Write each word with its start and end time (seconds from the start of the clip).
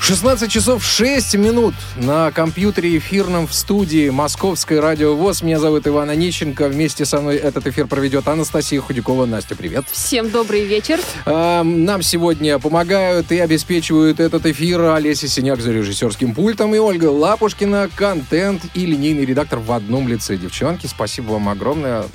16 0.00 0.50
часов 0.50 0.82
6 0.82 1.36
минут 1.36 1.74
на 1.94 2.32
компьютере 2.32 2.96
эфирном 2.96 3.46
в 3.46 3.52
студии 3.52 4.08
Московской 4.08 4.80
радио 4.80 5.14
ВОЗ. 5.14 5.42
Меня 5.42 5.60
зовут 5.60 5.86
Иван 5.86 6.08
Онищенко. 6.08 6.68
Вместе 6.68 7.04
со 7.04 7.20
мной 7.20 7.36
этот 7.36 7.66
эфир 7.66 7.86
проведет 7.86 8.26
Анастасия 8.26 8.80
Худякова. 8.80 9.26
Настя, 9.26 9.54
привет. 9.54 9.84
Всем 9.92 10.30
добрый 10.30 10.64
вечер. 10.64 10.98
А, 11.26 11.62
нам 11.62 12.00
сегодня 12.02 12.58
помогают 12.58 13.30
и 13.30 13.38
обеспечивают 13.38 14.20
этот 14.20 14.46
эфир 14.46 14.80
Олеся 14.86 15.28
Синяк 15.28 15.60
за 15.60 15.70
режиссерским 15.70 16.34
пультом 16.34 16.74
и 16.74 16.78
Ольга 16.78 17.10
Лапушкина, 17.10 17.90
контент 17.94 18.62
и 18.72 18.86
линейный 18.86 19.26
редактор 19.26 19.58
в 19.58 19.70
одном 19.70 20.08
лице. 20.08 20.38
Девчонки, 20.38 20.86
спасибо 20.86 21.32
вам 21.32 21.50
огромное 21.50 22.06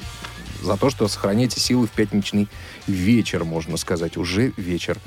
за 0.66 0.76
то, 0.76 0.90
что 0.90 1.08
сохраняете 1.08 1.60
силы 1.60 1.88
в 1.88 1.92
пятничный 1.92 2.50
вечер, 2.88 3.44
можно 3.44 3.78
сказать, 3.78 4.18
уже 4.18 4.54
вечер. 4.58 4.98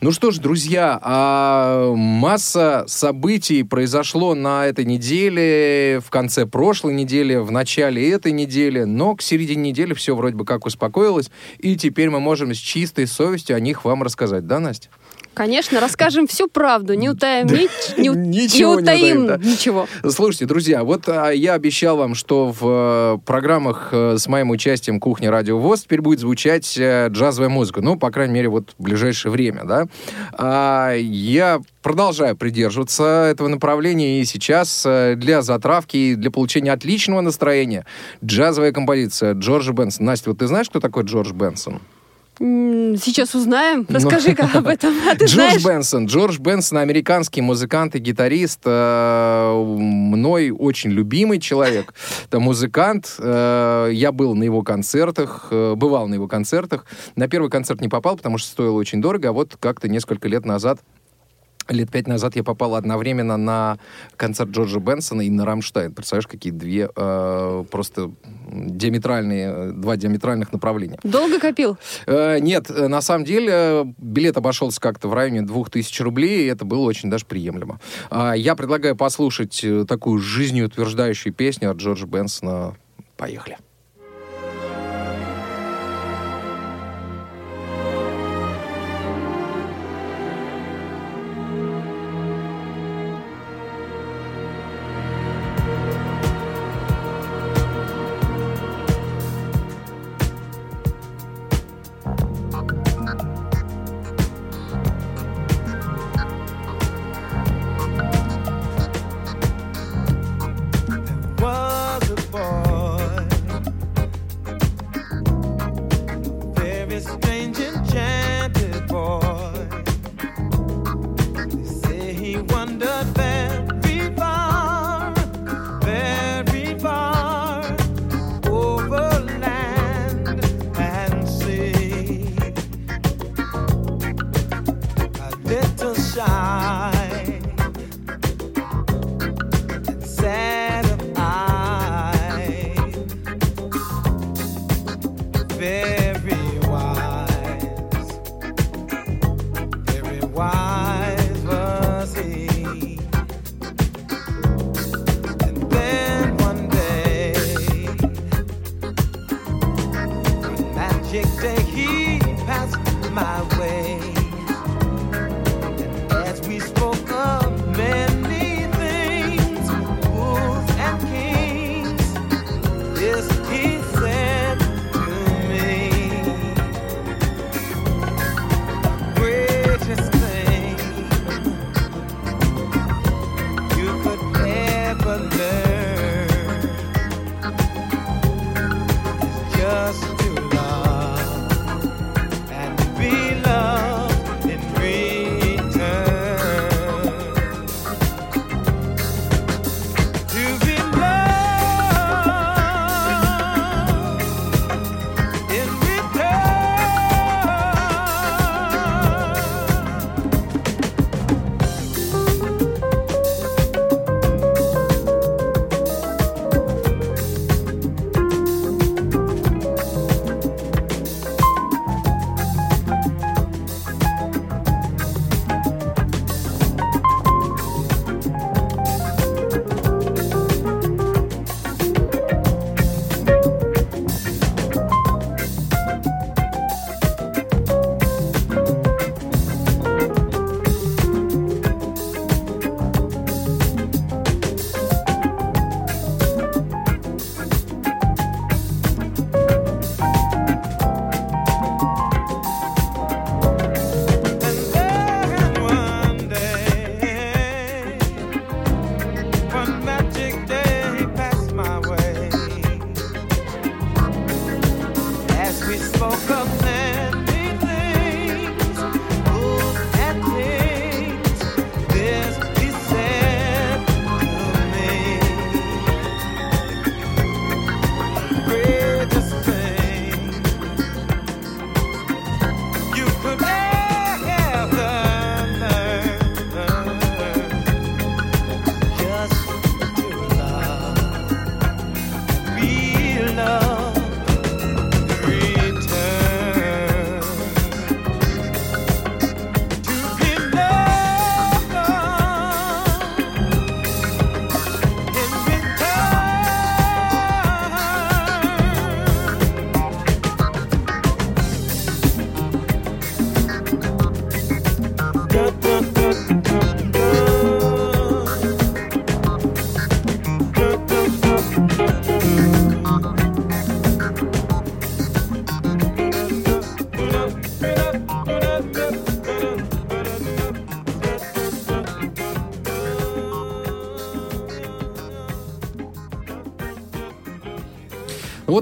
Ну 0.00 0.12
что 0.12 0.30
ж, 0.30 0.38
друзья, 0.38 0.98
а 1.02 1.94
масса 1.94 2.84
событий 2.86 3.62
произошло 3.62 4.34
на 4.34 4.66
этой 4.66 4.84
неделе, 4.84 6.00
в 6.04 6.10
конце 6.10 6.46
прошлой 6.46 6.94
недели, 6.94 7.36
в 7.36 7.50
начале 7.50 8.10
этой 8.10 8.32
недели, 8.32 8.84
но 8.84 9.14
к 9.14 9.22
середине 9.22 9.70
недели 9.70 9.94
все 9.94 10.16
вроде 10.16 10.36
бы 10.36 10.44
как 10.44 10.66
успокоилось, 10.66 11.30
и 11.58 11.76
теперь 11.76 12.10
мы 12.10 12.20
можем 12.20 12.54
с 12.54 12.58
чистой 12.58 13.06
совестью 13.06 13.56
о 13.56 13.60
них 13.60 13.84
вам 13.84 14.02
рассказать, 14.02 14.46
да, 14.46 14.58
Настя? 14.58 14.88
Конечно, 15.34 15.80
расскажем 15.80 16.26
всю 16.26 16.48
правду, 16.48 16.94
не 16.94 17.08
утаим, 17.08 17.46
ни, 17.46 17.68
не, 18.00 18.08
Ничего 18.08 18.74
не 18.74 18.82
утаим 18.82 19.40
не 19.40 19.52
ничего. 19.52 19.86
Слушайте, 20.08 20.46
друзья, 20.46 20.84
вот 20.84 21.08
а, 21.08 21.30
я 21.30 21.54
обещал 21.54 21.96
вам, 21.96 22.14
что 22.14 22.52
в 22.52 23.16
э, 23.16 23.18
программах 23.24 23.88
э, 23.92 24.16
с 24.18 24.28
моим 24.28 24.50
участием 24.50 25.00
«Кухня 25.00 25.30
Радио 25.30 25.58
ВОЗ» 25.58 25.82
теперь 25.82 26.02
будет 26.02 26.20
звучать 26.20 26.76
э, 26.76 27.08
джазовая 27.08 27.48
музыка. 27.48 27.80
Ну, 27.80 27.96
по 27.96 28.10
крайней 28.10 28.34
мере, 28.34 28.48
вот 28.48 28.74
в 28.78 28.82
ближайшее 28.82 29.32
время, 29.32 29.64
да. 29.64 29.86
А, 30.32 30.94
я 30.94 31.60
продолжаю 31.82 32.36
придерживаться 32.36 33.28
этого 33.30 33.48
направления, 33.48 34.20
и 34.20 34.24
сейчас 34.26 34.84
э, 34.84 35.14
для 35.16 35.40
затравки 35.40 35.96
и 35.96 36.14
для 36.14 36.30
получения 36.30 36.72
отличного 36.72 37.22
настроения 37.22 37.86
джазовая 38.24 38.72
композиция 38.72 39.34
Джорджа 39.34 39.72
Бенсона. 39.72 40.06
Настя, 40.06 40.30
вот 40.30 40.38
ты 40.38 40.46
знаешь, 40.46 40.68
кто 40.68 40.80
такой 40.80 41.04
Джордж 41.04 41.32
Бенсон? 41.32 41.80
Сейчас 42.42 43.36
узнаем. 43.36 43.86
Ну. 43.88 43.94
Расскажи-ка 43.94 44.50
об 44.52 44.66
этом. 44.66 44.92
А 45.08 45.14
ты 45.14 45.26
Джордж 45.26 45.34
знаешь? 45.34 45.64
Бенсон. 45.64 46.06
Джордж 46.06 46.38
Бенсон, 46.40 46.78
американский 46.78 47.40
музыкант 47.40 47.94
и 47.94 48.00
гитарист. 48.00 48.60
э, 48.64 49.64
мной 49.64 50.50
очень 50.50 50.90
любимый 50.90 51.38
человек. 51.38 51.94
Это 52.26 52.40
музыкант. 52.40 53.14
Э, 53.18 53.90
я 53.92 54.10
был 54.10 54.34
на 54.34 54.42
его 54.42 54.62
концертах, 54.62 55.48
э, 55.52 55.74
бывал 55.76 56.08
на 56.08 56.14
его 56.14 56.26
концертах. 56.26 56.84
На 57.14 57.28
первый 57.28 57.48
концерт 57.48 57.80
не 57.80 57.88
попал, 57.88 58.16
потому 58.16 58.38
что 58.38 58.48
стоило 58.48 58.76
очень 58.76 59.00
дорого. 59.00 59.28
А 59.28 59.32
вот 59.32 59.56
как-то 59.60 59.88
несколько 59.88 60.26
лет 60.26 60.44
назад 60.44 60.80
Лет 61.72 61.90
пять 61.90 62.06
назад 62.06 62.36
я 62.36 62.44
попал 62.44 62.74
одновременно 62.74 63.36
на 63.36 63.78
концерт 64.16 64.50
Джорджа 64.50 64.78
Бенсона 64.78 65.22
и 65.22 65.30
на 65.30 65.44
Рамштайн. 65.44 65.92
Представляешь, 65.92 66.26
какие 66.26 66.52
две 66.52 66.88
э, 66.94 67.64
просто 67.70 68.10
диаметральные, 68.52 69.52
э, 69.54 69.72
два 69.72 69.96
диаметральных 69.96 70.52
направления. 70.52 70.98
Долго 71.02 71.40
копил? 71.40 71.78
Э, 72.06 72.38
Нет, 72.40 72.70
э, 72.70 72.88
на 72.88 73.00
самом 73.00 73.24
деле 73.24 73.52
э, 73.52 73.84
билет 73.98 74.36
обошелся 74.36 74.80
как-то 74.80 75.08
в 75.08 75.14
районе 75.14 75.42
2000 75.42 76.02
рублей, 76.02 76.44
и 76.44 76.46
это 76.46 76.64
было 76.64 76.80
очень 76.80 77.10
даже 77.10 77.24
приемлемо. 77.26 77.80
А, 78.10 78.34
Я 78.34 78.54
предлагаю 78.54 78.94
послушать 78.96 79.64
э, 79.64 79.84
такую 79.88 80.18
жизнеутверждающую 80.18 81.32
песню 81.32 81.70
от 81.70 81.78
Джорджа 81.78 82.06
Бенсона. 82.06 82.76
Поехали. 83.16 83.56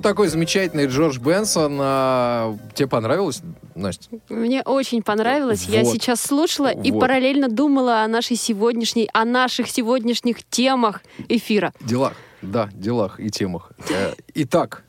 Вот 0.01 0.05
такой 0.09 0.29
замечательный 0.29 0.87
Джордж 0.87 1.19
Бенсон. 1.19 1.77
А, 1.79 2.57
тебе 2.75 2.89
понравилось, 2.89 3.43
Настя? 3.75 4.09
Мне 4.31 4.63
очень 4.63 5.03
понравилось. 5.03 5.65
Я 5.65 5.83
Вот. 5.83 5.93
сейчас 5.93 6.23
слушала 6.23 6.69
и 6.73 6.91
Вот. 6.91 7.01
параллельно 7.01 7.51
думала 7.51 8.03
о 8.03 8.09
нашей 8.09 8.37
сегодняшней, 8.37 9.11
о 9.13 9.27
наших 9.27 9.69
сегодняшних 9.69 10.43
темах 10.45 11.03
эфира. 11.29 11.75
Делах. 11.83 12.15
Да, 12.41 12.71
делах 12.73 13.21
и 13.21 13.29
темах. 13.29 13.73
Э, 13.91 14.15
Итак, 14.37 14.85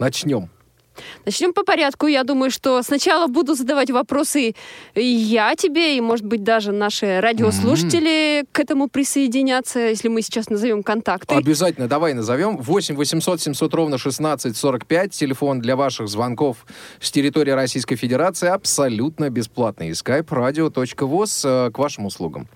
начнем. 0.00 0.50
Начнем 1.24 1.52
по 1.52 1.64
порядку. 1.64 2.06
Я 2.06 2.24
думаю, 2.24 2.50
что 2.50 2.82
сначала 2.82 3.26
буду 3.26 3.54
задавать 3.54 3.90
вопросы 3.90 4.54
я 4.94 5.54
тебе, 5.54 5.96
и, 5.96 6.00
может 6.00 6.24
быть, 6.24 6.42
даже 6.42 6.72
наши 6.72 7.20
радиослушатели 7.20 8.44
к 8.52 8.60
этому 8.60 8.88
присоединятся, 8.88 9.80
если 9.80 10.08
мы 10.08 10.22
сейчас 10.22 10.50
назовем 10.50 10.82
контакты. 10.82 11.34
Обязательно 11.34 11.88
давай 11.88 12.14
назовем. 12.14 12.56
8 12.56 12.96
800 12.96 13.40
700 13.40 13.74
ровно 13.74 13.98
16 13.98 14.56
45. 14.56 15.12
Телефон 15.12 15.60
для 15.60 15.76
ваших 15.76 16.08
звонков 16.08 16.66
с 17.00 17.10
территории 17.10 17.52
Российской 17.52 17.96
Федерации 17.96 18.48
абсолютно 18.48 19.30
бесплатный. 19.30 19.88
И 19.88 19.92
skype 19.92 20.28
radio.voz 20.28 21.66
э, 21.68 21.70
к 21.70 21.78
вашим 21.78 22.06
услугам. 22.06 22.48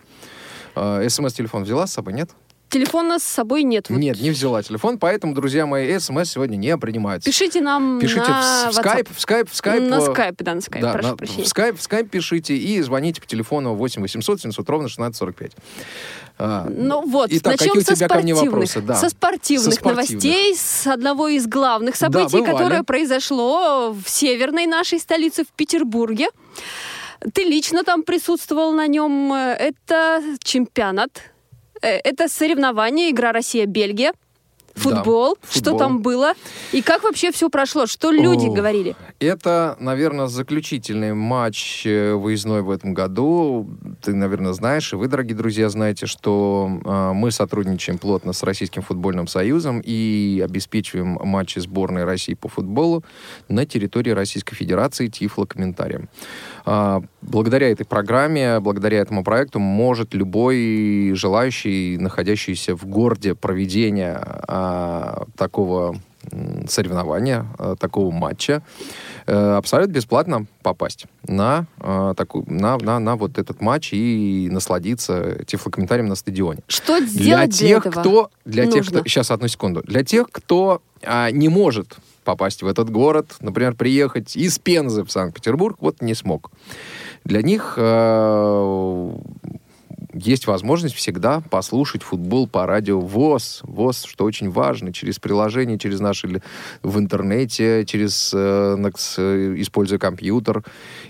Э, 0.74 1.08
СМС-телефон 1.08 1.64
взяла 1.64 1.86
с 1.86 1.92
собой, 1.92 2.14
нет? 2.14 2.30
Телефона 2.72 3.18
с 3.18 3.22
собой 3.22 3.64
нет. 3.64 3.90
Вот 3.90 3.98
Нет, 3.98 4.18
не 4.18 4.30
взяла 4.30 4.62
телефон, 4.62 4.98
поэтому, 4.98 5.34
друзья 5.34 5.66
мои, 5.66 5.98
СМС 5.98 6.30
сегодня 6.30 6.56
не 6.56 6.74
принимаются. 6.78 7.28
Пишите 7.28 7.60
нам 7.60 8.00
Пишите 8.00 8.20
на 8.30 8.70
в, 8.70 8.72
в 8.72 8.74
скайп, 8.76 9.08
в 9.14 9.20
скайп, 9.20 9.50
в 9.50 9.54
скайп. 9.54 9.82
На 9.82 9.96
э, 9.96 10.00
скайп, 10.00 10.36
да, 10.38 10.54
на 10.54 10.60
скайп, 10.62 10.82
Да, 10.82 10.92
прошу 10.94 11.08
на- 11.08 11.16
прощения. 11.16 11.44
в 11.44 11.48
скайп, 11.48 11.78
в 11.78 11.82
скайп 11.82 12.08
пишите 12.10 12.56
и 12.56 12.80
звоните 12.80 13.20
по 13.20 13.26
телефону 13.26 13.74
8 13.74 14.00
800 14.00 14.40
700 14.40 14.70
ровно 14.70 14.88
16 14.88 15.14
45. 15.18 15.52
А, 16.38 16.66
Ну 16.70 17.06
вот, 17.06 17.28
Итак, 17.30 17.52
начнем 17.60 17.74
какие 17.74 17.82
у 17.82 17.84
со 17.84 17.94
тебя 17.94 18.08
ко 18.08 18.14
мне 18.22 18.34
спортивных, 18.34 18.52
вопросы? 18.52 18.80
Да. 18.80 18.94
со 18.94 19.08
спортивных 19.10 19.64
Со 19.74 19.78
спортивных. 19.78 20.10
новостей, 20.14 20.56
с 20.56 20.86
одного 20.86 21.28
из 21.28 21.46
главных 21.46 21.94
событий, 21.96 22.38
бывали. 22.38 22.52
которое 22.52 22.82
произошло 22.84 23.92
в 23.92 24.08
северной 24.08 24.64
нашей 24.64 24.98
столице, 24.98 25.44
в 25.44 25.48
Петербурге. 25.48 26.28
Ты 27.34 27.44
лично 27.44 27.84
там 27.84 28.02
присутствовал 28.02 28.72
на 28.72 28.86
нем. 28.86 29.32
Это 29.32 30.22
чемпионат, 30.42 31.10
э, 31.18 31.20
это 31.86 32.28
соревнование, 32.28 33.10
игра 33.10 33.32
Россия-Бельгия. 33.32 34.12
Футбол, 34.74 35.36
что 35.50 35.70
футбол. 35.70 35.78
там 35.78 36.02
было 36.02 36.32
и 36.72 36.80
как 36.80 37.02
вообще 37.02 37.30
все 37.30 37.50
прошло, 37.50 37.86
что 37.86 38.10
люди 38.10 38.46
О, 38.46 38.52
говорили. 38.52 38.96
Это, 39.20 39.76
наверное, 39.78 40.28
заключительный 40.28 41.12
матч 41.12 41.86
э, 41.86 42.14
выездной 42.14 42.62
в 42.62 42.70
этом 42.70 42.94
году. 42.94 43.68
Ты, 44.00 44.14
наверное, 44.14 44.54
знаешь, 44.54 44.92
и 44.92 44.96
вы, 44.96 45.08
дорогие 45.08 45.36
друзья, 45.36 45.68
знаете, 45.68 46.06
что 46.06 46.70
э, 46.84 47.12
мы 47.12 47.30
сотрудничаем 47.30 47.98
плотно 47.98 48.32
с 48.32 48.42
Российским 48.42 48.80
футбольным 48.80 49.26
союзом 49.26 49.82
и 49.84 50.42
обеспечиваем 50.42 51.18
матчи 51.22 51.58
сборной 51.58 52.04
России 52.04 52.34
по 52.34 52.48
футболу 52.48 53.04
на 53.48 53.66
территории 53.66 54.10
Российской 54.10 54.54
Федерации 54.54 55.08
тифлокомментарием. 55.08 56.08
А, 56.08 56.51
Благодаря 56.64 57.70
этой 57.70 57.84
программе, 57.84 58.60
благодаря 58.60 59.00
этому 59.00 59.24
проекту 59.24 59.58
может 59.58 60.14
любой 60.14 61.12
желающий, 61.14 61.98
находящийся 61.98 62.76
в 62.76 62.84
городе 62.86 63.34
проведения 63.34 64.20
а, 64.46 65.24
такого 65.36 65.96
соревнования, 66.68 67.46
а, 67.58 67.76
такого 67.76 68.10
матча, 68.10 68.62
э, 69.26 69.34
абсолютно 69.34 69.92
бесплатно 69.92 70.46
попасть 70.62 71.06
на, 71.26 71.66
а, 71.78 72.14
такую, 72.14 72.44
на, 72.48 72.78
на, 72.78 72.98
на 72.98 73.16
вот 73.16 73.38
этот 73.38 73.60
матч 73.60 73.92
и 73.92 74.48
насладиться 74.50 75.44
тифлокомментарием 75.44 76.08
на 76.08 76.14
стадионе. 76.14 76.60
Что 76.68 76.98
Для 76.98 77.06
сделать 77.06 77.50
для, 77.50 77.68
тех, 77.68 77.86
этого? 77.86 78.02
кто... 78.02 78.30
Для 78.44 78.66
тех, 78.66 78.76
нужно? 78.76 79.00
кто... 79.00 79.08
Сейчас, 79.08 79.30
одну 79.30 79.48
секунду. 79.48 79.82
Для 79.82 80.04
тех, 80.04 80.28
кто 80.30 80.82
а, 81.02 81.30
не 81.30 81.48
может 81.48 81.96
попасть 82.24 82.62
в 82.62 82.66
этот 82.66 82.90
город, 82.90 83.36
например, 83.40 83.74
приехать 83.74 84.36
из 84.36 84.58
Пензы 84.58 85.04
в 85.04 85.10
Санкт-Петербург, 85.10 85.76
вот 85.80 86.00
не 86.00 86.14
смог. 86.14 86.50
Для 87.24 87.42
них 87.42 87.74
э, 87.76 89.16
есть 90.14 90.46
возможность 90.46 90.94
всегда 90.94 91.40
послушать 91.40 92.02
футбол 92.02 92.46
по 92.46 92.66
радио 92.66 93.00
ВОЗ. 93.00 93.60
ВОЗ, 93.62 94.04
что 94.04 94.24
очень 94.24 94.50
важно, 94.50 94.92
через 94.92 95.18
приложение, 95.18 95.78
через 95.78 96.00
наши 96.00 96.42
в 96.82 96.98
интернете, 96.98 97.84
через, 97.86 98.32
э, 98.34 98.76
используя 99.58 99.98
компьютер 99.98 100.64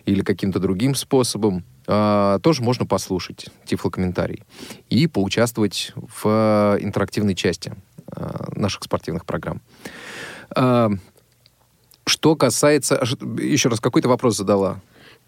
или 0.04 0.23
каким-то 0.23 0.59
другим 0.59 0.95
способом. 0.95 1.64
э, 1.88 2.38
тоже 2.42 2.62
можно 2.62 2.87
послушать 2.87 3.47
тифлокомментарий 3.64 4.45
и 4.88 5.09
поучаствовать 5.09 5.92
в 5.97 6.23
э, 6.25 6.78
интерактивной 6.81 7.35
части 7.35 7.75
э, 8.14 8.45
наших 8.54 8.85
спортивных 8.85 9.25
программ. 9.25 9.61
Э, 10.56 10.88
Что 12.06 12.37
касается... 12.37 13.02
Еще 13.38 13.68
раз, 13.68 13.80
какой 13.80 14.02
ты 14.02 14.09
вопрос 14.09 14.37
задала? 14.37 14.80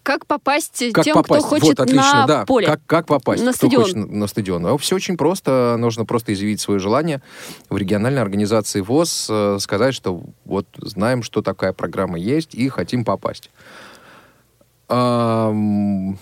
Как 0.05 0.27
попасть 0.27 0.83
Как 0.93 1.03
тем, 1.03 1.15
попасть? 1.15 1.47
кто 1.47 1.55
хочет 1.55 1.79
вот, 1.79 1.79
отлично, 1.79 2.13
на 2.13 2.27
да. 2.27 2.45
поле? 2.45 2.67
Как, 2.67 2.79
как 2.85 3.07
попасть? 3.07 3.43
На 3.43 3.53
Кто 3.53 3.57
стадион. 3.67 3.81
хочет 3.81 3.95
на, 3.95 4.05
на 4.05 4.27
стадион? 4.27 4.77
все 4.77 4.95
очень 4.95 5.17
просто. 5.17 5.77
Нужно 5.79 6.05
просто 6.05 6.31
изъявить 6.33 6.61
свое 6.61 6.79
желание 6.79 7.23
в 7.71 7.77
региональной 7.77 8.21
организации 8.21 8.81
ВОЗ, 8.81 9.27
э, 9.31 9.57
сказать, 9.59 9.95
что 9.95 10.21
вот 10.45 10.67
знаем, 10.77 11.23
что 11.23 11.41
такая 11.41 11.73
программа 11.73 12.19
есть, 12.19 12.53
и 12.53 12.69
хотим 12.69 13.03
попасть. 13.03 13.49
Ам, 14.89 16.19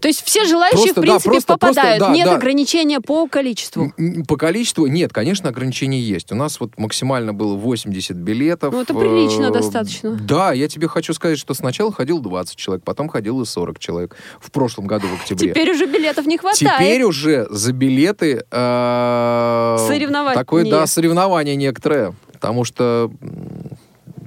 То 0.00 0.08
есть 0.08 0.22
все 0.24 0.44
желающие, 0.44 0.92
Просто, 0.94 1.00
в 1.00 1.04
да, 1.04 1.10
принципе, 1.12 1.30
просто- 1.30 1.56
просто, 1.58 1.74
попадают. 1.80 2.00
да, 2.00 2.10
Нет 2.12 2.26
да. 2.26 2.34
ограничения 2.36 3.00
по 3.00 3.26
количеству. 3.28 3.92
По 4.28 4.36
количеству 4.36 4.86
нет, 4.86 5.12
конечно, 5.12 5.48
ограничения 5.48 6.00
есть. 6.00 6.32
У 6.32 6.34
нас 6.34 6.60
вот 6.60 6.78
максимально 6.78 7.32
было 7.34 7.54
80 7.56 8.16
билетов. 8.16 8.72
Ну, 8.74 8.80
это 8.82 8.94
прилично 8.94 9.46
Э, 9.46 9.50
достаточно. 9.50 10.10
Да, 10.12 10.52
я 10.52 10.68
тебе 10.68 10.88
хочу 10.88 11.12
сказать, 11.14 11.38
что 11.38 11.54
сначала 11.54 11.92
ходил 11.92 12.18
20 12.20 12.56
человек, 12.56 12.84
потом 12.84 13.08
ходило 13.08 13.44
40 13.44 13.78
человек. 13.78 14.16
В 14.40 14.50
прошлом 14.50 14.86
году, 14.86 15.06
в 15.08 15.14
октябре. 15.20 15.50
Теперь 15.50 15.70
уже 15.72 15.86
билетов 15.86 16.26
не 16.26 16.38
хватает. 16.38 16.74
Теперь 16.78 17.02
уже 17.04 17.46
за 17.50 17.72
билеты 17.72 18.44
э, 18.50 19.76
Соревнование. 19.88 20.34
такое, 20.34 20.70
да, 20.70 20.86
соревнование 20.86 21.56
некоторое. 21.56 22.14
Потому 22.32 22.64
что, 22.64 23.10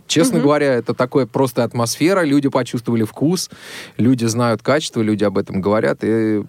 честно 0.08 0.38
Мгм. 0.38 0.44
говоря, 0.44 0.74
это 0.74 0.94
такое 0.94 1.26
просто 1.26 1.64
атмосфера. 1.64 2.24
Люди 2.24 2.50
почувствовали 2.50 3.04
вкус, 3.04 3.50
люди 3.98 4.26
знают 4.26 4.62
качество, 4.62 5.02
люди 5.02 5.24
об 5.24 5.38
этом 5.38 5.62
говорят. 5.62 6.00
И 6.04 6.44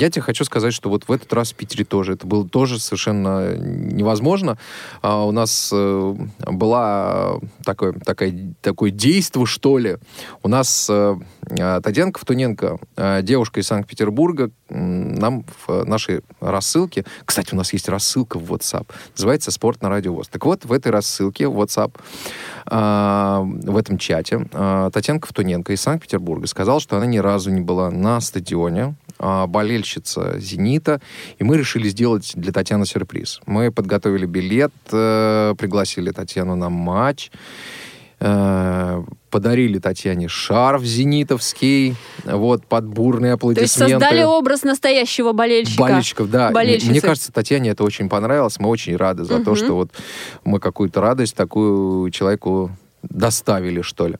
я 0.00 0.10
тебе 0.10 0.22
хочу 0.22 0.44
сказать, 0.44 0.72
что 0.72 0.88
вот 0.88 1.08
в 1.08 1.12
этот 1.12 1.32
раз 1.32 1.52
в 1.52 1.54
Питере 1.54 1.84
тоже 1.84 2.14
это 2.14 2.26
было 2.26 2.48
тоже 2.48 2.80
совершенно 2.80 3.54
невозможно. 3.56 4.56
А 5.02 5.24
у 5.26 5.30
нас 5.30 5.70
э, 5.72 6.14
была 6.46 7.38
такое, 7.64 7.92
такое, 7.92 8.54
такое 8.62 8.90
действо, 8.90 9.44
что 9.46 9.76
ли. 9.76 9.98
У 10.42 10.48
нас 10.48 10.88
э, 10.90 11.16
э, 11.50 11.80
Татьяна 11.82 12.12
Ковтуненко, 12.12 12.78
э, 12.96 13.20
девушка 13.22 13.60
из 13.60 13.66
Санкт-Петербурга, 13.66 14.50
м, 14.70 15.14
нам 15.14 15.44
в 15.66 15.84
нашей 15.84 16.22
рассылке, 16.40 17.04
кстати, 17.26 17.52
у 17.52 17.56
нас 17.56 17.72
есть 17.74 17.88
рассылка 17.88 18.38
в 18.38 18.52
WhatsApp, 18.52 18.86
называется 19.16 19.50
«Спорт 19.50 19.82
на 19.82 19.90
радио 19.90 20.14
ВОЗ». 20.14 20.28
Так 20.28 20.46
вот, 20.46 20.64
в 20.64 20.72
этой 20.72 20.92
рассылке 20.92 21.46
в 21.46 21.60
WhatsApp, 21.60 21.92
э, 22.70 23.70
в 23.70 23.76
этом 23.76 23.98
чате, 23.98 24.48
э, 24.50 24.90
Татьяна 24.92 25.20
Ковтуненко 25.20 25.74
из 25.74 25.82
Санкт-Петербурга 25.82 26.46
сказала, 26.46 26.80
что 26.80 26.96
она 26.96 27.04
ни 27.04 27.18
разу 27.18 27.50
не 27.50 27.60
была 27.60 27.90
на 27.90 28.20
стадионе, 28.20 28.94
болельщица 29.20 30.38
«Зенита», 30.38 31.00
и 31.38 31.44
мы 31.44 31.56
решили 31.58 31.88
сделать 31.88 32.32
для 32.34 32.52
Татьяны 32.52 32.86
сюрприз. 32.86 33.40
Мы 33.46 33.70
подготовили 33.70 34.26
билет, 34.26 34.72
э, 34.90 35.54
пригласили 35.58 36.10
Татьяну 36.10 36.56
на 36.56 36.70
матч, 36.70 37.30
э, 38.20 39.02
подарили 39.30 39.78
Татьяне 39.78 40.28
шарф 40.28 40.82
зенитовский, 40.82 41.94
вот, 42.24 42.66
под 42.66 42.86
бурные 42.86 43.36
То 43.36 43.48
есть 43.48 43.76
аплодисменты. 43.76 43.92
создали 43.92 44.22
образ 44.22 44.62
настоящего 44.62 45.32
болельщика. 45.32 45.80
Болельщиков, 45.82 46.30
да. 46.30 46.50
болельщицы. 46.50 46.90
Мне 46.90 47.00
кажется, 47.00 47.32
Татьяне 47.32 47.70
это 47.70 47.84
очень 47.84 48.08
понравилось. 48.08 48.58
Мы 48.58 48.68
очень 48.68 48.96
рады 48.96 49.24
за 49.24 49.42
то, 49.44 49.50
Мгм. 49.52 49.56
что 49.56 49.74
вот 49.74 49.90
мы 50.44 50.58
какую-то 50.60 51.00
радость 51.00 51.34
такую 51.36 52.10
человеку 52.10 52.70
доставили, 53.02 53.82
что 53.82 54.08
ли. 54.08 54.16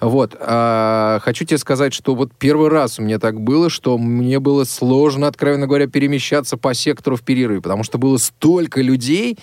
Вот. 0.00 0.36
А, 0.40 1.18
хочу 1.22 1.44
тебе 1.44 1.58
сказать, 1.58 1.92
что 1.92 2.14
вот 2.14 2.32
первый 2.38 2.68
раз 2.68 2.98
у 2.98 3.02
меня 3.02 3.18
так 3.18 3.40
было, 3.40 3.70
что 3.70 3.98
мне 3.98 4.40
было 4.40 4.64
сложно, 4.64 5.26
откровенно 5.26 5.66
говоря, 5.66 5.86
перемещаться 5.86 6.56
по 6.56 6.74
сектору 6.74 7.16
в 7.16 7.22
перерыве, 7.22 7.60
потому 7.60 7.84
что 7.84 7.98
было 7.98 8.16
столько 8.16 8.80
людей, 8.80 9.38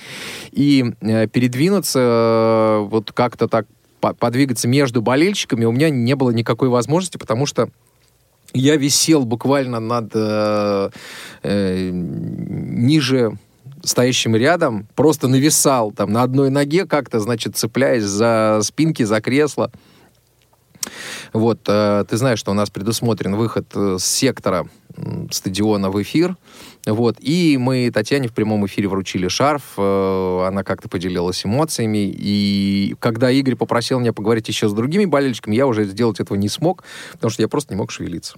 и 0.51 0.93
э, 1.01 1.27
передвинуться, 1.27 1.99
э, 1.99 2.87
вот 2.89 3.11
как-то 3.11 3.47
так 3.47 3.67
по- 3.99 4.13
подвигаться 4.13 4.67
между 4.67 5.01
болельщиками 5.01 5.65
у 5.65 5.71
меня 5.71 5.89
не 5.89 6.15
было 6.15 6.31
никакой 6.31 6.69
возможности, 6.69 7.17
потому 7.17 7.45
что 7.45 7.69
я 8.53 8.75
висел 8.75 9.23
буквально 9.23 9.79
над 9.79 10.11
э, 10.13 10.89
э, 11.43 11.89
ниже 11.91 13.37
стоящим 13.83 14.35
рядом, 14.35 14.87
просто 14.95 15.27
нависал 15.27 15.91
там 15.91 16.11
на 16.11 16.23
одной 16.23 16.49
ноге 16.49 16.85
как-то, 16.85 17.19
значит, 17.19 17.57
цепляясь 17.57 18.03
за 18.03 18.59
спинки, 18.63 19.03
за 19.03 19.21
кресло. 19.21 19.71
Вот, 21.33 21.61
э, 21.67 22.05
ты 22.09 22.17
знаешь, 22.17 22.39
что 22.39 22.51
у 22.51 22.55
нас 22.55 22.69
предусмотрен 22.69 23.35
выход 23.35 23.67
э, 23.75 23.97
с 23.99 24.05
сектора 24.05 24.67
стадиона 25.31 25.89
в 25.89 26.01
эфир. 26.01 26.35
Вот. 26.87 27.17
И 27.19 27.57
мы 27.59 27.91
Татьяне 27.93 28.27
в 28.27 28.33
прямом 28.33 28.65
эфире 28.65 28.87
вручили 28.87 29.27
шарф. 29.27 29.73
э, 29.77 30.45
Она 30.47 30.63
как-то 30.63 30.89
поделилась 30.89 31.45
эмоциями. 31.45 32.11
И 32.17 32.95
когда 32.99 33.29
Игорь 33.29 33.55
попросил 33.55 33.99
меня 33.99 34.13
поговорить 34.13 34.47
еще 34.47 34.67
с 34.67 34.73
другими 34.73 35.05
болельщиками, 35.05 35.55
я 35.55 35.67
уже 35.67 35.85
сделать 35.85 36.19
этого 36.19 36.37
не 36.37 36.49
смог, 36.49 36.83
потому 37.13 37.29
что 37.29 37.41
я 37.43 37.47
просто 37.47 37.73
не 37.73 37.77
мог 37.77 37.91
шевелиться. 37.91 38.35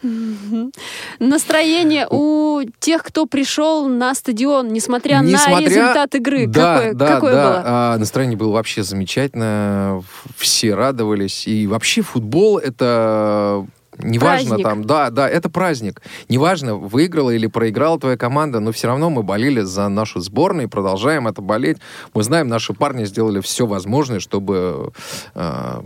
Настроение 1.20 2.08
у 2.10 2.62
тех, 2.80 3.04
кто 3.04 3.26
пришел 3.26 3.88
на 3.88 4.14
стадион, 4.14 4.74
несмотря, 4.74 5.22
на 5.22 5.60
результат 5.62 6.16
игры, 6.16 6.48
Да, 6.48 6.76
какое, 6.76 6.94
да, 6.94 7.08
какое 7.08 7.34
да. 7.34 7.48
было? 7.50 7.64
А, 7.66 7.98
настроение 7.98 8.38
было 8.38 8.52
вообще 8.52 8.84
замечательно. 8.84 10.04
Все 10.36 10.76
радовались. 10.76 11.48
И 11.48 11.68
вообще 11.68 12.02
футбол 12.02 12.58
это 12.58 13.66
Неважно 14.00 14.50
Праздник. 14.50 14.66
там, 14.66 14.84
да, 14.86 15.10
да, 15.10 15.30
это 15.30 15.50
праздник. 15.50 16.02
Неважно, 16.30 16.76
выиграла 16.76 17.30
или 17.30 17.48
проиграла 17.48 18.00
твоя 18.00 18.18
команда, 18.18 18.60
но 18.60 18.72
все 18.72 18.88
равно 18.88 19.10
мы 19.10 19.24
болели 19.24 19.62
за 19.62 19.88
нашу 19.88 20.20
сборную 20.20 20.68
и 20.68 20.70
продолжаем 20.70 21.28
это 21.28 21.42
болеть. 21.42 21.78
Мы 22.14 22.24
знаем, 22.24 22.48
наши 22.48 22.74
парни 22.74 23.06
сделали 23.06 23.40
все 23.42 23.66
возможное, 23.66 24.20
чтобы 24.20 24.92
э, 25.36 25.82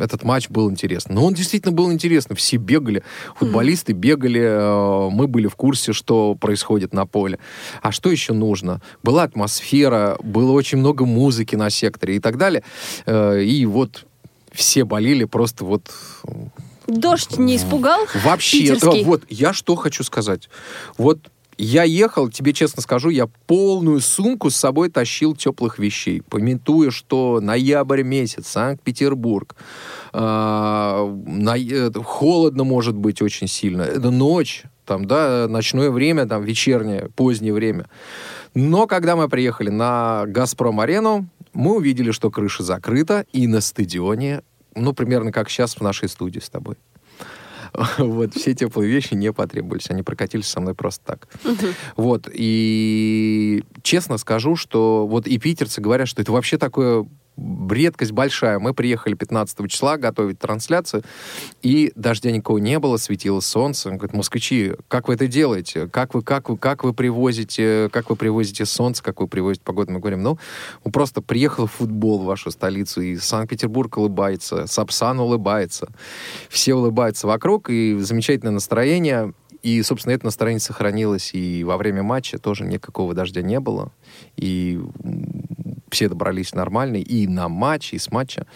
этот 0.00 0.24
матч 0.24 0.48
был 0.48 0.70
интересным. 0.70 1.16
Но 1.16 1.26
он 1.26 1.34
действительно 1.34 1.72
был 1.72 1.92
интересным. 1.92 2.36
Все 2.36 2.56
бегали, 2.56 3.02
футболисты 3.36 3.92
бегали, 3.92 4.42
э, 4.42 5.10
мы 5.10 5.26
были 5.26 5.46
в 5.46 5.56
курсе, 5.56 5.92
что 5.92 6.34
происходит 6.34 6.92
на 6.92 7.06
поле. 7.06 7.38
А 7.82 7.92
что 7.92 8.10
еще 8.10 8.32
нужно? 8.32 8.80
Была 9.02 9.22
атмосфера, 9.22 10.18
было 10.22 10.52
очень 10.52 10.78
много 10.78 11.04
музыки 11.04 11.56
на 11.56 11.70
секторе 11.70 12.16
и 12.16 12.20
так 12.20 12.36
далее. 12.36 12.62
Э, 13.06 13.40
и 13.42 13.64
вот 13.66 14.06
все 14.52 14.84
болели 14.84 15.24
просто 15.24 15.64
вот 15.64 15.90
Дождь 16.88 17.38
не 17.38 17.56
испугал? 17.56 18.00
Вообще, 18.24 18.60
Питерский. 18.60 19.02
да, 19.04 19.06
вот, 19.08 19.22
я 19.28 19.52
что 19.52 19.76
хочу 19.76 20.02
сказать. 20.02 20.48
Вот 20.96 21.18
я 21.58 21.82
ехал, 21.82 22.28
тебе 22.28 22.52
честно 22.52 22.82
скажу, 22.82 23.10
я 23.10 23.26
полную 23.46 24.00
сумку 24.00 24.48
с 24.48 24.56
собой 24.56 24.90
тащил 24.90 25.34
теплых 25.34 25.78
вещей, 25.78 26.22
пометуя, 26.22 26.90
что 26.90 27.40
ноябрь 27.40 28.02
месяц, 28.04 28.46
Санкт-Петербург, 28.46 29.56
а, 30.12 31.04
на- 31.26 31.58
э, 31.58 31.90
холодно 32.04 32.64
может 32.64 32.94
быть 32.96 33.20
очень 33.22 33.48
сильно, 33.48 33.82
это 33.82 34.10
ночь, 34.10 34.62
там, 34.86 35.04
да, 35.06 35.46
ночное 35.48 35.90
время, 35.90 36.26
там, 36.26 36.44
вечернее, 36.44 37.10
позднее 37.16 37.52
время. 37.52 37.86
Но 38.54 38.86
когда 38.86 39.16
мы 39.16 39.28
приехали 39.28 39.68
на 39.68 40.24
«Газпром-арену», 40.26 41.28
мы 41.52 41.74
увидели, 41.76 42.12
что 42.12 42.30
крыша 42.30 42.62
закрыта, 42.62 43.24
и 43.32 43.46
на 43.48 43.60
стадионе, 43.60 44.42
ну, 44.78 44.92
примерно 44.92 45.32
как 45.32 45.50
сейчас 45.50 45.74
в 45.74 45.80
нашей 45.80 46.08
студии 46.08 46.40
с 46.40 46.48
тобой. 46.48 46.76
Вот, 47.98 48.34
все 48.34 48.54
теплые 48.54 48.90
вещи 48.90 49.14
не 49.14 49.32
потребовались. 49.32 49.90
Они 49.90 50.02
прокатились 50.02 50.46
со 50.46 50.60
мной 50.60 50.74
просто 50.74 51.04
так. 51.04 51.28
Вот, 51.96 52.28
и 52.32 53.62
честно 53.82 54.18
скажу, 54.18 54.56
что 54.56 55.06
вот 55.06 55.26
и 55.26 55.38
питерцы 55.38 55.80
говорят, 55.80 56.08
что 56.08 56.22
это 56.22 56.32
вообще 56.32 56.58
такое 56.58 57.06
редкость 57.70 58.12
большая. 58.12 58.58
Мы 58.58 58.74
приехали 58.74 59.14
15 59.14 59.70
числа 59.70 59.96
готовить 59.96 60.38
трансляцию, 60.38 61.02
и 61.62 61.92
дождя 61.94 62.30
никого 62.30 62.58
не 62.58 62.78
было, 62.78 62.96
светило 62.96 63.40
солнце. 63.40 63.88
Он 63.88 63.98
говорит, 63.98 64.16
москвичи, 64.16 64.72
как 64.88 65.08
вы 65.08 65.14
это 65.14 65.26
делаете? 65.26 65.88
Как 65.88 66.14
вы, 66.14 66.22
как 66.22 66.48
вы, 66.48 66.56
как 66.56 66.84
вы 66.84 66.92
привозите, 66.92 67.88
как 67.92 68.10
вы 68.10 68.16
привозите 68.16 68.64
солнце, 68.64 69.02
как 69.02 69.20
вы 69.20 69.28
привозите 69.28 69.64
погоду? 69.64 69.92
Мы 69.92 70.00
говорим, 70.00 70.22
ну, 70.22 70.38
ну, 70.84 70.90
просто 70.90 71.22
приехал 71.22 71.66
футбол 71.66 72.20
в 72.20 72.24
вашу 72.24 72.50
столицу, 72.50 73.00
и 73.00 73.16
Санкт-Петербург 73.16 73.96
улыбается, 73.96 74.66
Сапсан 74.66 75.20
улыбается, 75.20 75.88
все 76.48 76.74
улыбаются 76.74 77.26
вокруг, 77.26 77.70
и 77.70 77.96
замечательное 77.98 78.52
настроение. 78.52 79.32
И, 79.62 79.82
собственно, 79.82 80.14
это 80.14 80.24
настроение 80.24 80.60
сохранилось 80.60 81.34
и 81.34 81.64
во 81.64 81.76
время 81.76 82.04
матча 82.04 82.38
тоже 82.38 82.64
никакого 82.64 83.12
дождя 83.12 83.42
не 83.42 83.58
было. 83.58 83.90
И 84.36 84.80
все 85.90 86.08
добрались 86.08 86.54
нормально 86.54 86.96
и 86.96 87.26
на 87.26 87.48
матч, 87.48 87.92
и 87.92 87.98
с 87.98 88.10
матча. 88.10 88.46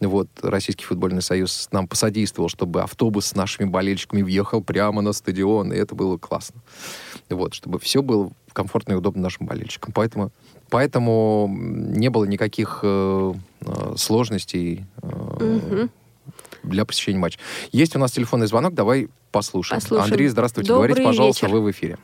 Вот 0.00 0.28
Российский 0.42 0.84
футбольный 0.84 1.22
союз 1.22 1.68
нам 1.72 1.86
посодействовал, 1.86 2.48
чтобы 2.48 2.82
автобус 2.82 3.26
с 3.26 3.34
нашими 3.34 3.68
болельщиками 3.68 4.22
въехал 4.22 4.62
прямо 4.62 5.02
на 5.02 5.12
стадион, 5.12 5.72
и 5.72 5.76
это 5.76 5.94
было 5.94 6.18
классно. 6.18 6.60
Вот, 7.28 7.54
чтобы 7.54 7.78
все 7.78 8.02
было 8.02 8.30
комфортно 8.52 8.92
и 8.92 8.96
удобно 8.96 9.22
нашим 9.22 9.46
болельщикам. 9.46 9.92
Поэтому, 9.92 10.30
поэтому 10.70 11.48
не 11.50 12.10
было 12.10 12.24
никаких 12.24 12.80
э, 12.82 13.32
э, 13.60 13.92
сложностей 13.96 14.84
э, 15.02 15.88
для 16.62 16.84
посещения 16.84 17.18
матча. 17.18 17.38
Есть 17.72 17.96
у 17.96 17.98
нас 17.98 18.12
телефонный 18.12 18.46
звонок, 18.46 18.74
давай 18.74 19.08
послушаем. 19.30 19.80
Послушаем. 19.80 20.12
Андрей, 20.12 20.28
здравствуйте. 20.28 20.68
Добрый 20.68 20.88
Говорите, 20.88 21.08
пожалуйста, 21.08 21.46
вечер. 21.46 21.56
вы 21.56 21.62
в 21.62 21.70
эфире. 21.70 21.96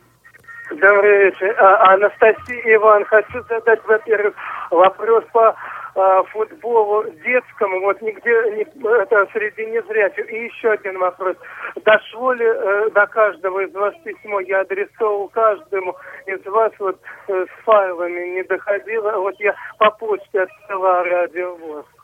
Добрый 0.69 1.25
вечер. 1.25 1.55
А, 1.59 1.93
Анастасия 1.93 2.75
Иван, 2.75 3.03
хочу 3.05 3.43
задать, 3.49 3.79
во-первых, 3.85 4.35
вопрос 4.71 5.23
по 5.31 5.55
а, 5.95 6.23
футболу 6.23 7.03
детскому, 7.25 7.81
вот 7.81 8.01
нигде 8.01 8.31
не, 8.55 8.63
это 9.01 9.27
среди 9.33 9.65
незрячих. 9.65 10.31
И 10.31 10.45
еще 10.45 10.71
один 10.71 10.97
вопрос. 10.99 11.35
Дошло 11.83 12.33
ли 12.33 12.45
э, 12.45 12.89
до 12.91 13.07
каждого 13.07 13.59
из 13.59 13.73
вас 13.73 13.93
письмо? 14.03 14.39
Я 14.41 14.61
адресовал 14.61 15.27
каждому 15.29 15.95
из 16.25 16.45
вас 16.45 16.71
вот 16.79 16.99
э, 17.27 17.45
с 17.45 17.63
файлами 17.63 18.35
не 18.35 18.43
доходило. 18.43 19.11
Вот 19.17 19.35
я 19.39 19.55
по 19.77 19.91
почте 19.91 20.41
отсылал 20.41 21.03
радио 21.03 21.55
ВОЗ. 21.55 21.85
А, 21.85 21.98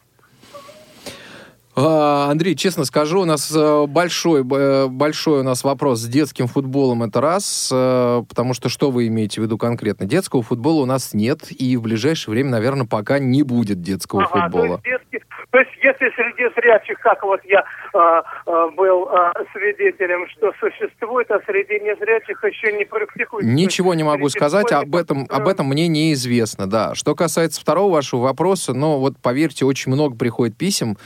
Андрей, 1.77 2.55
честно 2.55 2.85
скажу, 2.85 3.21
у 3.21 3.25
нас 3.25 3.51
э, 3.53 3.85
большой, 3.87 4.43
б- 4.43 4.87
большой 4.87 5.41
у 5.41 5.43
нас 5.43 5.63
вопрос 5.65 5.99
с 5.99 6.07
детским 6.07 6.47
футболом, 6.47 7.03
это 7.03 7.19
раз, 7.19 7.69
э, 7.71 8.23
потому 8.29 8.53
что 8.53 8.69
что 8.69 8.91
вы 8.91 9.07
имеете 9.07 9.41
в 9.41 9.43
виду 9.43 9.57
конкретно? 9.57 10.05
Детского 10.05 10.41
футбола 10.41 10.83
у 10.83 10.85
нас 10.85 11.13
нет, 11.13 11.51
и 11.51 11.75
в 11.75 11.81
ближайшее 11.81 12.31
время, 12.31 12.51
наверное, 12.51 12.85
пока 12.87 13.19
не 13.19 13.43
будет 13.43 13.81
детского 13.81 14.23
Ага, 14.23 14.31
то 14.33 14.41
футбола. 14.43 14.81
есть, 14.85 15.03
детский- 15.11 15.19
то 15.55 15.59
есть 15.59 15.71
если 15.81 16.13
среди 16.17 16.53
зрячих, 16.53 16.99
как 16.99 17.23
вот 17.23 17.39
я 17.45 17.63
а, 17.93 18.23
был 18.71 19.07
а, 19.07 19.31
свидетелем, 19.53 20.27
что 20.35 20.51
существует, 20.59 21.31
а 21.31 21.39
среди 21.45 21.79
незрячих 21.79 22.43
еще 22.43 22.73
не 22.73 22.83
практикуется. 22.83 23.49
Ничего 23.49 23.93
не 23.93 24.03
могу 24.03 24.27
Среди 24.27 24.39
сказать, 24.39 24.73
об 24.73 24.93
этом, 24.93 25.25
об 25.29 25.47
э, 25.47 25.51
этом 25.51 25.67
мне 25.67 25.87
неизвестно, 25.87 26.67
да. 26.69 26.93
Что 26.93 27.15
касается 27.15 27.61
второго 27.61 27.93
вашего 27.93 28.19
вопроса, 28.23 28.73
ну 28.73 28.97
вот 28.97 29.13
поверьте, 29.21 29.63
очень 29.63 29.93
много 29.93 30.17
приходит 30.17 30.57
писем, 30.57 30.97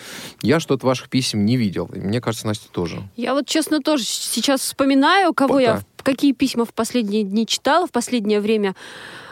я 0.42 0.60
что-то 0.60 0.88
ваших 0.88 1.10
писем 1.10 1.46
не 1.46 1.56
видел, 1.56 1.88
и 1.94 2.00
мне 2.00 2.20
кажется, 2.20 2.48
Настя 2.48 2.72
тоже. 2.72 3.04
Я 3.16 3.36
вот, 3.36 3.46
честно, 3.46 3.82
тоже 3.82 4.04
сейчас 4.04 4.62
вспоминаю, 4.62 5.36
кого 5.36 5.60
я, 5.60 5.74
Пока. 5.74 5.84
в- 6.00 6.04
какие 6.04 6.32
письма 6.32 6.66
в 6.66 6.74
последние 6.74 7.22
дни 7.24 7.46
читала, 7.46 7.86
в 7.86 7.92
последнее 7.92 8.40
время. 8.40 8.74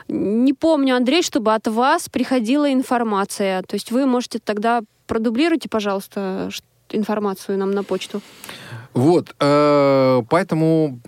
Не 0.10 0.54
помню, 0.54 0.96
Андрей, 0.96 1.24
чтобы 1.24 1.56
от 1.56 1.68
вас 1.68 2.08
приходила 2.08 2.72
информация. 2.72 3.64
То 3.64 3.74
есть 3.74 3.92
вы 3.92 4.06
можете 4.06 4.38
тогда 4.38 4.84
продублируйте, 5.08 5.70
пожалуйста, 5.70 6.50
информацию 6.90 7.58
нам 7.58 7.72
на 7.72 7.84
почту. 7.84 8.22
Вот, 8.94 9.36
э, 9.40 10.22
поэтому 10.30 11.00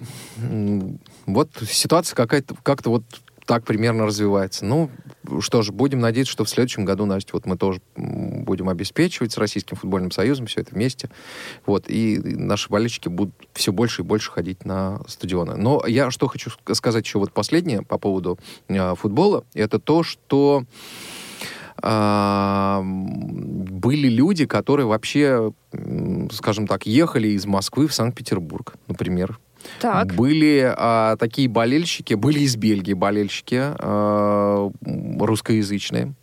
вот 1.25 1.49
ситуация 1.67 2.15
какая-то 2.15 2.55
как-то 2.63 2.89
вот 2.89 3.03
так 3.49 3.63
примерно 3.63 4.05
развивается. 4.05 4.63
Ну, 4.63 4.91
что 5.39 5.63
ж, 5.63 5.71
будем 5.71 5.99
надеяться, 6.01 6.31
что 6.31 6.43
в 6.43 6.49
следующем 6.49 6.85
году, 6.85 7.07
Настя, 7.07 7.31
вот 7.33 7.47
мы 7.47 7.57
тоже 7.57 7.81
будем 7.95 8.69
обеспечивать 8.69 9.31
с 9.31 9.39
Российским 9.39 9.75
футбольным 9.75 10.11
союзом 10.11 10.45
все 10.45 10.61
это 10.61 10.75
вместе. 10.75 11.09
Вот, 11.65 11.85
и 11.89 12.19
наши 12.19 12.69
болельщики 12.69 13.07
будут 13.07 13.33
все 13.53 13.71
больше 13.71 14.03
и 14.03 14.05
больше 14.05 14.29
ходить 14.29 14.65
на 14.65 15.01
стадионы. 15.07 15.55
Но 15.55 15.83
я 15.87 16.11
что 16.11 16.27
хочу 16.27 16.51
ск- 16.51 16.75
сказать 16.75 17.05
еще 17.05 17.17
вот 17.17 17.31
последнее 17.31 17.81
по 17.81 17.97
поводу 17.97 18.37
э, 18.67 18.93
футбола, 18.93 19.43
это 19.55 19.79
то, 19.79 20.03
что 20.03 20.65
были 22.81 24.07
люди, 24.07 24.45
которые 24.45 24.85
вообще, 24.85 25.53
скажем 26.31 26.67
так, 26.67 26.85
ехали 26.85 27.29
из 27.29 27.45
Москвы 27.45 27.87
в 27.87 27.93
Санкт-Петербург, 27.93 28.75
например. 28.87 29.39
Так. 29.79 30.13
Были 30.15 30.73
а, 30.75 31.15
такие 31.17 31.47
болельщики, 31.47 32.13
были 32.13 32.39
из 32.39 32.55
Бельгии 32.55 32.93
болельщики 32.93 33.59
а, 33.59 34.71
русскоязычные. 34.85 36.13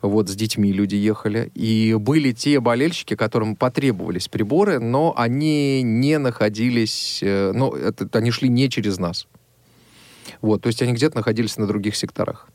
Вот 0.00 0.28
с 0.28 0.34
детьми 0.34 0.72
люди 0.72 0.94
ехали. 0.94 1.50
И 1.54 1.94
были 1.98 2.32
те 2.32 2.60
болельщики, 2.60 3.16
которым 3.16 3.56
потребовались 3.56 4.28
приборы, 4.28 4.78
но 4.78 5.12
они 5.16 5.82
не 5.82 6.18
находились, 6.18 7.20
ну, 7.22 7.72
это, 7.72 8.08
они 8.12 8.30
шли 8.30 8.48
не 8.48 8.70
через 8.70 8.98
нас. 8.98 9.26
Вот, 10.40 10.62
то 10.62 10.68
есть 10.68 10.80
они 10.82 10.92
где-то 10.92 11.16
находились 11.16 11.56
на 11.56 11.66
других 11.66 11.96
секторах. 11.96 12.48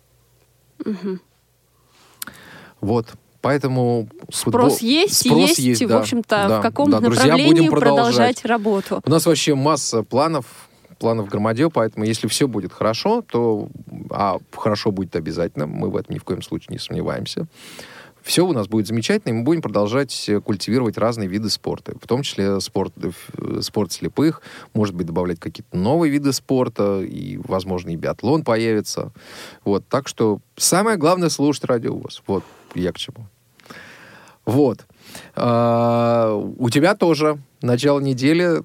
Вот. 2.84 3.08
Поэтому 3.42 4.08
Спрос 4.32 4.76
футбол- 4.76 4.88
есть, 4.88 5.26
спрос 5.28 5.58
есть, 5.58 5.82
в 5.82 5.88
да, 5.88 6.00
общем-то, 6.00 6.46
да, 6.48 6.60
в 6.60 6.62
каком 6.62 6.90
да. 6.90 7.02
Друзья, 7.02 7.24
направлении 7.26 7.68
будем 7.68 7.72
продолжать 7.72 8.46
работу. 8.46 9.02
у 9.06 9.10
нас 9.10 9.26
вообще 9.26 9.54
масса 9.54 10.04
планов, 10.04 10.46
планов 10.98 11.28
громадье, 11.28 11.70
поэтому 11.70 12.06
если 12.06 12.28
все 12.28 12.48
будет 12.48 12.72
хорошо, 12.72 13.22
то 13.22 13.68
а 14.12 14.38
хорошо 14.52 14.92
будет 14.92 15.18
обязательно, 15.18 15.68
мы 15.68 15.90
в 15.90 15.98
этом 15.98 16.16
ни 16.16 16.20
в 16.20 16.24
коем 16.24 16.42
случае 16.42 16.68
не 16.70 16.80
сомневаемся. 16.80 17.48
все 18.22 18.46
у 18.46 18.54
нас 18.54 18.70
будет 18.70 18.88
замечательно, 18.88 19.32
и 19.32 19.34
мы 19.36 19.44
будем 19.44 19.62
продолжать 19.62 20.30
культивировать 20.46 20.98
разные 20.98 21.28
виды 21.28 21.50
спорта, 21.50 21.94
в 22.02 22.08
том 22.08 22.22
числе 22.22 22.62
спорт, 22.62 22.94
э, 23.04 23.60
спорт 23.62 23.92
слепых, 23.92 24.42
может 24.74 24.96
быть, 24.96 25.08
добавлять 25.08 25.42
какие-то 25.42 25.76
новые 25.76 26.10
виды 26.10 26.32
спорта, 26.32 27.02
и, 27.02 27.36
возможно, 27.36 27.90
и 27.90 27.98
биатлон 27.98 28.44
появится. 28.44 29.12
Вот, 29.66 29.84
так 29.90 30.08
что 30.08 30.40
самое 30.56 30.96
главное 30.96 31.28
слушать 31.28 31.66
радио 31.66 31.94
ВОЗ. 31.94 32.24
Вот, 32.26 32.46
я 32.76 32.92
к 32.92 32.98
чему. 32.98 33.28
Вот. 34.46 34.86
А, 35.36 36.34
у 36.58 36.70
тебя 36.70 36.96
тоже 36.96 37.40
начало 37.62 38.00
недели 38.00 38.64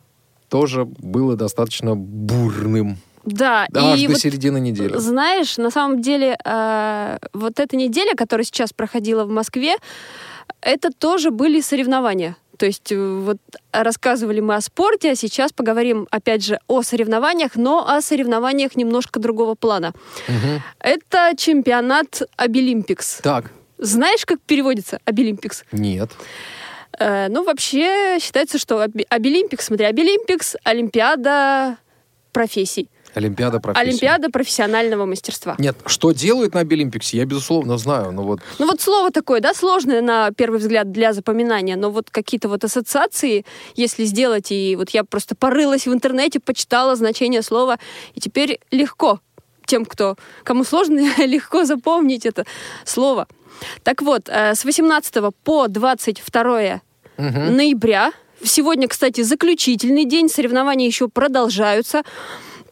тоже 0.49 0.85
было 0.85 1.37
достаточно 1.37 1.95
бурным. 1.95 2.99
Да, 3.25 3.67
Аж 3.75 4.01
и 4.01 4.07
до 4.07 4.13
вот 4.13 4.21
середины 4.21 4.59
недели. 4.59 4.97
Знаешь, 4.97 5.59
на 5.59 5.71
самом 5.71 6.01
деле, 6.01 6.39
э, 6.43 7.19
вот 7.35 7.61
эта 7.61 7.77
неделя, 7.77 8.15
которая 8.17 8.45
сейчас 8.45 8.73
проходила 8.73 9.25
в 9.25 9.29
Москве, 9.29 9.77
это 10.63 10.91
тоже 10.91 11.31
были 11.31 11.61
соревнования. 11.61 12.37
То 12.57 12.67
есть 12.67 12.91
э, 12.91 12.97
вот 12.97 13.37
рассказывали 13.71 14.41
мы 14.41 14.55
о 14.55 14.61
спорте, 14.61 15.13
а 15.13 15.15
сейчас 15.15 15.53
поговорим 15.53 16.09
опять 16.11 16.45
же 16.45 16.59
о 16.69 16.83
соревнованиях, 16.83 17.57
но 17.57 17.87
о 17.87 18.01
соревнованиях 18.01 18.77
немножко 18.77 19.21
другого 19.21 19.55
плана. 19.55 19.93
Мгм. 20.27 20.63
Это 20.81 21.33
чемпионат 21.37 22.23
Абилимпикс. 22.37 23.21
Так, 23.23 23.53
Знаешь, 23.79 24.25
как 24.27 24.41
переводится 24.41 25.01
Абилимпикс? 25.05 25.65
нет. 25.73 26.11
Э, 26.99 27.29
ну, 27.29 27.45
вообще 27.45 28.19
считается, 28.21 28.59
что 28.59 28.83
Аби- 28.83 29.07
Абилимпикс, 29.09 29.67
смотри, 29.67 29.87
Абилимпикс, 29.87 30.57
Олимпиада 30.65 31.77
профессий. 32.33 32.89
Олимпиада 33.15 33.61
профессий. 33.61 33.89
Олимпиада 33.89 34.31
профессионального 34.31 35.07
мастерства. 35.07 35.55
Нет, 35.59 35.77
что 35.87 36.13
делают 36.13 36.55
на 36.55 36.61
Абилимпиксе, 36.61 37.17
я, 37.19 37.25
безусловно, 37.25 37.79
знаю. 37.79 38.13
Но 38.13 38.23
вот 38.23 38.41
Ну 38.59 38.67
вот 38.67 38.81
слово 38.81 39.11
такое, 39.11 39.41
да, 39.41 39.55
сложное 39.55 40.03
на 40.03 40.31
первый 40.33 40.59
взгляд 40.61 40.91
для 40.93 41.13
запоминания, 41.13 41.77
но 41.77 41.91
вот 41.91 42.11
какие-то 42.11 42.49
вот 42.49 42.65
ассоциации, 42.65 43.45
если 43.77 44.05
сделать, 44.05 44.51
и 44.51 44.75
вот 44.77 44.91
я 44.91 45.05
просто 45.05 45.35
порылась 45.37 45.87
в 45.87 45.93
интернете, 45.93 46.41
почитала 46.41 46.97
значение 46.97 47.43
слова, 47.43 47.79
и 48.15 48.21
теперь 48.21 48.61
легко 48.71 49.21
тем, 49.67 49.85
кто, 49.85 50.17
кому 50.45 50.65
сложно, 50.65 51.01
легко 51.19 51.65
запомнить 51.65 52.27
это 52.27 52.45
слово. 52.85 53.27
Так 53.83 54.03
вот, 54.03 54.29
э, 54.29 54.55
с 54.55 54.65
18 54.65 55.33
по 55.45 55.69
22 55.69 56.81
Мгм. 57.17 57.57
ноября, 57.57 58.13
сегодня, 58.43 58.89
кстати, 58.89 59.23
заключительный 59.23 60.05
день, 60.05 60.29
соревнования 60.29 60.87
еще 60.87 61.09
продолжаются, 61.09 62.03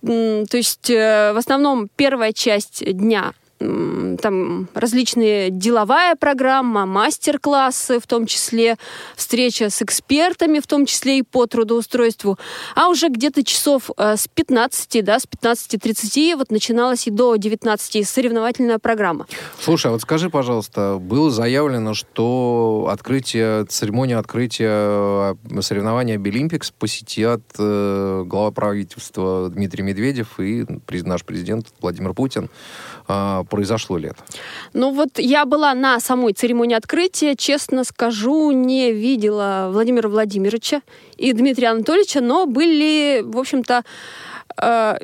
то 0.02 0.46
есть 0.56 0.88
э, 0.90 1.32
в 1.32 1.36
основном 1.36 1.88
первая 1.96 2.32
часть 2.32 2.84
дня 2.84 3.32
там 3.58 4.68
различные 4.74 5.50
деловая 5.50 6.14
программа, 6.16 6.86
мастер-классы, 6.86 8.00
в 8.00 8.06
том 8.06 8.26
числе 8.26 8.76
встреча 9.16 9.70
с 9.70 9.82
экспертами, 9.82 10.60
в 10.60 10.66
том 10.66 10.86
числе 10.86 11.18
и 11.18 11.22
по 11.22 11.46
трудоустройству. 11.46 12.38
А 12.74 12.88
уже 12.88 13.08
где-то 13.08 13.44
часов 13.44 13.90
э, 13.96 14.16
с 14.16 14.28
15, 14.28 15.04
да, 15.04 15.18
с 15.18 15.26
15.30 15.26 16.36
вот 16.36 16.50
начиналась 16.50 17.06
и 17.06 17.10
до 17.10 17.36
19 17.36 18.08
соревновательная 18.08 18.78
программа. 18.78 19.26
Слушай, 19.60 19.88
а 19.88 19.90
вот 19.92 20.02
скажи, 20.02 20.28
пожалуйста, 20.30 20.98
было 21.00 21.30
заявлено, 21.30 21.94
что 21.94 22.88
открытие, 22.90 23.64
церемонию 23.66 24.18
открытия 24.18 25.34
э, 25.50 25.60
соревнования 25.60 26.16
Обилимпикс 26.16 26.70
посетят 26.72 27.42
э, 27.58 28.22
глава 28.26 28.50
правительства 28.50 29.48
Дмитрий 29.48 29.82
Медведев 29.82 30.38
и 30.38 30.66
наш 31.04 31.24
президент 31.24 31.68
Владимир 31.80 32.12
Путин. 32.12 32.50
А, 33.08 33.44
произошло 33.44 33.98
ли 33.98 34.08
это? 34.08 34.18
Ну 34.72 34.92
вот 34.92 35.18
я 35.18 35.44
была 35.44 35.74
на 35.74 36.00
самой 36.00 36.32
церемонии 36.32 36.74
открытия, 36.74 37.36
честно 37.36 37.84
скажу, 37.84 38.50
не 38.50 38.92
видела 38.92 39.68
Владимира 39.72 40.08
Владимировича 40.08 40.82
и 41.16 41.32
Дмитрия 41.32 41.68
Анатольевича, 41.68 42.20
но 42.20 42.46
были, 42.46 43.22
в 43.24 43.38
общем-то, 43.38 43.84
э, 44.60 44.98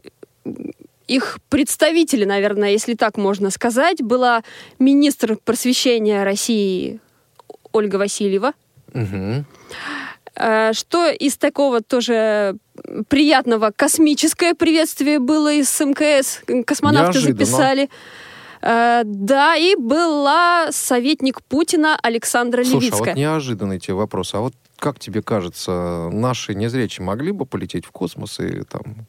их 1.07 1.38
представители, 1.49 2.25
наверное, 2.25 2.71
если 2.71 2.95
так 2.95 3.17
можно 3.17 3.51
сказать, 3.51 4.03
была 4.03 4.43
министр 4.79 5.37
просвещения 5.37 6.25
России 6.25 7.01
Ольга 7.73 7.97
Васильева. 7.97 8.53
Мгм. 8.93 9.47
Э, 10.37 10.73
Что 10.73 11.09
из 11.11 11.37
такого 11.37 11.81
тоже 11.83 12.57
приятного 13.09 13.73
космическое 13.75 14.55
приветствие 14.55 15.18
было 15.18 15.53
из 15.53 15.68
МКС, 15.81 16.40
космонавты 16.66 17.18
Неожиданно. 17.18 17.45
записали. 17.45 17.90
Э, 18.62 19.03
Да, 19.05 19.57
и 19.57 19.75
была 19.77 20.68
советник 20.71 21.42
Путина 21.42 21.99
Александра 22.03 22.64
Слушай, 22.64 22.77
а 22.77 22.81
Левицкая. 22.81 23.14
вот 23.14 23.16
неожиданный 23.16 23.79
тебе 23.79 23.95
вопрос. 23.95 24.35
А 24.35 24.40
вот 24.40 24.55
как 24.79 24.99
тебе 24.99 25.23
кажется, 25.23 26.09
наши 26.12 26.55
незрячие 26.55 27.05
могли 27.05 27.31
бы 27.31 27.47
полететь 27.47 27.85
в 27.87 27.92
космос 27.92 28.40
и 28.40 28.62
там 28.62 29.07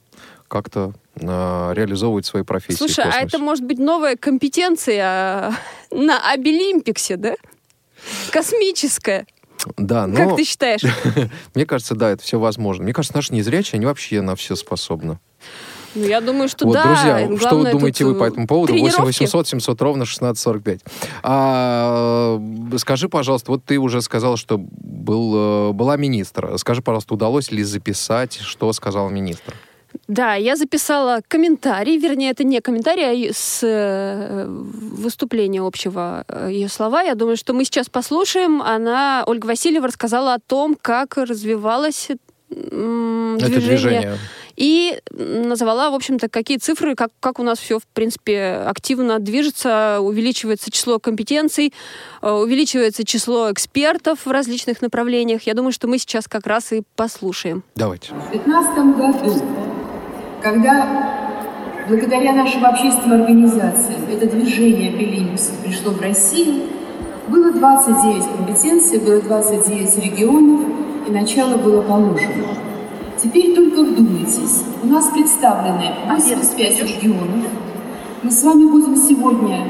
как-то 0.48 0.94
а, 1.20 1.72
реализовывать 1.74 2.28
свои 2.28 2.44
профессии 2.44 2.78
Слушай, 2.78 3.06
а 3.06 3.22
это 3.22 3.40
может 3.40 3.66
быть 3.66 3.80
новая 3.80 4.16
компетенция 4.16 5.52
э, 5.92 5.96
на 5.96 6.32
Обилимпиксе, 6.32 7.16
да? 7.18 7.34
Космическая. 8.32 9.26
Да, 9.78 10.08
но 10.08 10.16
Как 10.16 10.36
ты 10.36 10.44
считаешь? 10.44 10.82
мне 11.56 11.66
кажется, 11.66 11.96
да, 11.96 12.10
это 12.10 12.24
все 12.24 12.40
возможно. 12.40 12.84
Мне 12.84 12.94
кажется, 12.94 13.16
наши 13.16 13.34
незрячие, 13.34 13.78
они 13.78 13.86
вообще 13.86 14.22
на 14.22 14.36
все 14.36 14.56
способны. 14.56 15.20
Ну, 15.96 16.06
я 16.06 16.22
думаю, 16.22 16.50
что 16.50 16.66
вот, 16.66 16.74
да. 16.74 16.84
друзья, 16.86 17.20
что 17.20 17.28
вы 17.28 17.38
Главное 17.38 17.72
думаете 17.72 18.06
вы 18.06 18.16
по 18.16 18.24
э, 18.24 18.28
этому 18.28 18.48
поводу? 18.48 18.74
8 18.74 18.84
тренировки. 18.84 19.06
800 19.06 19.48
700 19.48 19.82
ровно 19.82 20.04
1645. 20.04 20.80
А, 21.22 22.40
э, 22.74 22.78
скажи, 22.78 23.10
пожалуйста, 23.10 23.52
вот 23.52 23.64
ты 23.64 23.78
уже 23.78 24.02
сказал, 24.02 24.38
что 24.38 24.58
был, 24.58 25.70
э, 25.70 25.74
была 25.74 25.98
министр. 25.98 26.58
Скажи, 26.58 26.82
пожалуйста, 26.82 27.14
удалось 27.14 27.52
ли 27.52 27.64
записать, 27.64 28.40
что 28.40 28.74
сказал 28.74 29.10
министр? 29.10 29.54
Да, 30.08 30.36
я 30.36 30.56
записала 30.56 31.22
комментарий, 31.28 31.98
вернее, 31.98 32.32
это 32.32 32.44
не 32.44 32.60
комментарий, 32.62 33.30
а 33.30 33.34
с 33.34 33.60
э, 33.64 34.46
выступления 34.48 35.62
общего 35.62 36.26
э, 36.28 36.50
ее 36.52 36.70
слова. 36.70 37.02
Я 37.02 37.16
думаю, 37.16 37.38
что 37.38 37.54
мы 37.54 37.66
сейчас 37.66 37.90
послушаем. 37.90 38.62
Она, 38.62 39.24
Ольга 39.26 39.46
Васильева, 39.46 39.88
рассказала 39.88 40.34
о 40.34 40.40
том, 40.40 40.78
как 40.80 41.18
развивалось 41.18 42.10
м, 42.52 43.38
Это 43.38 43.60
движение. 43.60 44.18
И 44.56 45.00
назвала, 45.10 45.90
в 45.90 45.96
общем-то, 45.96 46.30
какие 46.30 46.58
цифры, 46.58 46.96
как, 46.96 47.10
как 47.20 47.40
у 47.40 47.44
нас 47.44 47.58
все, 47.58 47.80
в 47.80 47.88
принципе, 47.88 48.64
активно 48.68 49.20
движется, 49.20 49.98
увеличивается 50.00 50.70
число 50.70 51.00
компетенций, 51.00 51.74
э, 52.22 52.32
увеличивается 52.32 53.04
число 53.04 53.52
экспертов 53.52 54.26
в 54.26 54.32
различных 54.32 54.82
направлениях. 54.82 55.44
Я 55.44 55.56
думаю, 55.56 55.72
что 55.72 55.88
мы 55.88 55.98
сейчас 55.98 56.28
как 56.28 56.46
раз 56.46 56.72
и 56.72 56.84
послушаем. 56.96 57.64
Давайте. 57.76 58.14
В 58.14 58.30
2015 58.32 58.98
году, 58.98 59.44
когда 60.44 60.86
благодаря 61.88 62.34
нашим 62.34 62.66
общественным 62.66 63.22
организациям 63.22 64.02
это 64.12 64.28
движение 64.28 64.92
Белимс 64.92 65.52
пришло 65.64 65.92
в 65.92 66.02
Россию, 66.02 66.64
было 67.30 67.52
29 67.52 68.26
компетенций, 68.38 69.00
было 69.00 69.22
29 69.22 69.98
регионов, 70.04 70.62
и 71.08 71.12
начало 71.12 71.56
было 71.58 71.82
положено. 71.82 72.44
Теперь 73.22 73.56
только 73.56 73.90
вдумайтесь, 73.90 74.64
у 74.84 74.88
нас 74.88 75.08
представлены 75.08 75.94
85 76.10 76.82
регионов. 76.82 77.48
Мы 78.22 78.32
с 78.32 78.44
вами 78.44 78.66
будем 78.70 78.98
сегодня 78.98 79.66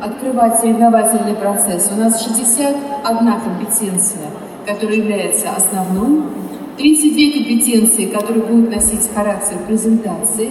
открывать 0.00 0.60
соревновательный 0.60 1.34
процесс. 1.34 1.90
У 1.92 1.98
нас 1.98 2.22
61 2.22 3.40
компетенция, 3.40 4.30
которая 4.64 4.96
является 4.96 5.50
основной, 5.50 6.22
32 6.76 7.32
компетенции, 7.32 8.06
которые 8.06 8.42
будут 8.42 8.74
носить 8.74 9.08
характер 9.14 9.58
презентации. 9.66 10.50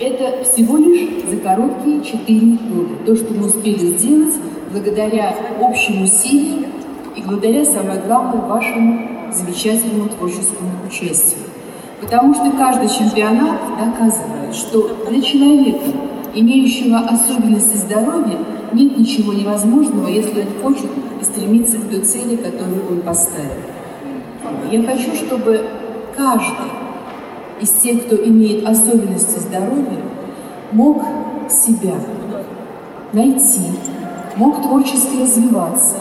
Это 0.00 0.44
всего 0.44 0.78
лишь 0.78 1.24
за 1.28 1.36
короткие 1.36 2.02
4 2.02 2.40
года. 2.40 2.94
То, 3.06 3.14
что 3.14 3.34
мы 3.34 3.46
успели 3.46 3.96
сделать 3.96 4.34
благодаря 4.72 5.34
общим 5.60 6.02
усилиям 6.02 6.64
и 7.14 7.22
благодаря, 7.22 7.64
самое 7.64 8.00
главное, 8.00 8.40
вашему 8.42 9.08
замечательному 9.32 10.08
творческому 10.08 10.70
участию. 10.86 11.40
Потому 12.00 12.34
что 12.34 12.50
каждый 12.52 12.88
чемпионат 12.88 13.60
доказывает, 13.78 14.54
что 14.54 14.96
для 15.08 15.20
человека, 15.20 15.84
имеющего 16.34 16.98
особенности 16.98 17.76
здоровья, 17.76 18.38
нет 18.72 18.98
ничего 18.98 19.34
невозможного, 19.34 20.08
если 20.08 20.40
он 20.40 20.62
хочет 20.62 20.90
и 21.20 21.24
стремится 21.24 21.76
к 21.76 21.90
той 21.90 22.00
цели, 22.00 22.36
которую 22.36 22.88
он 22.90 23.02
поставил. 23.02 23.81
Я 24.70 24.82
хочу, 24.82 25.14
чтобы 25.14 25.64
каждый 26.16 26.70
из 27.60 27.70
тех, 27.70 28.06
кто 28.06 28.16
имеет 28.16 28.66
особенности 28.66 29.38
здоровья, 29.38 30.00
мог 30.72 31.02
себя 31.48 31.94
найти, 33.12 33.60
мог 34.36 34.62
творчески 34.62 35.20
развиваться, 35.20 35.96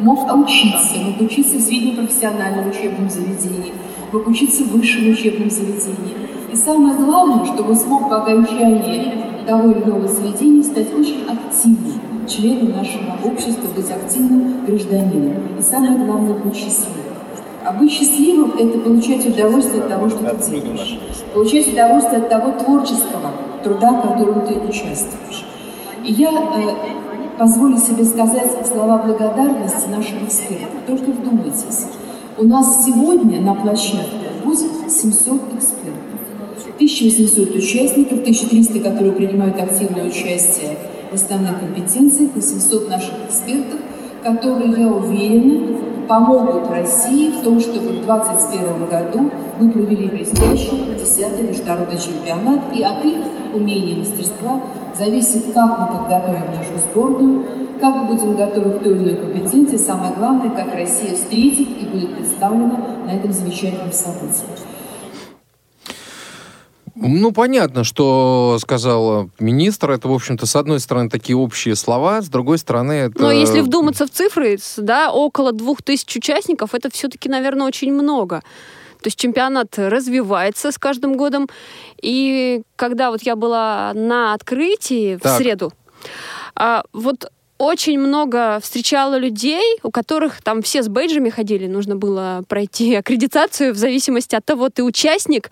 мог 0.00 0.32
учиться, 0.34 0.98
мог 1.04 1.20
учиться 1.20 1.58
в 1.58 1.60
среднепрофессиональном 1.60 2.70
учебном 2.70 3.08
заведении, 3.08 3.72
мог 4.12 4.26
учиться 4.26 4.64
в 4.64 4.72
высшем 4.72 5.10
учебном 5.10 5.50
заведении. 5.50 6.16
И 6.52 6.56
самое 6.56 6.96
главное, 6.96 7.46
чтобы 7.46 7.76
смог 7.76 8.08
по 8.08 8.22
окончании 8.22 9.12
того 9.46 9.70
или 9.70 9.82
иного 9.82 10.08
заведения 10.08 10.62
стать 10.62 10.92
очень 10.92 11.24
активным 11.28 12.26
членом 12.28 12.76
нашего 12.76 13.16
общества, 13.24 13.68
быть 13.74 13.90
активным 13.90 14.64
гражданином. 14.66 15.58
И 15.58 15.62
самое 15.62 15.98
главное, 15.98 16.34
быть 16.34 16.56
счастливым. 16.56 16.99
А 17.70 17.72
быть 17.72 17.92
счастливым– 17.92 18.54
это 18.58 18.80
получать 18.80 19.24
удовольствие 19.24 19.84
от 19.84 19.88
того, 19.88 20.08
что 20.10 20.18
ты 20.34 20.60
делаешь. 20.60 20.98
Получать 21.32 21.68
удовольствие 21.68 22.22
от 22.22 22.28
того 22.28 22.50
творческого 22.50 23.30
труда, 23.62 23.92
в 23.92 24.08
котором 24.08 24.44
ты 24.44 24.54
участвуешь. 24.54 25.44
И 26.04 26.12
я 26.14 26.30
э, 26.30 27.38
позволю 27.38 27.78
себе 27.78 28.04
сказать 28.04 28.66
слова 28.66 28.98
благодарности 28.98 29.88
нашим 29.88 30.24
экспертам. 30.24 30.80
Только 30.84 31.12
вдумайтесь. 31.12 31.86
У 32.38 32.44
нас 32.44 32.84
сегодня 32.84 33.40
на 33.40 33.54
площадке 33.54 34.32
будет 34.44 34.90
700 34.90 35.54
экспертов. 35.54 36.74
1800 36.74 37.54
участников, 37.54 38.18
1300, 38.18 38.80
которые 38.80 39.12
принимают 39.12 39.60
активное 39.60 40.08
участие 40.08 40.76
в 41.12 41.14
основных 41.14 41.60
компетенциях, 41.60 42.30
и 42.34 42.40
700 42.40 42.88
наших 42.88 43.14
экспертов, 43.28 43.78
которые, 44.24 44.72
я 44.76 44.88
уверена, 44.88 45.78
помогут 46.10 46.68
России 46.68 47.30
в 47.30 47.44
том, 47.44 47.60
чтобы 47.60 47.90
в 47.90 48.04
2021 48.04 48.86
году 48.86 49.30
мы 49.60 49.70
провели 49.70 50.08
блестящий 50.08 50.96
10-й 50.98 51.42
международный 51.44 52.00
чемпионат, 52.00 52.74
и 52.74 52.82
от 52.82 53.04
их 53.04 53.18
умения 53.54 53.94
и 53.94 53.98
мастерства 54.00 54.60
зависит, 54.98 55.54
как 55.54 55.78
мы 55.78 55.86
подготовим 55.86 56.50
нашу 56.50 56.80
сборную, 56.90 57.44
как 57.80 57.94
мы 57.94 58.04
будем 58.06 58.34
готовы 58.34 58.70
к 58.72 58.82
той 58.82 58.96
или 58.96 59.04
иной 59.04 59.16
компетенции, 59.18 59.76
самое 59.76 60.12
главное, 60.18 60.50
как 60.50 60.74
Россия 60.74 61.14
встретит 61.14 61.68
и 61.80 61.86
будет 61.86 62.16
представлена 62.16 62.80
на 63.06 63.10
этом 63.12 63.32
замечательном 63.32 63.92
событии. 63.92 64.69
Ну, 67.02 67.32
понятно, 67.32 67.82
что 67.82 68.58
сказал 68.60 69.30
министр. 69.38 69.92
Это, 69.92 70.08
в 70.08 70.12
общем-то, 70.12 70.44
с 70.44 70.54
одной 70.54 70.80
стороны, 70.80 71.08
такие 71.08 71.36
общие 71.36 71.74
слова, 71.74 72.20
с 72.20 72.28
другой 72.28 72.58
стороны, 72.58 72.92
это... 72.92 73.22
Но 73.22 73.32
если 73.32 73.60
вдуматься 73.60 74.06
в 74.06 74.10
цифры, 74.10 74.58
да, 74.76 75.10
около 75.10 75.52
двух 75.52 75.82
тысяч 75.82 76.14
участников, 76.14 76.74
это 76.74 76.90
все-таки, 76.90 77.28
наверное, 77.30 77.66
очень 77.66 77.92
много. 77.92 78.42
То 79.00 79.06
есть 79.06 79.18
чемпионат 79.18 79.78
развивается 79.78 80.72
с 80.72 80.78
каждым 80.78 81.16
годом. 81.16 81.48
И 82.02 82.62
когда 82.76 83.10
вот 83.10 83.22
я 83.22 83.34
была 83.34 83.92
на 83.94 84.34
открытии 84.34 85.16
так. 85.16 85.32
в 85.32 85.36
среду, 85.38 85.72
а, 86.54 86.84
вот 86.92 87.30
очень 87.56 87.98
много 87.98 88.58
встречала 88.62 89.18
людей, 89.18 89.78
у 89.82 89.90
которых 89.90 90.42
там 90.42 90.62
все 90.62 90.82
с 90.82 90.88
бейджами 90.88 91.30
ходили, 91.30 91.66
нужно 91.66 91.96
было 91.96 92.42
пройти 92.48 92.94
аккредитацию 92.96 93.72
в 93.72 93.76
зависимости 93.76 94.34
от 94.34 94.44
того, 94.44 94.68
ты 94.68 94.82
участник, 94.82 95.50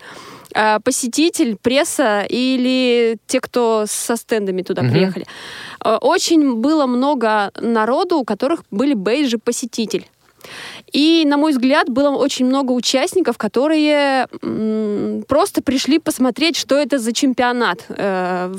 посетитель, 0.83 1.55
пресса 1.55 2.25
или 2.27 3.17
те, 3.27 3.39
кто 3.39 3.85
со 3.87 4.15
стендами 4.15 4.61
туда 4.61 4.81
угу. 4.81 4.91
приехали. 4.91 5.25
А, 5.79 5.97
очень 5.97 6.55
было 6.55 6.85
много 6.85 7.51
народу, 7.59 8.17
у 8.17 8.25
которых 8.25 8.63
были 8.71 8.93
бейджи 8.93 9.37
посетитель. 9.37 10.07
И, 10.91 11.23
на 11.25 11.37
мой 11.37 11.51
взгляд, 11.51 11.89
было 11.89 12.09
очень 12.09 12.45
много 12.45 12.71
участников, 12.71 13.37
которые 13.37 14.27
просто 15.27 15.61
пришли 15.61 15.99
посмотреть, 15.99 16.55
что 16.55 16.75
это 16.75 16.99
за 16.99 17.13
чемпионат. 17.13 17.85
Э, 17.89 18.53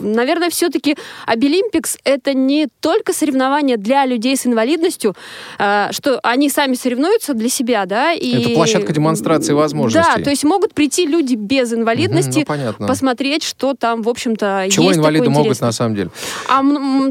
наверное, 0.00 0.50
все-таки 0.50 0.96
Обилимпикс— 1.26 1.98
это 2.04 2.34
не 2.34 2.68
только 2.80 3.12
соревнования 3.12 3.76
для 3.76 4.06
людей 4.06 4.36
с 4.36 4.46
инвалидностью, 4.46 5.14
э, 5.58 5.88
что 5.92 6.20
они 6.22 6.48
сами 6.48 6.74
соревнуются 6.74 7.34
для 7.34 7.48
себя, 7.48 7.86
да, 7.86 8.12
и... 8.12 8.42
Это 8.42 8.50
площадка 8.50 8.92
демонстрации 8.92 9.52
возможностей. 9.52 10.12
Да, 10.16 10.22
то 10.22 10.30
есть 10.30 10.44
могут 10.44 10.74
прийти 10.74 11.06
люди 11.06 11.34
без 11.34 11.72
инвалидности, 11.72 12.44
угу, 12.48 12.74
ну, 12.78 12.86
посмотреть, 12.86 13.42
что 13.42 13.74
там, 13.74 14.02
в 14.02 14.08
общем-то, 14.08 14.68
Чего 14.70 14.88
есть 14.88 14.98
инвалиды 14.98 15.30
могут 15.30 15.60
на 15.60 15.72
самом 15.72 15.94
деле? 15.94 16.10
А 16.48 16.62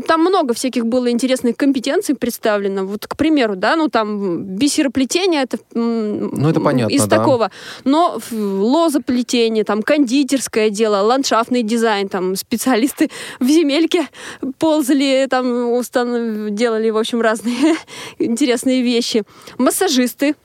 там 0.07 0.21
много 0.21 0.53
всяких 0.53 0.85
было 0.85 1.09
интересных 1.11 1.57
компетенций 1.57 2.15
представлено. 2.15 2.85
Вот, 2.85 3.07
к 3.07 3.15
примеру, 3.15 3.55
да, 3.55 3.75
ну 3.75 3.89
там 3.89 4.50
бисероплетение 4.51 5.43
это, 5.43 5.57
ну, 5.73 6.49
это 6.49 6.59
понятно, 6.59 6.93
из 6.93 7.05
да. 7.05 7.17
такого. 7.17 7.51
Но 7.83 8.19
лозоплетение, 8.31 9.63
там, 9.63 9.81
кондитерское 9.81 10.69
дело, 10.69 11.01
ландшафтный 11.01 11.63
дизайн, 11.63 12.09
там, 12.09 12.35
специалисты 12.35 13.09
в 13.39 13.47
земельке 13.47 14.07
ползали, 14.59 15.27
там, 15.29 15.71
установ... 15.71 16.51
делали, 16.53 16.89
в 16.89 16.97
общем, 16.97 17.21
разные 17.21 17.75
интересные 18.19 18.81
вещи. 18.81 19.23
Массажисты, 19.57 20.35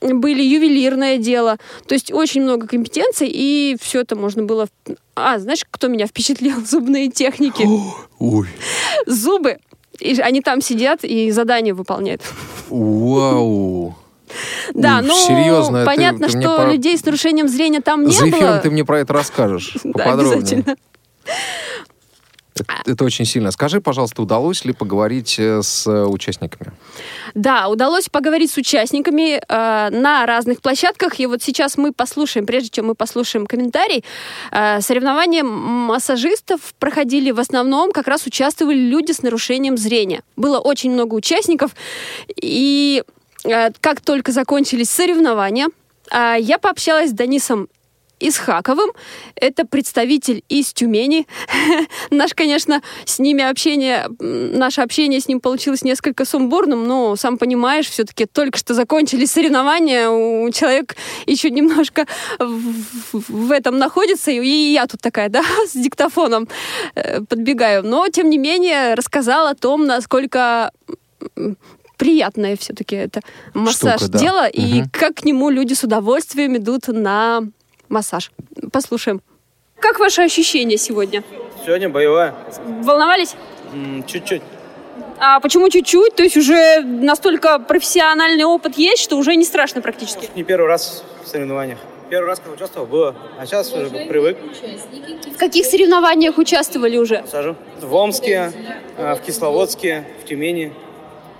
были 0.00 0.42
ювелирное 0.42 1.18
дело. 1.18 1.58
То 1.86 1.94
есть 1.94 2.12
очень 2.12 2.42
много 2.42 2.66
компетенций, 2.66 3.28
и 3.30 3.76
все 3.80 4.00
это 4.00 4.16
можно 4.16 4.42
было... 4.42 4.68
А, 5.14 5.38
знаешь, 5.38 5.64
кто 5.70 5.88
меня 5.88 6.06
впечатлил? 6.06 6.60
Зубные 6.66 7.10
техники. 7.10 7.66
Ой. 8.18 8.48
Зубы 9.06 9.58
и 10.02 10.20
они 10.20 10.40
там 10.40 10.60
сидят 10.60 11.04
и 11.04 11.30
задания 11.30 11.74
выполняют. 11.74 12.22
Вау! 12.68 13.94
Да, 14.72 15.02
ну, 15.02 15.14
серьезно, 15.14 15.84
понятно, 15.84 16.26
ты, 16.26 16.32
ты 16.32 16.40
что 16.40 16.56
про... 16.56 16.72
людей 16.72 16.96
с 16.96 17.04
нарушением 17.04 17.48
зрения 17.48 17.80
там 17.80 18.04
не 18.04 18.12
За 18.12 18.28
эфиром 18.28 18.52
было. 18.52 18.58
ты 18.58 18.70
мне 18.70 18.84
про 18.84 19.00
это 19.00 19.12
расскажешь 19.12 19.76
поподробнее. 19.82 20.62
Да, 20.62 20.72
это, 20.72 20.80
это 22.84 23.04
очень 23.04 23.24
сильно. 23.24 23.50
Скажи, 23.50 23.80
пожалуйста, 23.80 24.22
удалось 24.22 24.64
ли 24.64 24.72
поговорить 24.72 25.36
э, 25.38 25.62
с 25.62 25.88
участниками? 26.06 26.72
Да, 27.34 27.68
удалось 27.68 28.08
поговорить 28.08 28.50
с 28.50 28.56
участниками 28.56 29.36
э, 29.36 29.90
на 29.90 30.26
разных 30.26 30.60
площадках. 30.60 31.18
И 31.20 31.26
вот 31.26 31.42
сейчас 31.42 31.78
мы 31.78 31.92
послушаем, 31.92 32.46
прежде 32.46 32.68
чем 32.68 32.86
мы 32.86 32.94
послушаем 32.94 33.46
комментарий, 33.46 34.04
э, 34.50 34.80
соревнования 34.80 35.42
массажистов 35.42 36.74
проходили 36.78 37.30
в 37.30 37.40
основном, 37.40 37.92
как 37.92 38.06
раз 38.06 38.26
участвовали 38.26 38.78
люди 38.78 39.12
с 39.12 39.22
нарушением 39.22 39.76
зрения. 39.76 40.22
Было 40.36 40.58
очень 40.58 40.92
много 40.92 41.14
участников. 41.14 41.72
И 42.40 43.02
э, 43.44 43.70
как 43.80 44.00
только 44.00 44.32
закончились 44.32 44.90
соревнования, 44.90 45.68
э, 46.10 46.36
я 46.38 46.58
пообщалась 46.58 47.10
с 47.10 47.14
Данисом 47.14 47.68
Исхаковым. 48.28 48.90
Это 49.34 49.66
представитель 49.66 50.42
из 50.48 50.72
Тюмени. 50.72 51.26
Наш, 52.10 52.34
конечно, 52.34 52.82
с 53.04 53.18
ними 53.18 53.42
общение, 53.42 54.08
наше 54.18 54.80
общение 54.80 55.20
с 55.20 55.28
ним 55.28 55.40
получилось 55.40 55.82
несколько 55.82 56.24
сумбурным, 56.24 56.84
но, 56.86 57.16
сам 57.16 57.38
понимаешь, 57.38 57.88
все-таки 57.88 58.26
только 58.26 58.58
что 58.58 58.74
закончились 58.74 59.32
соревнования, 59.32 60.08
у 60.08 60.50
человека 60.50 60.94
еще 61.26 61.50
немножко 61.50 62.06
в, 62.38 63.12
в 63.12 63.50
этом 63.50 63.78
находится, 63.78 64.30
и 64.30 64.72
я 64.72 64.86
тут 64.86 65.00
такая, 65.00 65.28
да, 65.28 65.42
с 65.66 65.72
диктофоном 65.72 66.48
э, 66.94 67.20
подбегаю. 67.20 67.82
Но, 67.82 68.08
тем 68.08 68.30
не 68.30 68.38
менее, 68.38 68.94
рассказал 68.94 69.46
о 69.46 69.54
том, 69.54 69.86
насколько 69.86 70.72
приятное 71.96 72.56
все-таки 72.56 72.96
это 72.96 73.20
массаж 73.54 74.00
Штука, 74.00 74.12
да. 74.12 74.18
дело, 74.18 74.40
угу. 74.40 74.50
и 74.54 74.82
как 74.92 75.16
к 75.16 75.24
нему 75.24 75.50
люди 75.50 75.74
с 75.74 75.84
удовольствием 75.84 76.56
идут 76.56 76.88
на 76.88 77.42
массаж. 77.92 78.32
Послушаем. 78.72 79.22
Как 79.78 79.98
ваши 80.00 80.22
ощущения 80.22 80.78
сегодня? 80.78 81.22
Сегодня 81.64 81.88
боевая. 81.88 82.34
Волновались? 82.82 83.34
чуть-чуть. 84.06 84.42
А 85.18 85.40
почему 85.40 85.70
чуть-чуть? 85.70 86.14
То 86.14 86.22
есть 86.22 86.36
уже 86.36 86.80
настолько 86.82 87.58
профессиональный 87.58 88.44
опыт 88.44 88.76
есть, 88.76 89.02
что 89.02 89.16
уже 89.16 89.34
не 89.36 89.44
страшно 89.44 89.80
практически? 89.80 90.28
Не 90.34 90.42
первый 90.42 90.66
раз 90.66 91.04
в 91.24 91.28
соревнованиях. 91.28 91.78
Первый 92.10 92.26
раз, 92.26 92.40
когда 92.40 92.54
участвовал, 92.54 92.86
было, 92.86 93.14
а 93.38 93.46
сейчас 93.46 93.72
уже 93.72 93.88
привык. 93.88 94.36
В 95.34 95.38
каких 95.38 95.64
соревнованиях 95.64 96.36
участвовали 96.36 96.98
уже? 96.98 97.24
Сажу. 97.30 97.56
В 97.80 97.94
Омске, 97.94 98.52
а, 98.98 99.14
в 99.14 99.22
Кисловодске, 99.22 100.04
в 100.22 100.28
Тюмени. 100.28 100.74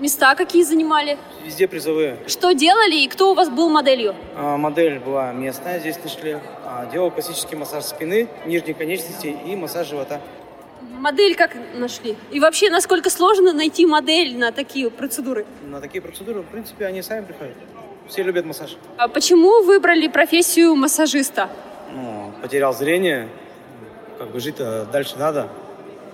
Места 0.02 0.34
какие 0.34 0.64
занимали? 0.64 1.16
Везде 1.44 1.68
призовые. 1.68 2.16
Что 2.26 2.50
делали 2.50 2.96
и 2.96 3.06
кто 3.06 3.30
у 3.30 3.34
вас 3.34 3.48
был 3.48 3.68
моделью? 3.68 4.16
А, 4.34 4.56
модель 4.56 4.98
была 4.98 5.32
местная, 5.32 5.78
здесь 5.78 5.96
нашли. 6.02 6.38
А, 6.66 6.86
делал 6.90 7.12
классический 7.12 7.54
массаж 7.54 7.84
спины, 7.84 8.28
нижней 8.44 8.74
конечности 8.74 9.28
и 9.28 9.54
массаж 9.54 9.86
живота. 9.86 10.20
Модель 10.98 11.36
как 11.36 11.52
нашли? 11.74 12.16
И 12.32 12.40
вообще, 12.40 12.68
насколько 12.68 13.10
сложно 13.10 13.52
найти 13.52 13.86
модель 13.86 14.36
на 14.36 14.50
такие 14.50 14.90
процедуры? 14.90 15.46
На 15.70 15.80
такие 15.80 16.02
процедуры, 16.02 16.40
в 16.40 16.46
принципе, 16.46 16.86
они 16.86 17.00
сами 17.00 17.24
приходят. 17.24 17.54
Все 18.08 18.24
любят 18.24 18.44
массаж. 18.44 18.76
А 18.96 19.06
почему 19.06 19.62
выбрали 19.62 20.08
профессию 20.08 20.74
массажиста? 20.74 21.48
Ну, 21.92 22.32
потерял 22.42 22.74
зрение, 22.74 23.28
как 24.18 24.32
бы 24.32 24.40
жить-то 24.40 24.84
дальше 24.86 25.14
надо. 25.16 25.48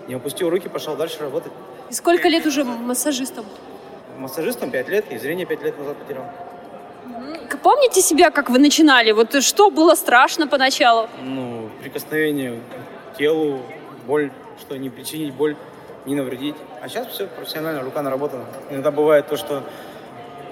Не 0.08 0.16
опустил 0.16 0.50
руки, 0.50 0.68
пошел 0.68 0.94
дальше 0.94 1.20
работать. 1.20 1.52
И 1.88 1.94
сколько 1.94 2.28
лет 2.28 2.44
уже 2.44 2.64
массажистом? 2.64 3.46
Массажистом 4.18 4.70
5 4.70 4.88
лет, 4.88 5.10
и 5.10 5.18
зрение 5.18 5.46
5 5.46 5.62
лет 5.62 5.78
назад 5.78 5.96
потерял. 5.96 6.24
Помните 7.62 8.02
себя, 8.02 8.30
как 8.30 8.50
вы 8.50 8.58
начинали? 8.58 9.12
Вот 9.12 9.42
что 9.42 9.70
было 9.70 9.94
страшно 9.94 10.46
поначалу? 10.46 11.08
Ну, 11.22 11.70
прикосновение 11.80 12.60
к 13.14 13.18
телу, 13.18 13.62
боль, 14.06 14.30
что 14.60 14.76
не 14.76 14.90
причинить 14.90 15.32
боль, 15.34 15.56
не 16.06 16.14
навредить. 16.14 16.54
А 16.82 16.88
сейчас 16.88 17.08
все 17.08 17.26
профессионально, 17.26 17.82
рука 17.82 18.02
наработана. 18.02 18.44
Иногда 18.70 18.90
бывает 18.90 19.28
то, 19.28 19.36
что 19.36 19.62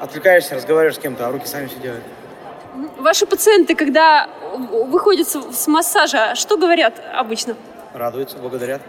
отвлекаешься, 0.00 0.54
разговариваешь 0.54 0.96
с 0.96 0.98
кем-то, 0.98 1.26
а 1.28 1.32
руки 1.32 1.46
сами 1.46 1.66
все 1.66 1.78
делают. 1.78 2.04
Ваши 2.98 3.26
пациенты, 3.26 3.74
когда 3.74 4.28
выходят 4.54 5.28
с 5.28 5.66
массажа, 5.66 6.34
что 6.34 6.56
говорят 6.56 7.00
обычно? 7.14 7.56
Радуются, 7.94 8.36
благодарят. 8.38 8.82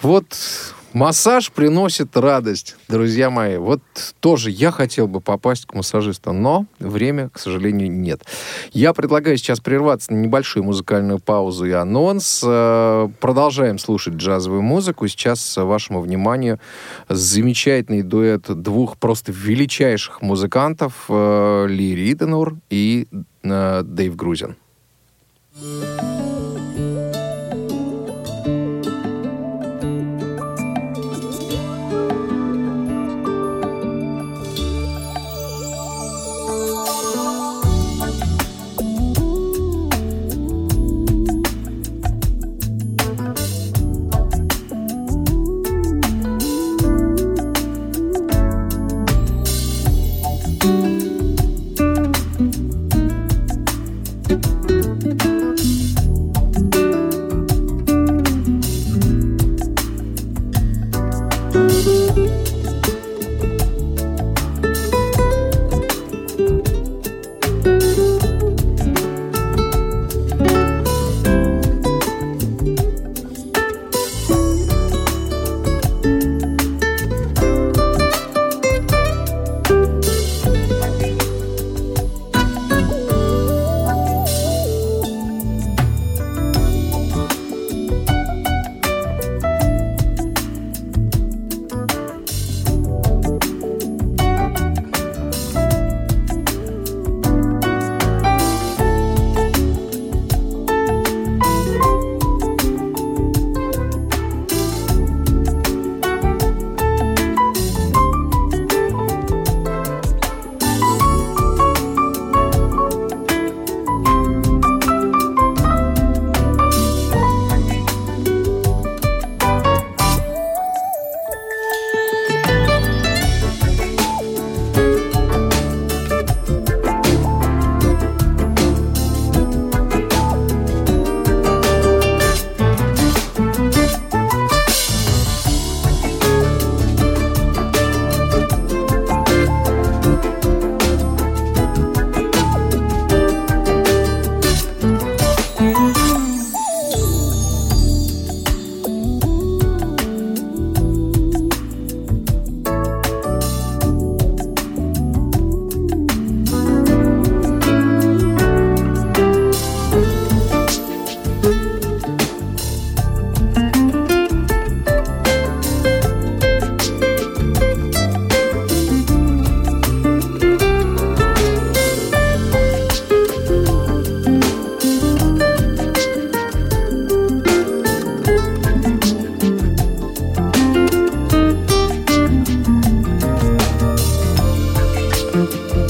Вот 0.00 0.26
Массаж 0.94 1.50
приносит 1.50 2.16
радость, 2.16 2.76
друзья 2.86 3.28
мои. 3.28 3.56
Вот 3.56 3.80
тоже 4.20 4.52
я 4.52 4.70
хотел 4.70 5.08
бы 5.08 5.20
попасть 5.20 5.66
к 5.66 5.74
массажисту, 5.74 6.32
но 6.32 6.66
время, 6.78 7.30
к 7.30 7.40
сожалению, 7.40 7.90
нет. 7.90 8.22
Я 8.72 8.92
предлагаю 8.92 9.36
сейчас 9.36 9.58
прерваться 9.58 10.12
на 10.12 10.18
небольшую 10.18 10.62
музыкальную 10.62 11.18
паузу 11.18 11.64
и 11.64 11.72
анонс. 11.72 12.44
Э, 12.46 13.08
Продолжаем 13.18 13.80
слушать 13.80 14.14
джазовую 14.14 14.62
музыку. 14.62 15.08
Сейчас 15.08 15.56
вашему 15.56 16.00
вниманию 16.00 16.60
замечательный 17.08 18.02
дуэт 18.02 18.42
двух 18.62 18.96
просто 18.96 19.32
величайших 19.32 20.22
музыкантов 20.22 21.06
э, 21.08 21.66
Ли 21.70 21.96
Риденур 21.96 22.54
и 22.70 23.08
э, 23.42 23.82
Дэйв 23.84 24.14
Грузин. 24.14 24.54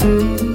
Música 0.05 0.54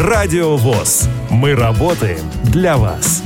Радио 0.00 0.56
ВОЗ. 0.56 1.08
Мы 1.28 1.56
работаем 1.56 2.20
для 2.44 2.76
вас. 2.76 3.20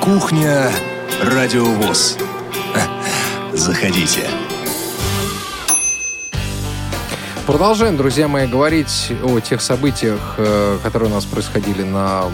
Кухня 0.00 0.70
Радио 1.22 1.66
ВОЗ. 1.66 2.16
Заходите. 3.52 4.22
Продолжаем, 7.46 7.98
друзья 7.98 8.26
мои, 8.26 8.46
говорить 8.46 9.12
о 9.22 9.38
тех 9.40 9.60
событиях, 9.60 10.36
э, 10.38 10.78
которые 10.82 11.10
у 11.10 11.14
нас 11.14 11.26
происходили 11.26 11.82
на 11.82 12.30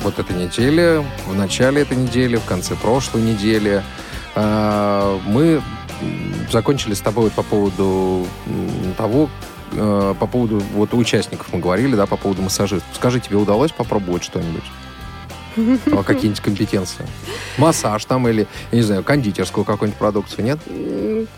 вот 0.00 0.18
этой 0.18 0.34
неделе, 0.34 1.04
в 1.26 1.34
начале 1.34 1.82
этой 1.82 1.98
недели, 1.98 2.36
в 2.36 2.44
конце 2.46 2.76
прошлой 2.76 3.20
недели. 3.20 3.82
Э, 4.36 5.18
Мы 5.26 5.60
закончили 6.50 6.94
с 6.94 7.00
тобой 7.00 7.30
по 7.30 7.42
поводу 7.42 8.26
того, 8.96 9.28
э, 9.72 10.14
по 10.18 10.26
поводу 10.26 10.62
вот 10.74 10.94
участников 10.94 11.52
мы 11.52 11.60
говорили, 11.60 11.94
да, 11.94 12.06
по 12.06 12.16
поводу 12.16 12.42
массажистов. 12.42 12.88
Скажи, 12.94 13.20
тебе 13.20 13.36
удалось 13.36 13.72
попробовать 13.72 14.24
что-нибудь? 14.24 14.64
Какие-нибудь 16.06 16.40
компетенции? 16.40 17.06
Массаж 17.58 18.04
там 18.04 18.26
или, 18.28 18.46
я 18.70 18.78
не 18.78 18.82
знаю, 18.82 19.04
кондитерскую 19.04 19.64
какую-нибудь 19.64 19.98
продукцию, 19.98 20.44
нет? 20.44 20.58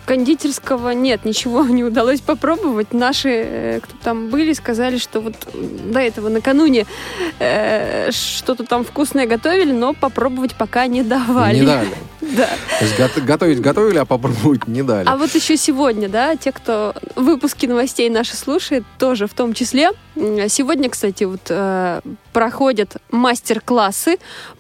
Кондитерского 0.06 0.90
нет, 0.90 1.24
ничего 1.24 1.64
не 1.66 1.84
удалось 1.84 2.20
попробовать. 2.20 2.92
Наши, 2.92 3.28
э, 3.30 3.80
кто 3.80 3.94
там 4.02 4.28
были, 4.28 4.52
сказали, 4.52 4.98
что 4.98 5.20
вот 5.20 5.34
до 5.52 6.00
этого 6.00 6.28
накануне 6.28 6.86
э, 7.38 8.10
что-то 8.12 8.64
там 8.64 8.84
вкусное 8.84 9.26
готовили, 9.26 9.72
но 9.72 9.92
попробовать 9.92 10.54
пока 10.54 10.86
не 10.86 11.02
давали. 11.02 11.60
Не 11.60 11.66
дали. 11.66 11.94
Да. 12.36 12.48
То 12.78 12.84
есть 12.84 12.96
гот- 12.98 13.24
готовить 13.24 13.60
готовили, 13.60 13.98
а 13.98 14.04
попробовать 14.04 14.66
не 14.66 14.82
дали. 14.82 15.06
А 15.08 15.16
вот 15.16 15.34
еще 15.34 15.56
сегодня, 15.56 16.08
да, 16.08 16.36
те, 16.36 16.52
кто 16.52 16.94
выпуски 17.16 17.66
новостей 17.66 18.08
наши 18.10 18.36
слушает, 18.36 18.84
тоже 18.98 19.26
в 19.26 19.34
том 19.34 19.52
числе. 19.54 19.90
Сегодня, 20.48 20.88
кстати, 20.88 21.24
вот 21.24 21.40
э, 21.48 22.00
проходят 22.32 22.96
мастер-классы 23.10 24.18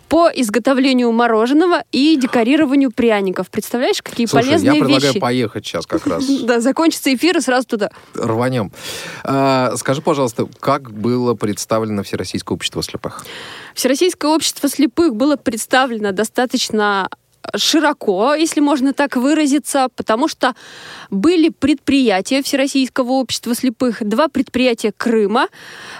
по 0.08 0.28
изготовлению 0.32 1.10
мороженого 1.12 1.82
и 1.90 2.16
декорированию 2.16 2.90
пряников. 2.92 3.50
Представляешь, 3.50 4.02
какие 4.02 4.26
Слушай, 4.26 4.44
полезные 4.46 4.74
я 4.74 4.80
предлагаю 4.80 5.12
вещи? 5.12 5.20
поехать 5.20 5.66
сейчас 5.66 5.86
как 5.86 6.06
раз. 6.06 6.24
Да, 6.44 6.60
закончится 6.60 7.12
эфир 7.14 7.38
и 7.38 7.40
сразу 7.40 7.66
туда. 7.66 7.90
Рванем. 8.14 8.70
А, 9.24 9.72
скажи, 9.76 10.02
пожалуйста, 10.02 10.46
как 10.60 10.92
было 10.92 11.34
представлено 11.34 12.02
Всероссийское 12.02 12.54
общество 12.54 12.82
слепых? 12.82 13.24
Всероссийское 13.74 14.30
общество 14.30 14.68
слепых 14.68 15.16
было 15.16 15.36
представлено 15.36 16.12
достаточно 16.12 17.08
широко, 17.56 18.34
если 18.34 18.60
можно 18.60 18.92
так 18.92 19.16
выразиться, 19.16 19.88
потому 19.96 20.28
что 20.28 20.54
были 21.10 21.48
предприятия 21.48 22.42
Всероссийского 22.42 23.12
общества 23.12 23.54
слепых, 23.54 24.06
два 24.06 24.28
предприятия 24.28 24.92
Крыма, 24.96 25.48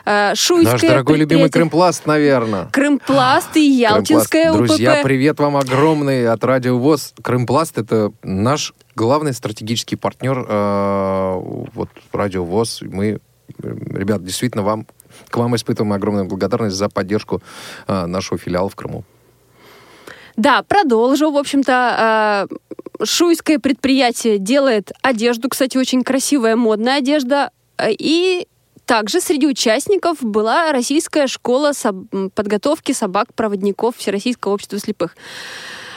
э, 0.05 0.35
Шуйское 0.35 0.73
Наш 0.73 0.81
дорогой 0.83 1.19
любимый 1.19 1.51
Крымпласт, 1.51 2.07
наверное. 2.07 2.69
Крымпласт 2.73 3.57
и 3.57 3.61
Ялтинская 3.61 4.53
Крымпласт. 4.53 4.69
Друзья, 4.69 4.93
УПП. 4.95 5.05
привет 5.05 5.39
вам 5.39 5.57
огромный 5.57 6.29
от 6.29 6.43
Радио 6.45 6.79
ВОЗ. 6.79 7.15
Крымпласт— 7.23 7.79
это 7.79 8.13
наш 8.23 8.75
главный 8.95 9.33
стратегический 9.33 9.97
партнер 9.97 10.45
э, 10.49 11.35
вот, 11.75 11.89
Радио 12.13 12.45
ВОЗ. 12.45 12.83
Мы, 12.83 13.07
э, 13.07 13.19
ребят, 13.59 14.25
действительно 14.25 14.63
вам 14.63 14.87
к 15.29 15.37
вам 15.37 15.55
испытываем 15.57 15.93
огромную 15.93 16.27
благодарность 16.27 16.77
за 16.77 16.89
поддержку 16.89 17.43
э, 17.87 18.07
нашего 18.07 18.39
филиала 18.39 18.69
в 18.69 18.77
Крыму. 18.77 19.05
Да, 20.37 20.63
продолжу. 20.63 21.31
В 21.31 21.37
общем-то, 21.37 22.49
э, 23.01 23.05
шуйское 23.05 23.59
предприятие 23.59 24.39
делает 24.39 24.93
одежду, 25.03 25.49
кстати, 25.49 25.79
очень 25.79 26.03
красивая, 26.03 26.57
модная 26.57 26.99
одежда. 26.99 27.51
Э, 27.79 27.93
И 27.93 28.47
также 28.87 29.21
среди 29.21 29.47
участников 29.47 30.19
была 30.21 30.73
российская 30.73 31.27
школа 31.27 31.73
подготовки 32.35 32.93
собак-проводников 32.93 33.97
Всероссийского 33.97 34.53
общества 34.53 34.79
слепых. 34.79 35.17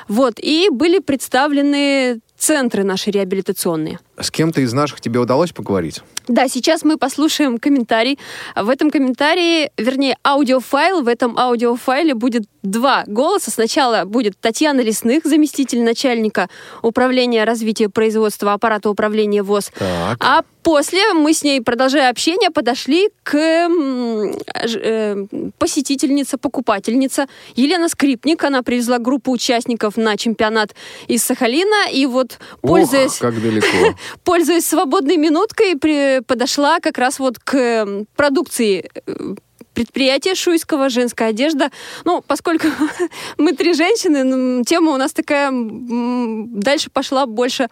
Вот, 0.08 0.36
и 0.38 0.70
были 0.72 1.00
представлены 1.00 2.22
центры 2.38 2.84
наши 2.86 3.12
реабилитационные. 3.12 4.00
С 4.20 4.32
кем-то 4.32 4.62
из 4.62 4.74
наших 4.74 5.00
тебе 5.00 5.20
удалось 5.20 5.52
поговорить? 5.52 6.02
Да, 6.28 6.48
сейчас 6.48 6.84
мы 6.84 6.98
послушаем 6.98 7.60
комментарий. 7.60 8.18
В 8.56 8.70
этом 8.70 8.90
комментарии, 8.90 9.72
вернее, 9.78 10.18
аудиофайл, 10.24 11.04
в 11.04 11.08
этом 11.08 11.38
аудиофайле 11.38 12.16
будет 12.16 12.44
два 12.64 13.04
голоса. 13.08 13.52
Сначала 13.52 14.06
будет 14.06 14.34
Татьяна 14.40 14.82
Лесных, 14.82 15.24
заместитель 15.24 15.84
начальника 15.84 16.50
управления 16.82 17.44
развития 17.44 17.90
производства 17.90 18.54
аппарата 18.54 18.90
управления 18.90 19.44
ВОЗ. 19.44 19.72
Так. 19.78 20.18
А 20.20 20.42
после 20.64 21.14
мы 21.14 21.34
с 21.34 21.44
ней, 21.44 21.62
продолжая 21.62 22.10
общение, 22.10 22.50
подошли 22.50 23.10
к 23.24 23.38
э, 23.38 25.26
посетительнице, 25.58 26.38
покупательница 26.38 27.28
Елена 27.56 27.88
Скрипник. 27.88 28.44
Она 28.44 28.64
привезла 28.64 28.98
группу 29.00 29.32
участников 29.32 29.96
на 29.96 30.18
чемпионат 30.18 30.76
из 31.08 31.24
Сахалина. 31.24 31.90
И 31.92 32.06
вот, 32.06 32.40
пользуясь 32.62 33.14
Ох, 33.14 33.20
как 33.20 33.42
далеко. 33.42 33.96
пользуясь 34.24 34.66
свободной 34.68 35.18
минуткой, 35.18 35.76
при- 35.78 36.22
подошла 36.22 36.80
как 36.80 36.98
раз 36.98 37.20
вот 37.20 37.40
к 37.40 37.56
м, 37.56 38.08
продукции 38.16 38.90
предприятия 39.82 40.34
Шуйского 40.34 40.90
«Женская 40.90 41.30
одежда». 41.30 41.70
Ну, 42.04 42.24
поскольку 42.26 42.66
мы 43.38 43.54
три 43.54 43.74
женщины, 43.76 44.18
м, 44.18 44.64
тема 44.66 44.92
у 44.94 44.98
нас 44.98 45.14
такая 45.14 45.52
дальше 45.52 46.90
пошла 46.90 47.28
больше 47.28 47.68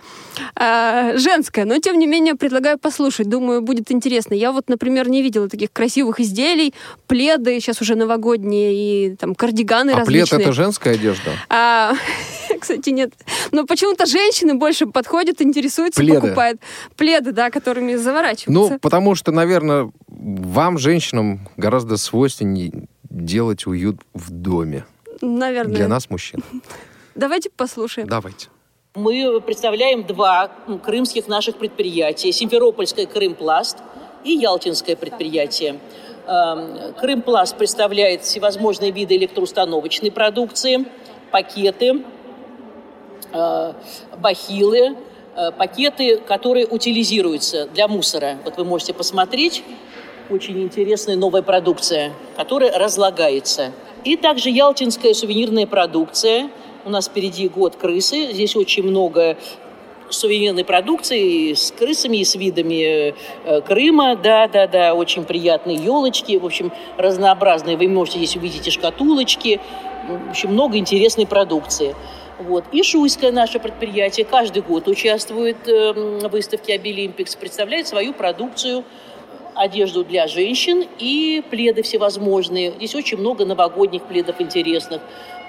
э, 0.55 1.17
женская. 1.17 1.65
Но, 1.65 1.79
тем 1.79 1.97
не 1.97 2.05
менее, 2.05 2.35
предлагаю 2.35 2.77
послушать. 2.77 3.27
Думаю, 3.27 3.61
будет 3.63 3.91
интересно. 3.91 4.35
Я 4.35 4.51
вот, 4.51 4.69
например, 4.69 5.09
не 5.09 5.23
видела 5.23 5.49
таких 5.49 5.73
красивых 5.73 6.19
изделий, 6.19 6.75
пледы, 7.07 7.59
сейчас 7.59 7.81
уже 7.81 7.95
новогодние, 7.95 8.73
и 9.11 9.15
там 9.15 9.33
кардиганы 9.33 9.89
А 9.91 10.05
плед— 10.05 10.05
различные. 10.29 10.41
это 10.43 10.53
женская 10.53 10.93
одежда? 10.93 11.31
А, 11.49 11.93
кстати, 12.59 12.91
нет. 12.91 13.13
Но 13.51 13.65
почему-то 13.65 14.05
женщины 14.05 14.53
больше 14.53 14.85
подходят, 14.85 15.41
интересуются, 15.41 16.01
Пледы. 16.01 16.21
покупают 16.21 16.61
пледы, 16.97 17.31
да, 17.31 17.49
которыми 17.49 17.93
Ну, 17.93 17.99
заворачиваются. 17.99 18.77
потому 18.79 19.15
что, 19.15 19.31
наверное, 19.31 19.89
вам, 20.07 20.77
женщинам, 20.77 21.49
гораздо 21.57 21.94
свойственнее 21.97 22.87
делать 23.09 23.65
уют 23.65 24.01
в 24.13 24.31
доме. 24.31 24.85
Наверное. 25.21 25.75
Для 25.75 25.87
нас, 25.87 26.09
мужчин. 26.09 26.43
Давайте 27.15 27.49
послушаем. 27.49 28.07
Давайте. 28.07 28.49
Мы 28.95 29.41
представляем 29.41 30.05
два 30.05 30.49
крымских 30.83 31.27
наших 31.27 31.57
предприятия. 31.57 32.31
Симферопольское 32.31 33.05
«Крымпласт» 33.05 33.77
и 34.23 34.31
Ялтинское 34.31 34.95
предприятие. 34.95 35.79
Эм, 36.27 36.93
«Крымпласт» 36.93 37.57
представляет 37.57 38.23
всевозможные 38.23 38.91
виды 38.91 39.15
электроустановочной 39.17 40.11
продукции, 40.11 40.85
пакеты, 41.31 42.03
э, 43.33 43.73
бахилы, 44.17 44.95
э, 45.35 45.51
пакеты, 45.51 46.17
которые 46.17 46.65
утилизируются 46.65 47.67
для 47.67 47.87
мусора. 47.87 48.37
Вот 48.45 48.55
вы 48.57 48.63
можете 48.63 48.93
посмотреть. 48.93 49.63
Очень 50.27 50.63
интересная 50.63 51.15
новая 51.15 51.43
продукция, 51.43 52.11
которая 52.35 52.75
разлагается. 52.75 53.73
И 54.03 54.17
также 54.17 54.49
ялтинская 54.49 55.13
сувенирная 55.13 55.67
продукция. 55.67 56.49
У 56.83 56.89
нас 56.89 57.07
впереди 57.07 57.47
год 57.47 57.75
крысы. 57.75 58.31
Здесь 58.33 58.55
очень 58.55 58.83
много 58.83 59.37
сувенирной 60.09 60.65
продукции 60.65 61.53
с 61.53 61.71
крысами 61.71 62.17
и 62.17 62.25
с 62.25 62.33
видами 62.33 63.13
э, 63.45 63.61
Крыма. 63.61 64.15
Да, 64.15 64.47
да, 64.47 64.65
да, 64.65 64.95
очень 64.95 65.25
приятные 65.25 65.77
елочки. 65.77 66.37
В 66.37 66.45
общем, 66.45 66.71
разнообразные. 66.97 67.77
Вы 67.77 67.87
можете 67.87 68.17
здесь 68.17 68.35
увидеть 68.35 68.67
и 68.67 68.71
шкатулочки. 68.71 69.59
В 70.07 70.31
общем, 70.31 70.53
много 70.53 70.77
интересной 70.77 71.27
продукции. 71.27 71.95
Вот. 72.39 72.65
И 72.71 72.81
Шуйское 72.81 73.31
наше 73.31 73.59
предприятие 73.59 74.25
каждый 74.25 74.63
год 74.63 74.87
участвует 74.87 75.67
э, 75.67 75.93
в 75.93 76.29
выставке 76.29 76.73
Обилимпикс, 76.73 77.35
представляет 77.35 77.87
свою 77.87 78.11
продукцию, 78.13 78.83
одежду 79.55 80.03
для 80.03 80.27
женщин 80.27 80.85
и 80.99 81.43
пледы 81.49 81.81
всевозможные. 81.81 82.71
Здесь 82.71 82.95
очень 82.95 83.17
много 83.17 83.45
новогодних 83.45 84.03
пледов 84.03 84.39
интересных. 84.39 85.01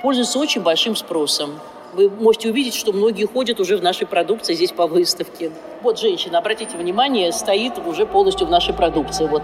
Пользуются 0.02 0.38
очень 0.38 0.62
большим 0.62 0.96
спросом. 0.96 1.58
вы 1.92 2.10
можете 2.10 2.50
увидеть, 2.50 2.74
что 2.74 2.92
многие 2.92 3.24
ходят 3.24 3.58
уже 3.58 3.76
в 3.76 3.82
нашей 3.82 4.06
продукции 4.06 4.54
здесь 4.54 4.72
по 4.72 4.86
выставке. 4.86 5.50
Вот 5.82 5.98
женщина, 5.98 6.38
обратите 6.38 6.76
внимание, 6.76 7.32
стоит 7.32 7.78
уже 7.78 8.06
полностью 8.06 8.46
в 8.46 8.50
нашей 8.50 8.74
продукции. 8.74 9.26
Вот 9.26 9.42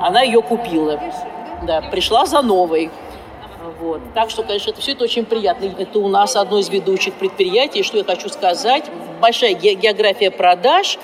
она 0.00 0.22
ее 0.22 0.42
купила. 0.42 1.00
Да, 1.66 1.80
пришла 1.80 2.26
за 2.26 2.42
новой. 2.42 2.90
Вот. 3.80 4.00
Так 4.14 4.30
что, 4.30 4.42
конечно, 4.42 4.70
это 4.70 4.80
все 4.80 4.92
это 4.92 5.04
очень 5.04 5.24
приятно. 5.24 5.74
Это 5.78 5.98
у 5.98 6.08
нас 6.08 6.36
одно 6.36 6.58
из 6.58 6.68
ведущих 6.68 7.14
предприятий. 7.14 7.82
Что 7.82 7.98
я 7.98 8.04
хочу 8.04 8.28
сказать, 8.28 8.84
большая 9.20 9.54
география 9.54 10.30
продаж, 10.30 10.98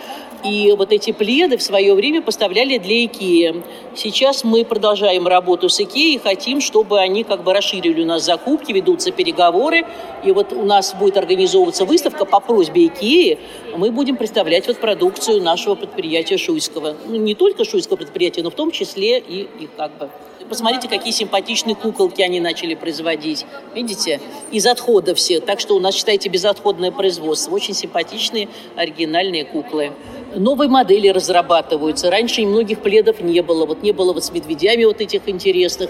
и 0.45 0.73
вот 0.77 0.93
эти 0.93 1.13
пледы 1.13 1.57
в 1.57 1.63
свое 1.63 1.95
время 1.95 2.21
поставляли 2.21 2.79
для 2.79 3.07
Икеи. 3.07 3.63
Сейчас 3.97 4.45
мы 4.45 4.65
продолжаем 4.65 5.27
работу 5.27 5.69
с 5.69 5.81
Икеей 5.81 6.19
хотим, 6.19 6.61
чтобы 6.61 7.01
они 7.01 7.25
как 7.25 7.43
бы 7.43 7.55
расширили 7.55 8.03
у 8.03 8.07
нас 8.07 8.25
закупки, 8.25 8.73
ведутся 8.73 9.11
переговоры. 9.11 9.85
И 10.23 10.33
вот 10.33 10.53
у 10.53 10.63
нас 10.63 10.95
будет 10.95 11.17
организовываться 11.17 11.85
выставка 11.85 12.25
по 12.27 12.41
просьбе 12.41 12.87
Икеи. 12.87 13.39
Мы 13.77 13.91
будем 13.91 14.17
представлять 14.17 14.67
вот 14.67 14.79
продукцию 14.79 15.43
нашего 15.43 15.75
предприятия 15.75 16.37
Шуйского. 16.37 16.95
Ну, 17.07 17.17
не 17.17 17.35
только 17.35 17.65
Шуйского 17.65 17.97
предприятия, 17.97 18.43
но 18.43 18.51
в 18.51 18.55
том 18.55 18.71
числе 18.71 19.19
и, 19.19 19.49
и 19.61 19.69
как 19.77 19.97
бы 19.97 20.11
Посмотрите, 20.49 20.89
какие 20.89 21.13
симпатичные 21.13 21.75
куколки 21.75 22.21
они 22.21 22.39
начали 22.39 22.75
производить. 22.75 23.47
Видите? 23.75 24.21
Из 24.51 24.67
отходов 24.67 25.17
все. 25.19 25.41
Так 25.41 25.59
что 25.59 25.75
у 25.75 25.81
нас, 25.81 25.95
считайте, 25.95 26.29
безотходное 26.29 26.91
производство. 26.91 27.53
Очень 27.53 27.75
симпатичные, 27.75 28.49
оригинальные 28.77 29.45
куклы. 29.45 29.93
Новые 30.35 30.69
модели 30.69 31.09
разрабатываются. 31.09 32.11
Раньше 32.11 32.43
и 32.43 32.47
многих 32.47 32.81
пледов 32.81 33.21
не 33.21 33.41
было. 33.41 33.65
Вот 33.65 33.83
не 33.83 33.93
было 33.93 34.13
вот 34.13 34.25
с 34.25 34.33
медведями 34.33 34.85
вот 34.85 35.01
этих 35.01 35.29
интересных 35.29 35.89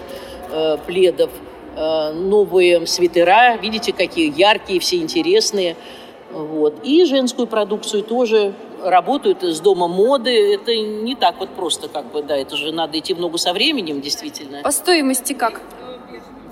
э, 0.50 0.76
пледов. 0.86 1.30
Э, 1.76 2.12
новые 2.12 2.86
свитера, 2.86 3.56
видите, 3.56 3.92
какие 3.92 4.32
яркие, 4.38 4.78
все 4.78 4.98
интересные. 4.98 5.76
Вот. 6.30 6.76
И 6.84 7.04
женскую 7.04 7.46
продукцию 7.48 8.02
тоже 8.02 8.54
работают 8.84 9.42
с 9.42 9.60
дома 9.60 9.88
моды. 9.88 10.54
Это 10.54 10.76
не 10.76 11.16
так 11.16 11.38
вот 11.38 11.50
просто, 11.50 11.88
как 11.88 12.10
бы, 12.12 12.22
да, 12.22 12.36
это 12.36 12.56
же 12.56 12.72
надо 12.72 12.98
идти 12.98 13.14
много 13.14 13.38
со 13.38 13.52
временем, 13.52 14.00
действительно. 14.00 14.62
По 14.62 14.70
стоимости 14.70 15.32
как? 15.32 15.60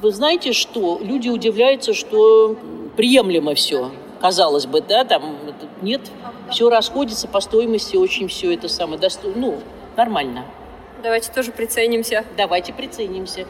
Вы 0.00 0.10
знаете, 0.10 0.52
что 0.52 0.98
люди 1.00 1.28
удивляются, 1.28 1.94
что 1.94 2.56
приемлемо 2.96 3.54
все. 3.54 3.90
Казалось 4.20 4.66
бы, 4.66 4.80
да, 4.80 5.04
там 5.04 5.36
нет, 5.80 6.00
все 6.50 6.68
расходится 6.68 7.28
по 7.28 7.40
стоимости, 7.40 7.96
очень 7.96 8.28
все 8.28 8.54
это 8.54 8.68
самое 8.68 8.98
достойно, 8.98 9.38
ну, 9.38 9.60
нормально. 9.96 10.44
Давайте 11.02 11.32
тоже 11.32 11.50
приценимся. 11.50 12.24
Давайте 12.36 12.72
приценимся. 12.72 13.46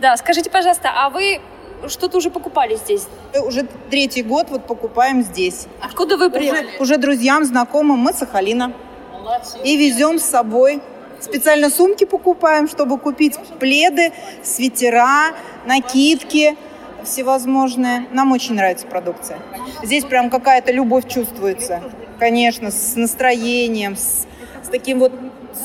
Да, 0.00 0.16
скажите, 0.18 0.50
пожалуйста, 0.50 0.92
а 0.94 1.08
вы 1.08 1.40
что-то 1.88 2.18
уже 2.18 2.30
покупали 2.30 2.76
здесь? 2.76 3.06
Уже 3.44 3.66
третий 3.90 4.22
год 4.22 4.48
вот 4.50 4.66
покупаем 4.66 5.22
здесь. 5.22 5.66
Откуда 5.80 6.16
вы 6.16 6.30
приехали? 6.30 6.66
Уже, 6.66 6.80
уже 6.80 6.96
друзьям, 6.98 7.44
знакомым, 7.44 7.98
мы 7.98 8.12
Сахалина. 8.12 8.72
Молодцы. 9.12 9.58
И 9.64 9.76
везем 9.76 10.18
с 10.18 10.24
собой. 10.24 10.80
Специально 11.20 11.70
сумки 11.70 12.04
покупаем, 12.04 12.68
чтобы 12.68 12.98
купить 12.98 13.38
пледы, 13.58 14.12
свитера, 14.42 15.32
накидки 15.64 16.56
всевозможные. 17.04 18.06
Нам 18.12 18.32
очень 18.32 18.54
нравится 18.54 18.86
продукция. 18.86 19.38
Здесь 19.82 20.04
прям 20.04 20.28
какая-то 20.28 20.72
любовь 20.72 21.08
чувствуется. 21.08 21.82
Конечно, 22.18 22.70
с 22.70 22.96
настроением, 22.96 23.96
с, 23.96 24.26
с 24.62 24.68
таким 24.70 24.98
вот, 24.98 25.12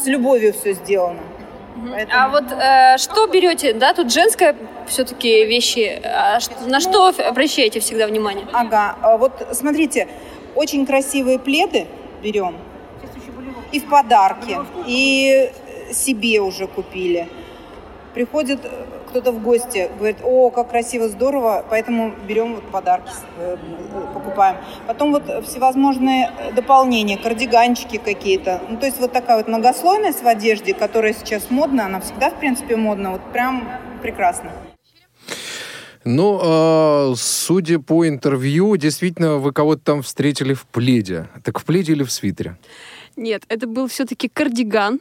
с 0.04 0.06
любовью 0.06 0.54
все 0.54 0.74
сделано. 0.74 1.20
Поэтому... 1.90 2.22
А 2.22 2.30
вот 2.30 2.52
э, 2.52 2.98
что 2.98 3.28
берете, 3.28 3.74
да, 3.74 3.94
тут 3.94 4.12
женская 4.12 4.56
все-таки 4.88 5.46
вещи, 5.46 6.02
а 6.04 6.40
на 6.68 6.80
что 6.80 7.08
обращаете 7.08 7.80
всегда 7.80 8.08
внимание? 8.08 8.46
Ага, 8.54 8.96
а 9.02 9.18
вот 9.18 9.48
смотрите, 9.54 10.08
очень 10.56 10.86
красивые 10.86 11.40
пледы 11.40 11.88
берем 12.22 12.56
и 13.72 13.80
в 13.80 13.90
подарки, 13.90 14.58
и 14.86 15.52
себе 15.94 16.42
уже 16.42 16.68
купили. 16.68 17.28
Приходит 18.14 18.60
кто-то 19.12 19.32
в 19.32 19.44
гости, 19.44 19.90
говорит, 19.98 20.18
о, 20.24 20.50
как 20.50 20.70
красиво, 20.70 21.10
здорово, 21.10 21.66
поэтому 21.70 22.14
берем 22.28 22.56
вот 22.56 22.64
подарки, 22.72 23.12
э, 23.38 23.58
покупаем. 24.14 24.58
Потом 24.88 25.12
вот 25.12 25.24
всевозможные 25.46 26.32
дополнения, 26.56 27.18
кардиганчики 27.18 27.98
какие-то. 27.98 28.62
Ну, 28.70 28.78
то 28.78 28.86
есть 28.86 29.00
вот 29.00 29.12
такая 29.12 29.38
вот 29.38 29.48
многослойность 29.48 30.24
в 30.24 30.28
одежде, 30.28 30.74
которая 30.74 31.14
сейчас 31.14 31.52
модна, 31.52 31.86
она 31.86 32.00
всегда, 32.00 32.30
в 32.30 32.40
принципе, 32.40 32.78
модна, 32.78 33.12
вот 33.12 33.22
прям 33.34 33.68
прекрасно. 34.02 34.52
Ну, 36.04 36.40
э, 36.42 37.14
судя 37.18 37.80
по 37.80 38.08
интервью, 38.08 38.76
действительно, 38.78 39.38
вы 39.38 39.52
кого-то 39.52 39.82
там 39.84 40.02
встретили 40.02 40.54
в 40.54 40.66
пледе. 40.66 41.28
Так 41.44 41.60
в 41.60 41.66
пледе 41.66 41.92
или 41.92 42.04
в 42.04 42.12
свитере? 42.12 42.58
Нет, 43.16 43.44
это 43.50 43.68
был 43.68 43.88
все-таки 43.88 44.30
кардиган. 44.30 45.00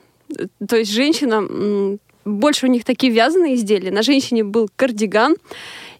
То 0.69 0.77
есть 0.77 0.93
женщина 0.93 1.99
больше 2.25 2.66
у 2.66 2.68
них 2.68 2.85
такие 2.85 3.12
вязаные 3.12 3.55
изделия. 3.55 3.91
На 3.91 4.03
женщине 4.03 4.45
был 4.45 4.68
кардиган, 4.77 5.37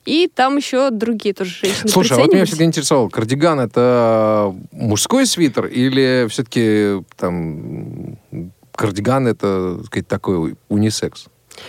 и 0.05 0.31
там 0.33 0.57
еще 0.57 0.91
другие 0.91 1.35
тоже 1.35 1.51
женщины 1.51 1.89
Слушай, 1.89 2.17
а 2.17 2.21
вот 2.21 2.33
меня 2.33 2.45
всегда 2.45 2.65
интересовало, 2.65 3.09
кардиган 3.09 3.61
это 3.61 4.55
мужской 4.73 5.27
свитер 5.27 5.67
или 5.67 6.27
все-таки 6.29 7.03
там 7.17 8.19
кардиган 8.75 9.27
это, 9.27 9.77
так 9.77 9.87
сказать, 9.87 10.09
такой 10.09 10.57
унисекс? 10.69 11.27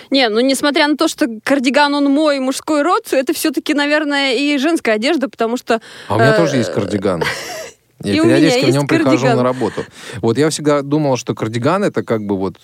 Не, 0.10 0.30
ну 0.30 0.40
несмотря 0.40 0.88
на 0.88 0.96
то, 0.96 1.08
что 1.10 1.28
кардиган 1.44 1.94
он 1.94 2.06
мой 2.06 2.40
мужской 2.40 2.84
род, 2.84 3.12
это 3.12 3.34
все-таки, 3.34 3.74
наверное, 3.74 4.34
и 4.34 4.58
женская 4.58 4.94
одежда, 4.94 5.28
потому 5.28 5.58
что... 5.58 5.82
А 6.08 6.16
у 6.16 6.20
меня 6.20 6.34
э, 6.34 6.38
тоже 6.38 6.58
есть 6.58 6.72
кардиган. 6.72 7.24
Я 8.04 8.24
периодически 8.24 8.66
в 8.66 8.74
нем 8.74 8.88
прихожу 8.88 9.28
на 9.28 9.44
работу. 9.44 9.86
Вот 10.22 10.36
я 10.36 10.50
всегда 10.50 10.82
думал, 10.82 11.18
что 11.18 11.36
кардиган 11.36 11.84
это 11.84 12.02
как 12.04 12.26
бы 12.26 12.36
вот 12.36 12.58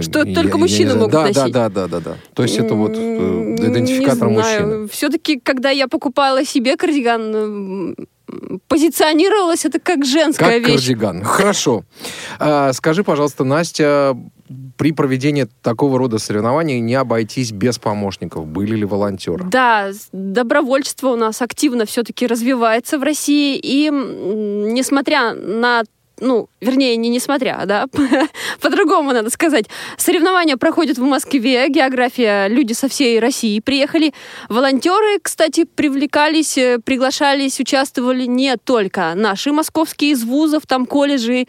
что 0.00 0.20
это 0.20 0.34
только 0.34 0.58
мужчины 0.58 0.94
могут 0.94 1.12
да, 1.12 1.22
носить. 1.22 1.52
Да, 1.52 1.68
да, 1.68 1.68
да, 1.68 1.86
да, 1.86 2.00
да. 2.00 2.16
То 2.34 2.42
есть 2.42 2.56
это 2.58 2.74
вот 2.74 2.92
э, 2.94 3.56
идентификатор 3.58 4.28
не 4.28 4.36
знаю. 4.36 4.66
мужчины. 4.66 4.88
Все-таки, 4.88 5.38
когда 5.38 5.70
я 5.70 5.86
покупала 5.88 6.44
себе 6.44 6.76
кардиган, 6.76 7.94
позиционировалось 8.68 9.64
это 9.64 9.78
как 9.78 10.04
женская 10.04 10.60
как 10.60 10.68
вещь. 10.68 10.76
кардиган. 10.76 11.22
Хорошо. 11.22 11.84
А, 12.38 12.72
скажи, 12.72 13.04
пожалуйста, 13.04 13.44
Настя, 13.44 14.16
при 14.76 14.92
проведении 14.92 15.46
такого 15.62 15.98
рода 15.98 16.18
соревнований 16.18 16.80
не 16.80 16.94
обойтись 16.94 17.52
без 17.52 17.78
помощников. 17.78 18.46
Были 18.46 18.76
ли 18.76 18.84
волонтеры? 18.84 19.44
Да, 19.44 19.90
добровольчество 20.12 21.10
у 21.10 21.16
нас 21.16 21.42
активно 21.42 21.84
все-таки 21.84 22.26
развивается 22.26 22.98
в 22.98 23.02
России. 23.02 23.58
И 23.62 23.90
несмотря 23.90 25.34
на 25.34 25.82
ну, 26.22 26.48
вернее, 26.60 26.96
не 26.96 27.08
несмотря, 27.08 27.62
да, 27.66 27.86
по-другому 28.60 29.12
надо 29.12 29.28
сказать. 29.28 29.66
Соревнования 29.98 30.56
проходят 30.56 30.96
в 30.96 31.02
Москве, 31.02 31.68
география, 31.68 32.48
люди 32.48 32.72
со 32.72 32.88
всей 32.88 33.18
России 33.18 33.60
приехали. 33.60 34.14
Волонтеры, 34.48 35.18
кстати, 35.20 35.64
привлекались, 35.64 36.56
э, 36.56 36.78
приглашались, 36.78 37.58
участвовали 37.60 38.24
не 38.26 38.56
только 38.56 39.14
наши 39.14 39.52
московские 39.52 40.12
из 40.12 40.22
вузов, 40.22 40.62
там 40.66 40.86
колледжи, 40.86 41.46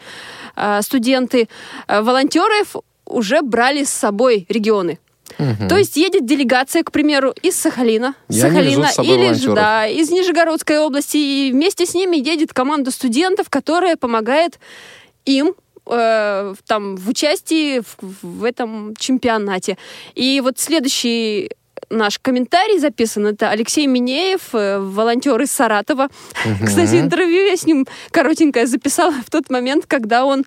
э, 0.56 0.82
студенты. 0.82 1.48
Э, 1.86 2.02
волонтеров 2.02 2.76
уже 3.06 3.42
брали 3.42 3.84
с 3.84 3.90
собой 3.90 4.44
регионы. 4.48 4.98
Угу. 5.38 5.68
То 5.68 5.76
есть 5.76 5.96
едет 5.96 6.26
делегация, 6.26 6.82
к 6.82 6.92
примеру, 6.92 7.34
из 7.42 7.56
Сахалина, 7.56 8.14
и 8.28 8.34
Сахалина 8.34 8.90
или 9.02 9.32
же, 9.32 9.52
да, 9.54 9.86
из 9.86 10.10
Нижегородской 10.10 10.78
области, 10.78 11.16
и 11.16 11.50
вместе 11.52 11.86
с 11.86 11.94
ними 11.94 12.16
едет 12.16 12.52
команда 12.52 12.90
студентов, 12.90 13.48
которая 13.50 13.96
помогает 13.96 14.58
им 15.24 15.54
э, 15.86 16.54
там 16.66 16.96
в 16.96 17.08
участии 17.08 17.80
в, 17.80 17.96
в 18.22 18.44
этом 18.44 18.94
чемпионате. 18.96 19.78
И 20.14 20.40
вот 20.42 20.58
следующий 20.58 21.50
наш 21.90 22.18
комментарий 22.18 22.78
записан. 22.78 23.26
Это 23.26 23.50
Алексей 23.50 23.86
Минеев, 23.86 24.54
э, 24.54 24.78
волонтер 24.78 25.40
из 25.40 25.50
Саратова. 25.52 26.04
Угу. 26.44 26.66
Кстати, 26.66 27.00
интервью 27.00 27.46
я 27.46 27.56
с 27.56 27.66
ним 27.66 27.86
коротенькое 28.10 28.66
записала 28.66 29.12
в 29.12 29.30
тот 29.30 29.50
момент, 29.50 29.86
когда 29.86 30.24
он 30.24 30.44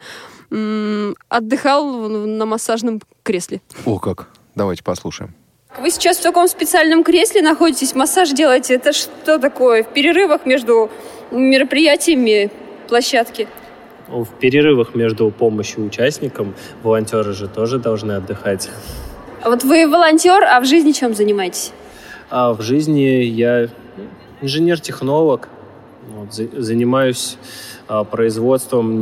отдыхал 0.49 2.07
на 2.07 2.45
массажном 2.45 3.01
кресле. 3.23 3.61
О, 3.85 3.99
как! 3.99 4.29
Давайте 4.57 4.83
послушаем. 4.83 5.35
Вы 5.79 5.91
сейчас 5.91 6.17
в 6.17 6.23
таком 6.23 6.47
специальном 6.47 7.03
кресле 7.03 7.43
находитесь, 7.43 7.93
массаж 7.93 8.31
делаете. 8.31 8.73
Это 8.73 8.91
что 8.91 9.37
такое? 9.37 9.83
В 9.83 9.93
перерывах 9.93 10.47
между 10.47 10.89
мероприятиями 11.29 12.49
площадки? 12.87 13.47
В 14.07 14.25
перерывах 14.39 14.95
между 14.95 15.29
помощью 15.29 15.85
участникам 15.85 16.55
волонтеры 16.81 17.33
же 17.33 17.47
тоже 17.47 17.77
должны 17.77 18.13
отдыхать. 18.13 18.71
А 19.43 19.51
вот 19.51 19.63
вы 19.63 19.87
волонтер, 19.87 20.43
а 20.43 20.59
в 20.59 20.65
жизни 20.65 20.91
чем 20.91 21.13
занимаетесь? 21.13 21.71
А 22.31 22.53
в 22.53 22.61
жизни 22.61 23.25
я 23.25 23.67
инженер-технолог. 24.41 25.49
Вот, 26.15 26.33
занимаюсь 26.33 27.37
а, 27.87 28.03
производством 28.05 28.99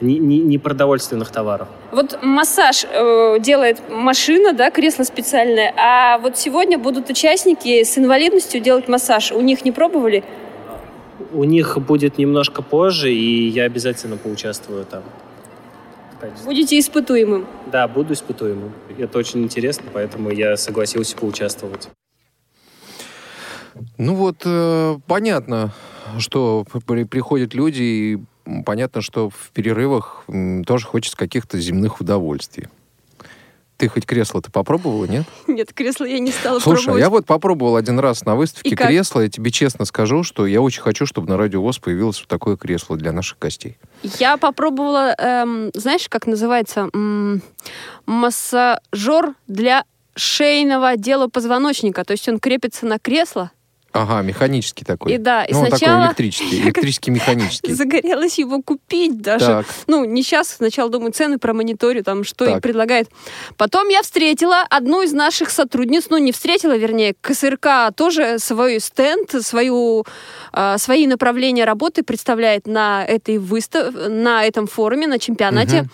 не, 0.00 0.18
не, 0.18 0.38
не 0.38 0.58
продовольственных 0.58 1.30
товаров. 1.30 1.68
Вот 1.92 2.18
массаж 2.22 2.84
э, 2.84 3.38
делает 3.40 3.80
машина, 3.90 4.52
да, 4.52 4.70
кресло 4.70 5.04
специальное, 5.04 5.72
а 5.76 6.18
вот 6.18 6.36
сегодня 6.36 6.78
будут 6.78 7.10
участники 7.10 7.82
с 7.82 7.96
инвалидностью 7.98 8.60
делать 8.60 8.88
массаж. 8.88 9.32
У 9.32 9.40
них 9.40 9.64
не 9.64 9.72
пробовали? 9.72 10.24
У 11.32 11.44
них 11.44 11.78
будет 11.78 12.18
немножко 12.18 12.62
позже, 12.62 13.12
и 13.12 13.48
я 13.48 13.64
обязательно 13.64 14.16
поучаствую 14.16 14.84
там. 14.84 15.02
Будете 16.44 16.78
испытуемым? 16.78 17.46
Да, 17.70 17.86
буду 17.88 18.14
испытуемым. 18.14 18.72
Это 18.98 19.18
очень 19.18 19.42
интересно, 19.42 19.84
поэтому 19.92 20.30
я 20.30 20.56
согласился 20.56 21.16
поучаствовать. 21.16 21.88
Ну 23.98 24.14
вот, 24.14 24.36
э, 24.44 24.96
понятно, 25.06 25.72
что 26.18 26.64
при- 26.86 27.04
приходят 27.04 27.54
люди, 27.54 27.82
и 27.82 28.18
понятно, 28.64 29.00
что 29.02 29.30
в 29.30 29.50
перерывах 29.52 30.24
тоже 30.66 30.86
хочется 30.86 31.16
каких-то 31.16 31.58
земных 31.58 32.00
удовольствий. 32.00 32.68
Ты 33.76 33.88
хоть 33.88 34.06
кресло-то 34.06 34.50
попробовала, 34.50 35.04
нет? 35.04 35.26
Нет, 35.46 35.70
кресло 35.74 36.06
я 36.06 36.18
не 36.18 36.30
стала 36.30 36.60
Слушай, 36.60 36.80
а 36.80 36.84
пробовать. 36.84 37.00
я 37.02 37.10
вот 37.10 37.26
попробовал 37.26 37.76
один 37.76 37.98
раз 37.98 38.24
на 38.24 38.34
выставке 38.34 38.70
И 38.70 38.74
кресло. 38.74 39.20
Я 39.20 39.28
тебе 39.28 39.50
честно 39.50 39.84
скажу, 39.84 40.22
что 40.22 40.46
я 40.46 40.62
очень 40.62 40.80
хочу, 40.80 41.04
чтобы 41.04 41.28
на 41.28 41.36
Радио 41.36 41.60
ВОЗ 41.60 41.78
появилось 41.80 42.18
вот 42.20 42.28
такое 42.28 42.56
кресло 42.56 42.96
для 42.96 43.12
наших 43.12 43.38
гостей. 43.38 43.76
Я 44.02 44.38
попробовала, 44.38 45.14
эм, 45.18 45.70
знаешь, 45.74 46.08
как 46.08 46.26
называется? 46.26 46.88
М, 46.94 47.42
массажер 48.06 49.34
для 49.46 49.84
шейного 50.14 50.88
отдела 50.88 51.28
позвоночника. 51.28 52.02
То 52.04 52.12
есть 52.12 52.26
он 52.30 52.38
крепится 52.38 52.86
на 52.86 52.98
кресло. 52.98 53.50
Ага, 53.96 54.22
механический 54.22 54.84
такой. 54.84 55.12
И 55.14 55.18
да, 55.18 55.44
и 55.44 55.52
ну, 55.52 55.60
он 55.60 55.64
такой 55.66 55.78
сначала- 55.78 56.06
электрический, 56.06 56.60
электрический 56.62 57.10
механический. 57.10 57.72
Загорелась 57.74 58.38
его 58.38 58.62
купить 58.62 59.20
даже. 59.20 59.46
Так. 59.46 59.66
Ну, 59.86 60.04
не 60.04 60.22
сейчас, 60.22 60.48
сначала 60.56 60.90
думаю, 60.90 61.12
цены 61.12 61.38
промониторю, 61.38 62.02
там, 62.04 62.24
что 62.24 62.44
и 62.44 62.48
Так. 62.48 62.62
предлагает. 62.62 63.08
Потом 63.56 63.88
я 63.88 64.02
встретила 64.02 64.62
одну 64.68 65.02
из 65.02 65.12
наших 65.12 65.50
сотрудниц, 65.50 66.06
ну, 66.10 66.18
не 66.18 66.32
встретила, 66.32 66.76
вернее, 66.76 67.14
КСРК 67.20 67.94
тоже 67.96 68.38
свой 68.38 68.80
стенд, 68.80 69.30
свою, 69.44 70.04
а, 70.52 70.78
свои 70.78 71.06
направления 71.06 71.64
работы 71.64 72.02
представляет 72.02 72.66
на 72.66 73.04
этой 73.04 73.38
выстав... 73.38 73.94
на 74.08 74.44
этом 74.44 74.66
форуме, 74.66 75.06
на 75.06 75.18
чемпионате. 75.18 75.82
Мгм. 75.82 75.90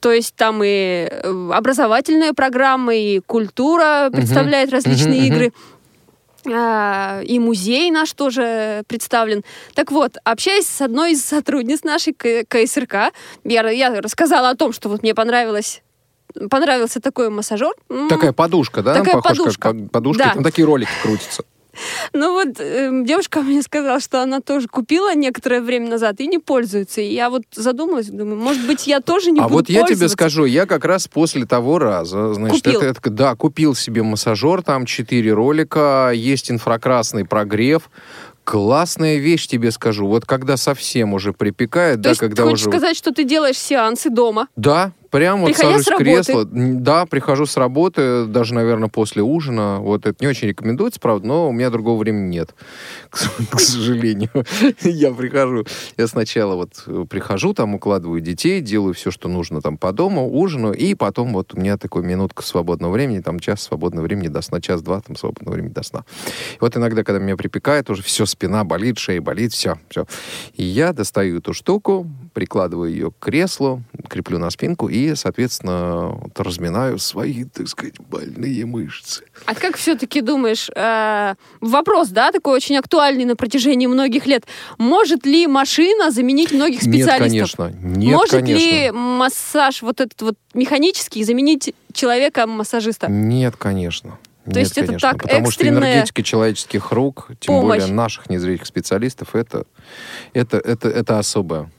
То 0.00 0.12
есть 0.12 0.34
там 0.34 0.62
и 0.64 1.08
э, 1.10 1.50
образовательные 1.52 2.32
программы, 2.32 2.96
и 2.98 3.20
культура 3.20 4.08
представляет 4.12 4.72
различные 4.72 5.20
Мгм, 5.20 5.26
мгм. 5.26 5.34
игры. 5.36 5.52
И 6.44 7.38
музей 7.38 7.90
наш 7.90 8.12
тоже 8.12 8.82
представлен. 8.86 9.44
Так 9.74 9.90
вот, 9.90 10.16
общаясь 10.24 10.66
с 10.66 10.80
одной 10.80 11.12
из 11.12 11.24
сотрудниц 11.24 11.82
нашей 11.84 12.12
КСРК, 12.12 13.12
я, 13.44 13.68
я 13.70 14.00
рассказала 14.00 14.50
о 14.50 14.54
том, 14.54 14.72
что 14.72 14.88
вот 14.88 15.02
мне 15.02 15.14
понравилось 15.14 15.82
понравился 16.48 17.00
такой 17.00 17.28
массажер. 17.30 17.72
Такая 18.08 18.32
подушка, 18.32 18.82
да? 18.82 18.94
Такая 18.94 19.16
Похож, 19.16 19.38
подушка. 19.38 19.72
Как, 19.72 19.90
подушка, 19.90 20.24
Да. 20.24 20.34
там 20.34 20.44
такие 20.44 20.64
ролики 20.64 20.90
крутятся. 21.02 21.44
Ну 22.12 22.32
вот 22.32 22.58
эм, 22.60 23.04
девушка 23.04 23.42
мне 23.42 23.62
сказала, 23.62 24.00
что 24.00 24.22
она 24.22 24.40
тоже 24.40 24.68
купила 24.68 25.14
некоторое 25.14 25.60
время 25.60 25.88
назад 25.90 26.20
и 26.20 26.26
не 26.26 26.38
пользуется. 26.38 27.00
И 27.00 27.12
я 27.12 27.30
вот 27.30 27.42
задумалась, 27.52 28.06
думаю, 28.06 28.36
может 28.36 28.66
быть, 28.66 28.86
я 28.86 29.00
тоже 29.00 29.30
не 29.30 29.40
а 29.40 29.44
буду 29.44 29.54
вот 29.54 29.68
я 29.68 29.84
тебе 29.84 30.08
скажу, 30.08 30.44
я 30.44 30.66
как 30.66 30.84
раз 30.84 31.08
после 31.08 31.46
того 31.46 31.78
раза, 31.78 32.34
значит, 32.34 32.64
Купил. 32.64 32.80
это, 32.80 33.00
это- 33.00 33.10
да, 33.10 33.34
купил 33.34 33.74
себе 33.74 34.02
массажер, 34.02 34.62
там 34.62 34.86
четыре 34.86 35.32
ролика, 35.32 36.10
есть 36.14 36.50
инфракрасный 36.50 37.24
прогрев. 37.24 37.90
Классная 38.44 39.18
вещь, 39.18 39.46
тебе 39.46 39.70
скажу. 39.70 40.06
Вот 40.08 40.24
когда 40.24 40.56
совсем 40.56 41.14
уже 41.14 41.32
припекает, 41.32 41.98
То 41.98 42.02
да, 42.02 42.08
есть 42.10 42.20
когда 42.20 42.42
ты 42.42 42.48
хочешь 42.50 42.66
уже... 42.66 42.70
сказать, 42.78 42.96
что 42.96 43.12
ты 43.12 43.24
делаешь 43.24 43.58
сеансы 43.58 44.10
дома? 44.10 44.48
Да, 44.56 44.92
прям 45.10 45.40
вот 45.40 45.48
Приходя 45.48 45.78
сажусь 45.78 45.86
в 45.86 45.96
кресло. 45.96 46.44
Да, 46.44 47.06
прихожу 47.06 47.46
с 47.46 47.56
работы, 47.56 48.26
даже, 48.26 48.54
наверное, 48.54 48.88
после 48.88 49.22
ужина. 49.22 49.78
Вот 49.80 50.06
это 50.06 50.16
не 50.20 50.28
очень 50.28 50.48
рекомендуется, 50.48 51.00
правда, 51.00 51.26
но 51.26 51.48
у 51.48 51.52
меня 51.52 51.70
другого 51.70 51.98
времени 51.98 52.28
нет, 52.28 52.54
к 53.10 53.18
к 53.50 53.60
сожалению. 53.60 54.30
Я 54.82 55.12
прихожу, 55.12 55.64
я 55.96 56.06
сначала 56.06 56.54
вот 56.54 56.82
э, 56.86 57.04
прихожу, 57.08 57.52
там 57.54 57.74
укладываю 57.74 58.20
детей, 58.20 58.60
делаю 58.60 58.94
все, 58.94 59.10
что 59.10 59.28
нужно 59.28 59.60
там 59.60 59.76
по 59.76 59.92
дому, 59.92 60.30
ужину, 60.30 60.72
и 60.72 60.94
потом 60.94 61.32
вот 61.32 61.54
у 61.54 61.60
меня 61.60 61.76
такой 61.76 62.02
минутка 62.02 62.42
свободного 62.42 62.92
времени, 62.92 63.20
там 63.20 63.38
час 63.38 63.62
свободного 63.62 64.04
времени 64.04 64.28
до 64.28 64.40
сна, 64.40 64.60
час-два 64.60 65.00
там 65.00 65.16
свободного 65.16 65.54
времени 65.54 65.72
до 65.72 65.82
сна. 65.82 66.04
И 66.54 66.58
вот 66.60 66.76
иногда, 66.76 67.04
когда 67.04 67.20
меня 67.20 67.36
припекает, 67.36 67.90
уже 67.90 68.02
все, 68.02 68.26
спина 68.26 68.64
болит, 68.64 68.98
шея 68.98 69.20
болит, 69.20 69.52
все, 69.52 69.78
все. 69.88 70.06
И 70.54 70.64
я 70.64 70.92
достаю 70.92 71.38
эту 71.38 71.52
штуку, 71.52 72.06
прикладываю 72.32 72.90
ее 72.90 73.10
к 73.10 73.18
креслу, 73.18 73.82
креплю 74.08 74.38
на 74.38 74.50
спинку 74.50 74.88
и, 74.88 74.99
соответственно, 75.14 76.08
вот 76.22 76.38
разминаю 76.40 76.98
свои, 76.98 77.44
так 77.44 77.68
сказать, 77.68 77.94
больные 77.98 78.66
мышцы. 78.66 79.24
А 79.46 79.54
как 79.54 79.76
все-таки 79.76 80.20
думаешь, 80.20 80.70
э, 80.74 81.34
вопрос, 81.60 82.08
да, 82.08 82.32
такой 82.32 82.54
очень 82.54 82.76
актуальный 82.76 83.24
на 83.24 83.36
протяжении 83.36 83.86
многих 83.86 84.26
лет. 84.26 84.44
Может 84.78 85.26
ли 85.26 85.46
машина 85.46 86.10
заменить 86.10 86.52
многих 86.52 86.82
Нет, 86.82 86.94
специалистов? 86.94 87.28
конечно. 87.28 87.72
Нет, 87.82 88.14
Может 88.14 88.30
конечно. 88.30 88.58
ли 88.58 88.90
массаж 88.90 89.82
вот 89.82 90.00
этот 90.00 90.20
вот 90.22 90.34
механический 90.54 91.24
заменить 91.24 91.74
человека-массажиста? 91.92 93.08
Нет, 93.10 93.56
конечно. 93.56 94.18
То 94.44 94.50
Нет, 94.50 94.56
есть 94.58 94.78
это 94.78 94.86
конечно, 94.86 95.10
так 95.10 95.22
потому 95.22 95.50
что 95.50 95.68
энергетика 95.68 96.22
человеческих 96.22 96.92
рук, 96.92 97.28
тем 97.40 97.54
помощь. 97.54 97.80
более 97.80 97.94
наших 97.94 98.30
незрячих 98.30 98.66
специалистов, 98.66 99.34
это, 99.34 99.64
это, 100.32 100.56
это, 100.56 100.88
это 100.88 101.18
особое. 101.18 101.70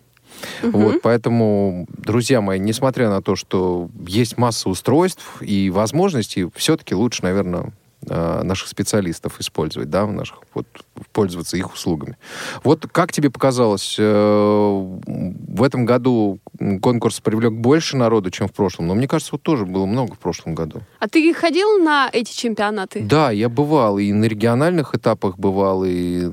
Мгм. 0.61 0.71
Вот, 0.71 1.01
поэтому, 1.01 1.87
друзья 1.89 2.41
мои, 2.41 2.59
несмотря 2.59 3.09
на 3.09 3.21
то, 3.21 3.35
что 3.35 3.89
есть 4.07 4.37
масса 4.37 4.69
устройств 4.69 5.41
и 5.41 5.69
возможностей, 5.69 6.47
все-таки 6.55 6.95
лучше, 6.95 7.23
наверное, 7.23 7.73
наших 8.07 8.67
специалистов 8.67 9.39
использовать, 9.39 9.89
да, 9.89 10.07
наших, 10.07 10.39
вот, 10.53 10.65
пользоваться 11.11 11.57
их 11.57 11.73
услугами. 11.73 12.17
Вот 12.63 12.87
как 12.91 13.11
тебе 13.11 13.29
показалось, 13.29 13.95
э, 13.99 14.03
в 14.03 15.63
этом 15.63 15.85
году 15.85 16.39
конкурс 16.81 17.19
привлек 17.19 17.53
больше 17.53 17.97
народу, 17.97 18.31
чем 18.31 18.47
в 18.47 18.53
прошлом? 18.53 18.87
Но 18.87 18.95
мне 18.95 19.07
кажется, 19.07 19.33
вот 19.33 19.43
тоже 19.43 19.65
было 19.65 19.85
много 19.85 20.15
в 20.15 20.19
прошлом 20.19 20.55
году. 20.55 20.81
А 20.99 21.07
ты 21.07 21.31
ходил 21.33 21.79
на 21.79 22.09
эти 22.11 22.33
чемпионаты? 22.33 23.01
Да, 23.01 23.31
я 23.31 23.49
бывал 23.49 23.97
и 23.97 24.11
на 24.11 24.25
региональных 24.25 24.95
этапах 24.95 25.37
бывал, 25.37 25.83
и 25.85 26.29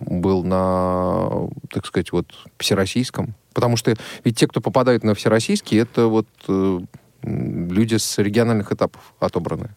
был 0.00 0.44
на, 0.44 1.48
так 1.70 1.86
сказать, 1.86 2.12
вот 2.12 2.26
всероссийском. 2.58 3.34
Потому 3.52 3.76
что 3.76 3.94
ведь 4.24 4.38
те, 4.38 4.46
кто 4.46 4.60
попадают 4.60 5.04
на 5.04 5.14
всероссийский, 5.14 5.78
это 5.78 6.06
вот 6.06 6.26
э, 6.48 6.80
люди 7.22 7.96
с 7.96 8.18
региональных 8.18 8.72
этапов 8.72 9.14
отобраны, 9.18 9.70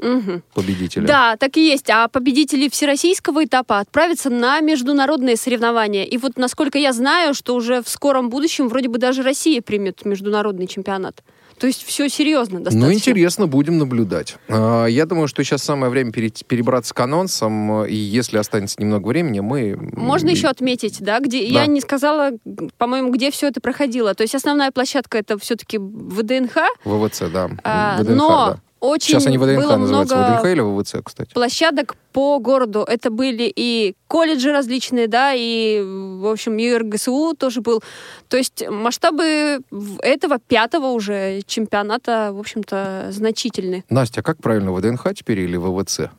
Мгм. 0.00 0.42
победители. 0.54 1.06
Да, 1.06 1.36
так 1.36 1.56
и 1.56 1.66
есть. 1.66 1.90
А 1.90 2.08
победители 2.08 2.68
всероссийского 2.68 3.44
этапа 3.44 3.78
отправятся 3.80 4.30
на 4.30 4.60
международные 4.60 5.36
соревнования. 5.36 6.04
И 6.04 6.16
вот, 6.18 6.36
насколько 6.36 6.78
я 6.78 6.92
знаю, 6.92 7.34
что 7.34 7.54
уже 7.54 7.82
в 7.82 7.88
скором 7.88 8.30
будущем 8.30 8.68
вроде 8.68 8.88
бы 8.88 8.98
даже 8.98 9.22
Россия 9.22 9.60
примет 9.62 10.04
международный 10.04 10.66
чемпионат. 10.66 11.22
То 11.58 11.66
есть 11.66 11.84
все 11.84 12.08
серьезно 12.08 12.60
достаточно. 12.60 12.86
Ну, 12.86 12.92
интересно, 12.94 13.46
будем 13.46 13.76
наблюдать. 13.76 14.36
А, 14.48 14.86
Я 14.86 15.04
думаю, 15.04 15.28
что 15.28 15.44
сейчас 15.44 15.62
самое 15.62 15.90
время 15.90 16.10
пере- 16.10 16.30
перебраться 16.30 16.94
к 16.94 17.00
анонсам, 17.00 17.84
и 17.84 17.94
если 17.94 18.38
останется 18.38 18.76
немного 18.80 19.08
времени, 19.08 19.40
мы... 19.40 19.76
Можно 19.76 20.30
еще 20.30 20.48
отметить, 20.48 21.02
да, 21.02 21.18
где 21.20 21.40
Да. 21.40 21.60
я 21.60 21.66
не 21.66 21.82
сказала, 21.82 22.30
по-моему, 22.78 23.10
где 23.12 23.30
все 23.30 23.48
это 23.48 23.60
проходило. 23.60 24.14
То 24.14 24.22
есть 24.22 24.34
основная 24.34 24.70
площадка 24.70 25.18
это 25.18 25.36
все-таки 25.38 25.76
ВДНХ, 25.78 26.56
ВВЦ, 26.84 27.24
да. 27.30 27.50
А, 27.62 27.98
ВДНХ, 28.00 28.16
но 28.16 28.28
да. 28.54 28.60
Очень 28.80 29.08
Сейчас 29.08 29.26
они 29.26 29.38
ВДНХ 29.38 29.62
было 29.62 29.76
называются. 29.76 30.16
много 30.16 30.32
ВДНХ 30.40 30.46
или 30.52 30.60
ВВЦ, 30.60 30.94
кстати? 31.04 31.32
площадок 31.34 31.96
по 32.12 32.38
городу. 32.38 32.82
Это 32.82 33.10
были 33.10 33.52
и 33.54 33.94
колледжи 34.08 34.50
различные, 34.52 35.06
да, 35.06 35.32
и, 35.34 35.80
в 35.82 36.26
общем, 36.30 36.58
и 36.58 36.74
РГСУ 36.74 37.34
тоже 37.38 37.60
был. 37.60 37.82
То 38.28 38.36
есть 38.36 38.66
масштабы 38.68 39.60
этого 40.02 40.38
пятого 40.38 40.86
уже 40.88 41.42
чемпионата, 41.46 42.30
в 42.32 42.38
общем-то, 42.38 43.08
значительны. 43.10 43.84
Настя, 43.90 44.20
а 44.20 44.22
как 44.22 44.38
правильно, 44.38 44.72
ВДНХ 44.72 45.06
теперь 45.14 45.40
или 45.40 45.56
ВВЦ? 45.56 46.10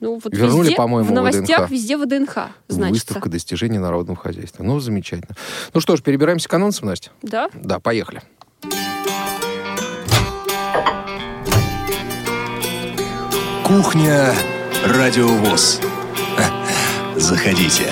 Ну, 0.00 0.20
вот 0.22 0.34
Вернули, 0.34 0.64
везде, 0.64 0.76
по-моему, 0.76 1.08
в 1.08 1.12
новостях 1.12 1.60
ВДНХ. 1.60 1.70
везде 1.70 1.96
ВДНХ, 1.96 2.34
значится. 2.66 3.06
Выставка 3.06 3.28
достижений 3.28 3.78
народного 3.78 4.18
хозяйства. 4.18 4.64
Ну, 4.64 4.80
замечательно. 4.80 5.36
Ну 5.72 5.80
что 5.80 5.94
ж, 5.96 6.02
перебираемся 6.02 6.48
к 6.48 6.54
анонсам, 6.54 6.88
Настя? 6.88 7.10
Да? 7.22 7.48
Да, 7.54 7.78
поехали. 7.78 8.20
Кухня 13.72 14.34
Радиовоз. 14.84 15.80
Заходите. 17.16 17.90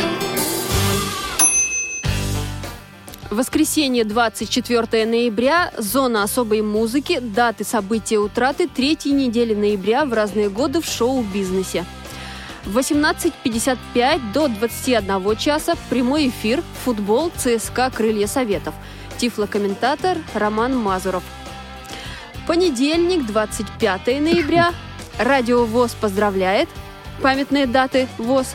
Воскресенье, 3.31 4.05
24 4.05 5.07
ноября, 5.07 5.73
зона 5.79 6.25
особой 6.25 6.61
музыки, 6.61 7.19
даты 7.19 7.65
события 7.65 8.19
утраты 8.19 8.69
третьей 8.69 9.13
недели 9.13 9.55
ноября 9.55 10.05
в 10.05 10.13
разные 10.13 10.51
годы 10.51 10.83
в 10.83 10.85
шоу-бизнесе. 10.85 11.87
В 12.67 12.77
18.55 12.77 14.33
до 14.35 14.49
21 14.49 15.37
часа 15.37 15.77
прямой 15.89 16.29
эфир, 16.29 16.63
футбол, 16.85 17.33
ЦСКА, 17.35 17.91
Крылья 17.91 18.27
Советов. 18.27 18.75
тифлокомментатор 19.17 20.19
Роман 20.35 20.77
Мазуров. 20.77 21.23
Понедельник, 22.47 23.25
25 23.25 24.07
ноября. 24.21 24.75
Радио 25.21 25.67
ВОЗ 25.67 25.95
поздравляет. 26.01 26.71
Памятные 27.21 27.67
даты 27.67 28.09
ВОЗ. 28.17 28.55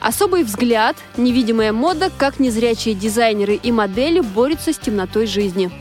Особый 0.00 0.44
взгляд, 0.44 0.96
невидимая 1.16 1.72
мода, 1.72 2.08
как 2.16 2.38
незрячие 2.38 2.94
дизайнеры 2.94 3.56
и 3.56 3.72
модели 3.72 4.20
борются 4.20 4.72
с 4.72 4.78
темнотой 4.78 5.26
жизни. 5.26 5.72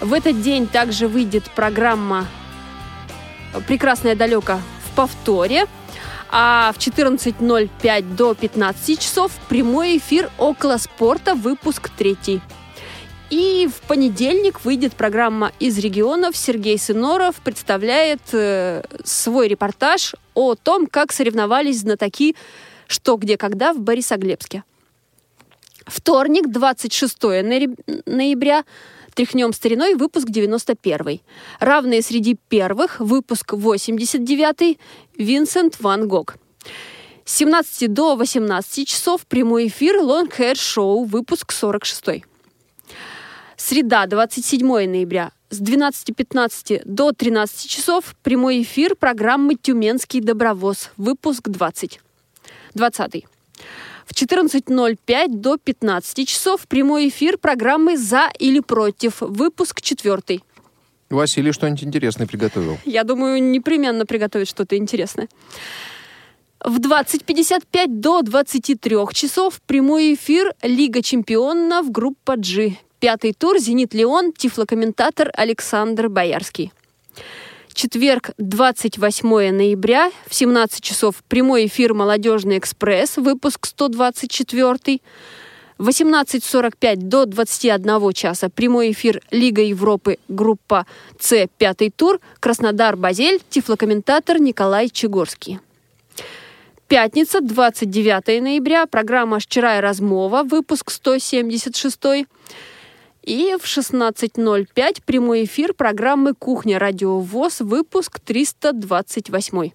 В 0.00 0.14
этот 0.14 0.40
день 0.40 0.66
также 0.66 1.08
выйдет 1.08 1.44
программа 1.50 2.26
«Прекрасное 3.66 4.14
далеко» 4.14 4.58
в 4.90 4.96
повторе– 4.96 5.66
а 6.30 6.72
в 6.72 6.78
14.05 6.78 8.14
до 8.14 8.34
15 8.34 9.00
часов 9.00 9.32
прямой 9.48 9.98
эфир 9.98 10.30
«Около 10.38 10.76
спорта», 10.76 11.34
выпуск 11.34 11.90
третий. 11.96 12.40
И 13.30 13.68
в 13.72 13.86
понедельник 13.86 14.64
выйдет 14.64 14.94
программа 14.94 15.52
«Из 15.60 15.78
регионов». 15.78 16.36
Сергей 16.36 16.76
Сыноров 16.78 17.36
представляет 17.36 18.20
э, 18.32 18.82
свой 19.04 19.46
репортаж 19.46 20.16
о 20.34 20.56
том, 20.56 20.88
как 20.88 21.12
соревновались 21.12 21.80
знатоки 21.80 22.34
«Что, 22.88 23.16
где, 23.16 23.36
когда» 23.36 23.72
в 23.72 23.78
Борисоглебске. 23.78 24.64
Вторник, 25.86 26.50
26 26.50 27.22
ноября, 28.06 28.64
Тряхнем 29.14 29.52
стариной, 29.52 29.94
выпуск 29.94 30.28
91. 30.28 31.20
Равные 31.58 32.02
среди 32.02 32.36
первых, 32.48 33.00
выпуск 33.00 33.52
89. 33.52 34.78
Винсент 35.16 35.80
Ван 35.80 36.08
Гог. 36.08 36.36
С 37.24 37.36
17 37.36 37.92
до 37.92 38.16
18 38.16 38.88
часов 38.88 39.26
прямой 39.26 39.66
эфир 39.66 39.96
Hair 39.96 40.54
Show, 40.54 41.04
выпуск 41.04 41.52
46. 41.52 42.24
Среда, 43.62 44.06
27 44.06 44.66
ноября. 44.66 45.32
С 45.50 45.60
12.15 45.60 46.80
до 46.86 47.12
13 47.12 47.70
часов 47.70 48.16
прямой 48.22 48.62
эфир 48.62 48.96
программы 48.96 49.54
«Тюменский 49.54 50.22
добровоз», 50.22 50.90
выпуск 50.96 51.46
20. 51.46 52.00
20. 52.74 53.24
В 54.06 54.12
14.05 54.12 55.28
до 55.28 55.58
15 55.58 56.26
часов 56.26 56.66
прямой 56.68 57.10
эфир 57.10 57.36
программы 57.36 57.98
«За 57.98 58.30
или 58.38 58.60
против», 58.60 59.20
выпуск 59.20 59.82
4. 59.82 60.40
Василий 61.10 61.52
что-нибудь 61.52 61.84
интересное 61.84 62.26
приготовил. 62.26 62.78
Я 62.86 63.04
думаю, 63.04 63.42
непременно 63.42 64.06
приготовит 64.06 64.48
что-то 64.48 64.78
интересное. 64.78 65.28
В 66.64 66.78
20.55 66.78 67.86
до 67.88 68.22
23 68.22 68.96
часов 69.12 69.60
прямой 69.66 70.14
эфир 70.14 70.54
Лига 70.62 71.02
чемпионов 71.02 71.90
группа 71.90 72.36
G. 72.36 72.78
Пятый 73.00 73.32
тур 73.32 73.58
«Зенит 73.58 73.94
Леон», 73.94 74.30
тифлокомментатор 74.30 75.30
Александр 75.34 76.10
Боярский. 76.10 76.70
Четверг, 77.72 78.32
28 78.36 79.52
ноября, 79.52 80.10
в 80.28 80.34
17 80.34 80.84
часов 80.84 81.24
прямой 81.26 81.64
эфир 81.64 81.94
«Молодежный 81.94 82.58
экспресс», 82.58 83.16
выпуск 83.16 83.64
124. 83.64 85.00
18.45 85.78 86.96
до 86.96 87.24
21 87.24 88.12
часа 88.12 88.50
прямой 88.50 88.92
эфир 88.92 89.22
Лига 89.30 89.62
Европы, 89.62 90.18
группа 90.28 90.86
С, 91.18 91.48
пятый 91.56 91.88
тур, 91.88 92.20
Краснодар-Базель, 92.38 93.40
тифлокомментатор 93.48 94.38
Николай 94.38 94.90
Чегорский. 94.90 95.58
Пятница, 96.86 97.40
29 97.40 98.42
ноября, 98.42 98.84
программа 98.84 99.38
«Вчера 99.38 99.80
размова», 99.80 100.42
выпуск 100.42 100.90
176. 100.90 102.26
И 103.22 103.56
в 103.60 103.64
16.05 103.64 105.02
прямой 105.04 105.44
эфир 105.44 105.74
программы 105.74 106.34
«Кухня. 106.34 106.78
Радио 106.78 107.20
ВОЗ», 107.20 107.60
выпуск 107.60 108.18
328. 108.20 109.70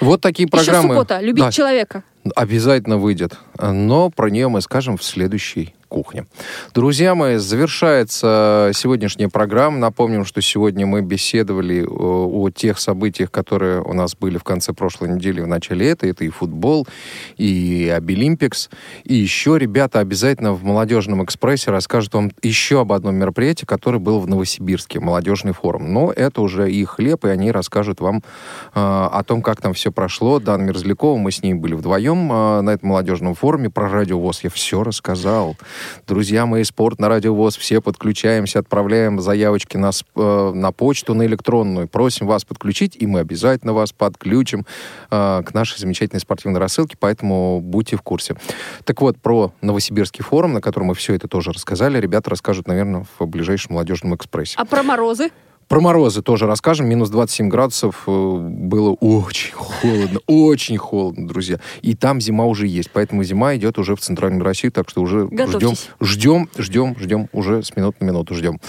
Вот 0.00 0.20
такие 0.20 0.48
программы. 0.48 0.78
Еще 0.78 0.88
суббота. 0.88 1.20
Любить 1.20 1.44
да. 1.44 1.52
человека. 1.52 2.04
Обязательно 2.36 2.98
выйдет. 2.98 3.38
Но 3.58 4.10
про 4.10 4.28
нее 4.28 4.48
мы 4.48 4.60
скажем 4.60 4.96
в 4.96 5.02
следующий 5.02 5.74
кухня. 5.88 6.26
Друзья 6.74 7.14
мои, 7.14 7.36
завершается 7.36 8.70
сегодняшняя 8.74 9.28
программа. 9.28 9.78
Напомним, 9.78 10.24
что 10.24 10.40
сегодня 10.40 10.86
мы 10.86 11.00
беседовали 11.00 11.84
о, 11.84 12.28
о 12.28 12.50
тех 12.50 12.78
событиях, 12.78 13.30
которые 13.30 13.82
у 13.82 13.92
нас 13.94 14.14
были 14.14 14.38
в 14.38 14.44
конце 14.44 14.72
прошлой 14.72 15.08
недели, 15.10 15.40
в 15.40 15.46
начале 15.46 15.90
этой. 15.90 16.10
Это 16.10 16.24
и 16.24 16.28
футбол, 16.28 16.86
и 17.36 17.92
Обилимпикс. 17.94 18.70
И 19.04 19.14
еще 19.14 19.58
ребята 19.58 20.00
обязательно 20.00 20.52
в 20.52 20.62
«Молодежном 20.62 21.24
экспрессе» 21.24 21.70
расскажут 21.70 22.14
вам 22.14 22.30
еще 22.42 22.80
об 22.80 22.92
одном 22.92 23.16
мероприятии, 23.16 23.64
которое 23.64 23.98
было 23.98 24.18
в 24.18 24.28
Новосибирске, 24.28 25.00
молодежный 25.00 25.52
форум. 25.52 25.92
Но 25.92 26.12
это 26.12 26.42
уже 26.42 26.70
их 26.70 26.90
хлеб, 26.90 27.24
и 27.24 27.28
они 27.28 27.50
расскажут 27.50 28.00
вам 28.00 28.18
э, 28.18 28.20
о 28.74 29.22
том, 29.24 29.42
как 29.42 29.60
там 29.60 29.72
все 29.72 29.90
прошло. 29.90 30.38
Дан 30.38 30.64
Мерзлякова, 30.64 31.16
мы 31.16 31.32
с 31.32 31.42
ней 31.42 31.54
были 31.54 31.74
вдвоем 31.74 32.30
э, 32.32 32.60
на 32.60 32.70
этом 32.70 32.90
молодежном 32.90 33.34
форуме. 33.34 33.70
Про 33.70 33.88
радио 33.88 34.18
ВОЗ 34.18 34.44
я 34.44 34.50
все 34.50 34.82
рассказал. 34.82 35.56
Друзья 36.06 36.46
мои, 36.46 36.64
спорт 36.64 36.98
на 36.98 37.08
Радио 37.08 37.34
ВОЗ, 37.34 37.56
все 37.56 37.80
подключаемся, 37.80 38.60
отправляем 38.60 39.20
заявочки 39.20 39.76
на, 39.76 39.90
э, 40.16 40.52
на 40.54 40.72
почту, 40.72 41.14
на 41.14 41.26
электронную. 41.26 41.88
Просим 41.88 42.26
вас 42.26 42.44
подключить, 42.44 42.96
и 42.96 43.06
мы 43.06 43.20
обязательно 43.20 43.72
вас 43.72 43.92
подключим 43.92 44.66
э, 45.10 45.42
к 45.44 45.54
нашей 45.54 45.78
замечательной 45.78 46.20
спортивной 46.20 46.60
рассылке, 46.60 46.96
поэтому 46.98 47.60
будьте 47.60 47.96
в 47.96 48.02
курсе. 48.02 48.36
Так 48.84 49.00
вот, 49.00 49.18
про 49.18 49.52
Новосибирский 49.60 50.24
форум, 50.24 50.54
на 50.54 50.60
котором 50.60 50.88
мы 50.88 50.94
все 50.94 51.14
это 51.14 51.28
тоже 51.28 51.52
рассказали, 51.52 52.00
ребята 52.00 52.30
расскажут, 52.30 52.68
наверное, 52.68 53.06
в 53.18 53.26
ближайшем 53.26 53.74
молодежном 53.74 54.14
экспрессе. 54.14 54.54
А 54.56 54.64
про 54.64 54.82
морозы? 54.82 55.30
Про 55.68 55.80
морозы 55.80 56.22
тоже 56.22 56.46
расскажем. 56.46 56.88
Минус 56.88 57.10
27 57.10 57.48
градусов. 57.48 58.04
Э, 58.06 58.10
было 58.10 58.92
очень 58.92 59.52
холодно. 59.52 60.20
Очень 60.26 60.78
холодно, 60.78 61.28
друзья. 61.28 61.60
И 61.82 61.94
там 61.94 62.20
зима 62.20 62.46
уже 62.46 62.66
есть. 62.66 62.90
Поэтому 62.90 63.22
зима 63.22 63.54
идет 63.54 63.78
уже 63.78 63.94
в 63.94 64.00
Центральной 64.00 64.42
России. 64.42 64.70
Так 64.70 64.88
что 64.88 65.02
уже 65.02 65.28
ждем, 65.28 65.74
ждем, 66.00 66.48
ждем, 66.56 66.96
ждем. 66.98 67.28
Уже 67.32 67.62
с 67.62 67.76
минут 67.76 68.00
на 68.00 68.06
минуту 68.06 68.34
ждем. 68.34 68.60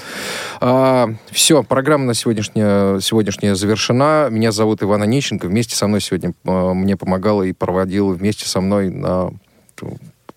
А, 0.59 1.09
все, 1.31 1.63
программа 1.63 2.03
на 2.03 2.13
сегодняшняя, 2.13 2.99
сегодняшняя 2.99 3.55
завершена. 3.55 4.27
Меня 4.29 4.51
зовут 4.51 4.83
Иван 4.83 5.01
Онищенко. 5.01 5.47
Вместе 5.47 5.75
со 5.75 5.87
мной 5.87 6.01
сегодня 6.01 6.33
а, 6.45 6.73
мне 6.73 6.97
помогала 6.97 7.43
и 7.43 7.53
проводила 7.53 8.11
вместе 8.11 8.45
со 8.45 8.59
мной 8.59 8.89
на 8.89 9.31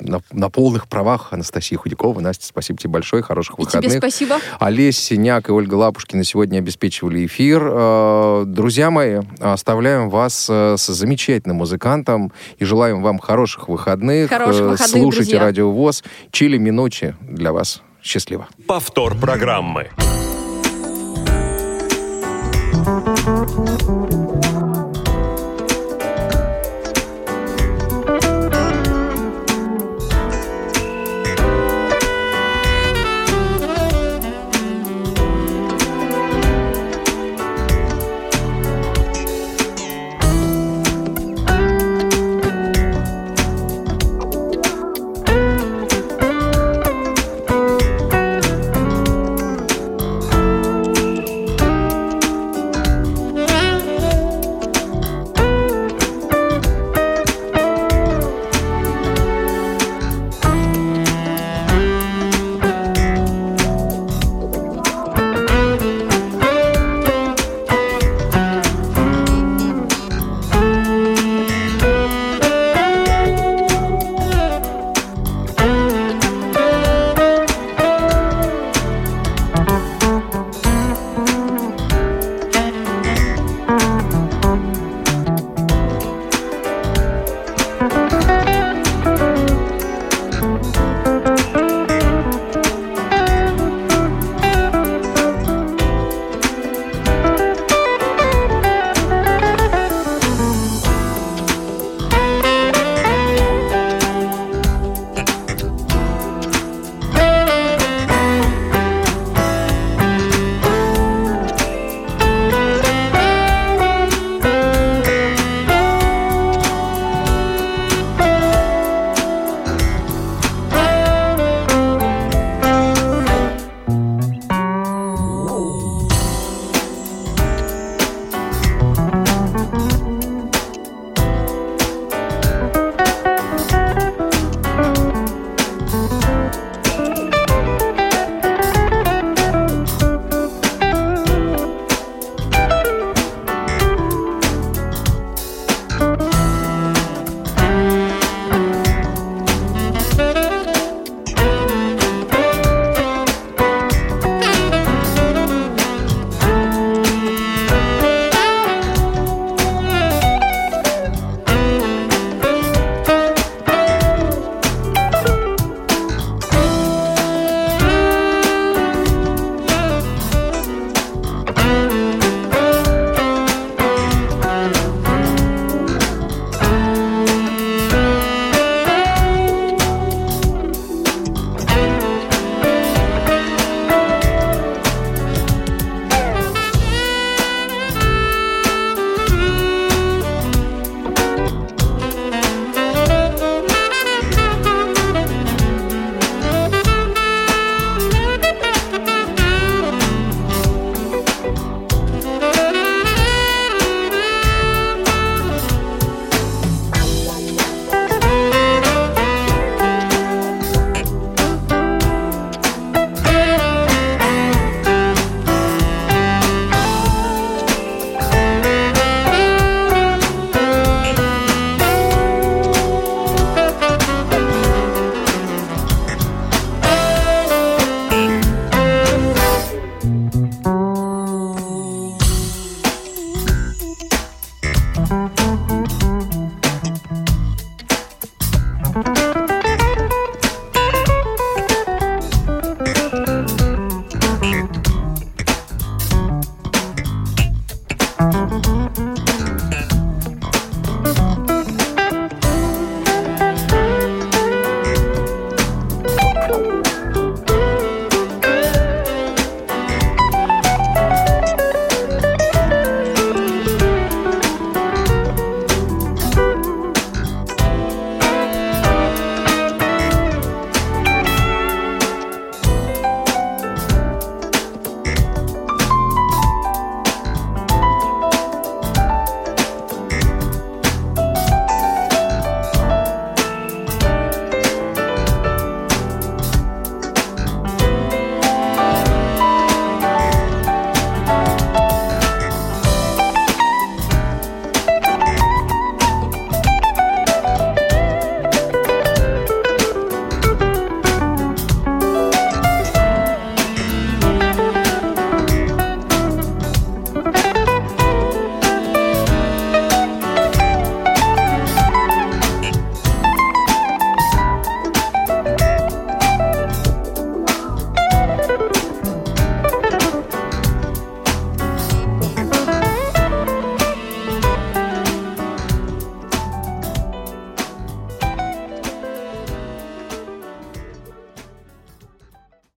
на, 0.03 0.21
на 0.33 0.51
полных 0.51 0.89
правах 0.89 1.29
Анастасия 1.33 1.79
Худякова. 1.79 2.21
Настя, 2.21 2.47
спасибо 2.47 2.79
тебе 2.79 2.91
большое, 2.91 3.23
хороших 3.23 3.59
и 3.59 3.63
выходных. 3.63 3.91
тебе 3.91 3.99
спасибо. 3.99 4.39
Олесь 4.59 4.99
Синяк 4.99 5.49
и 5.49 5.53
Ольга 5.53 5.75
Лапушкина 5.75 6.25
сегодня 6.25 6.59
обеспечивали 6.59 7.25
эфир. 7.27 7.63
Э, 7.65 8.45
друзья 8.47 8.91
мои, 8.91 9.21
оставляем 9.41 10.11
вас 10.11 10.47
э, 10.51 10.77
с 10.77 10.87
замечательным 10.87 11.59
музыкантом 11.59 12.33
и 12.59 12.65
желаем 12.65 13.03
вам 13.03 13.19
хороших 13.19 13.69
выходных. 13.69 14.29
Хороших 14.29 14.63
э, 14.63 14.69
выходных, 14.69 15.03
Слушайте 15.03 15.31
друзья. 15.31 15.41
Радио 15.41 15.71
ВОЗ. 15.71 16.05
Чили 16.31 16.59
Минучи 16.59 17.15
для 17.21 17.53
вас. 17.53 17.83
Счастливо. 18.03 18.49
Повтор 18.67 19.15
программы. 19.15 19.91
Thank 22.85 23.83
you. 23.83 24.02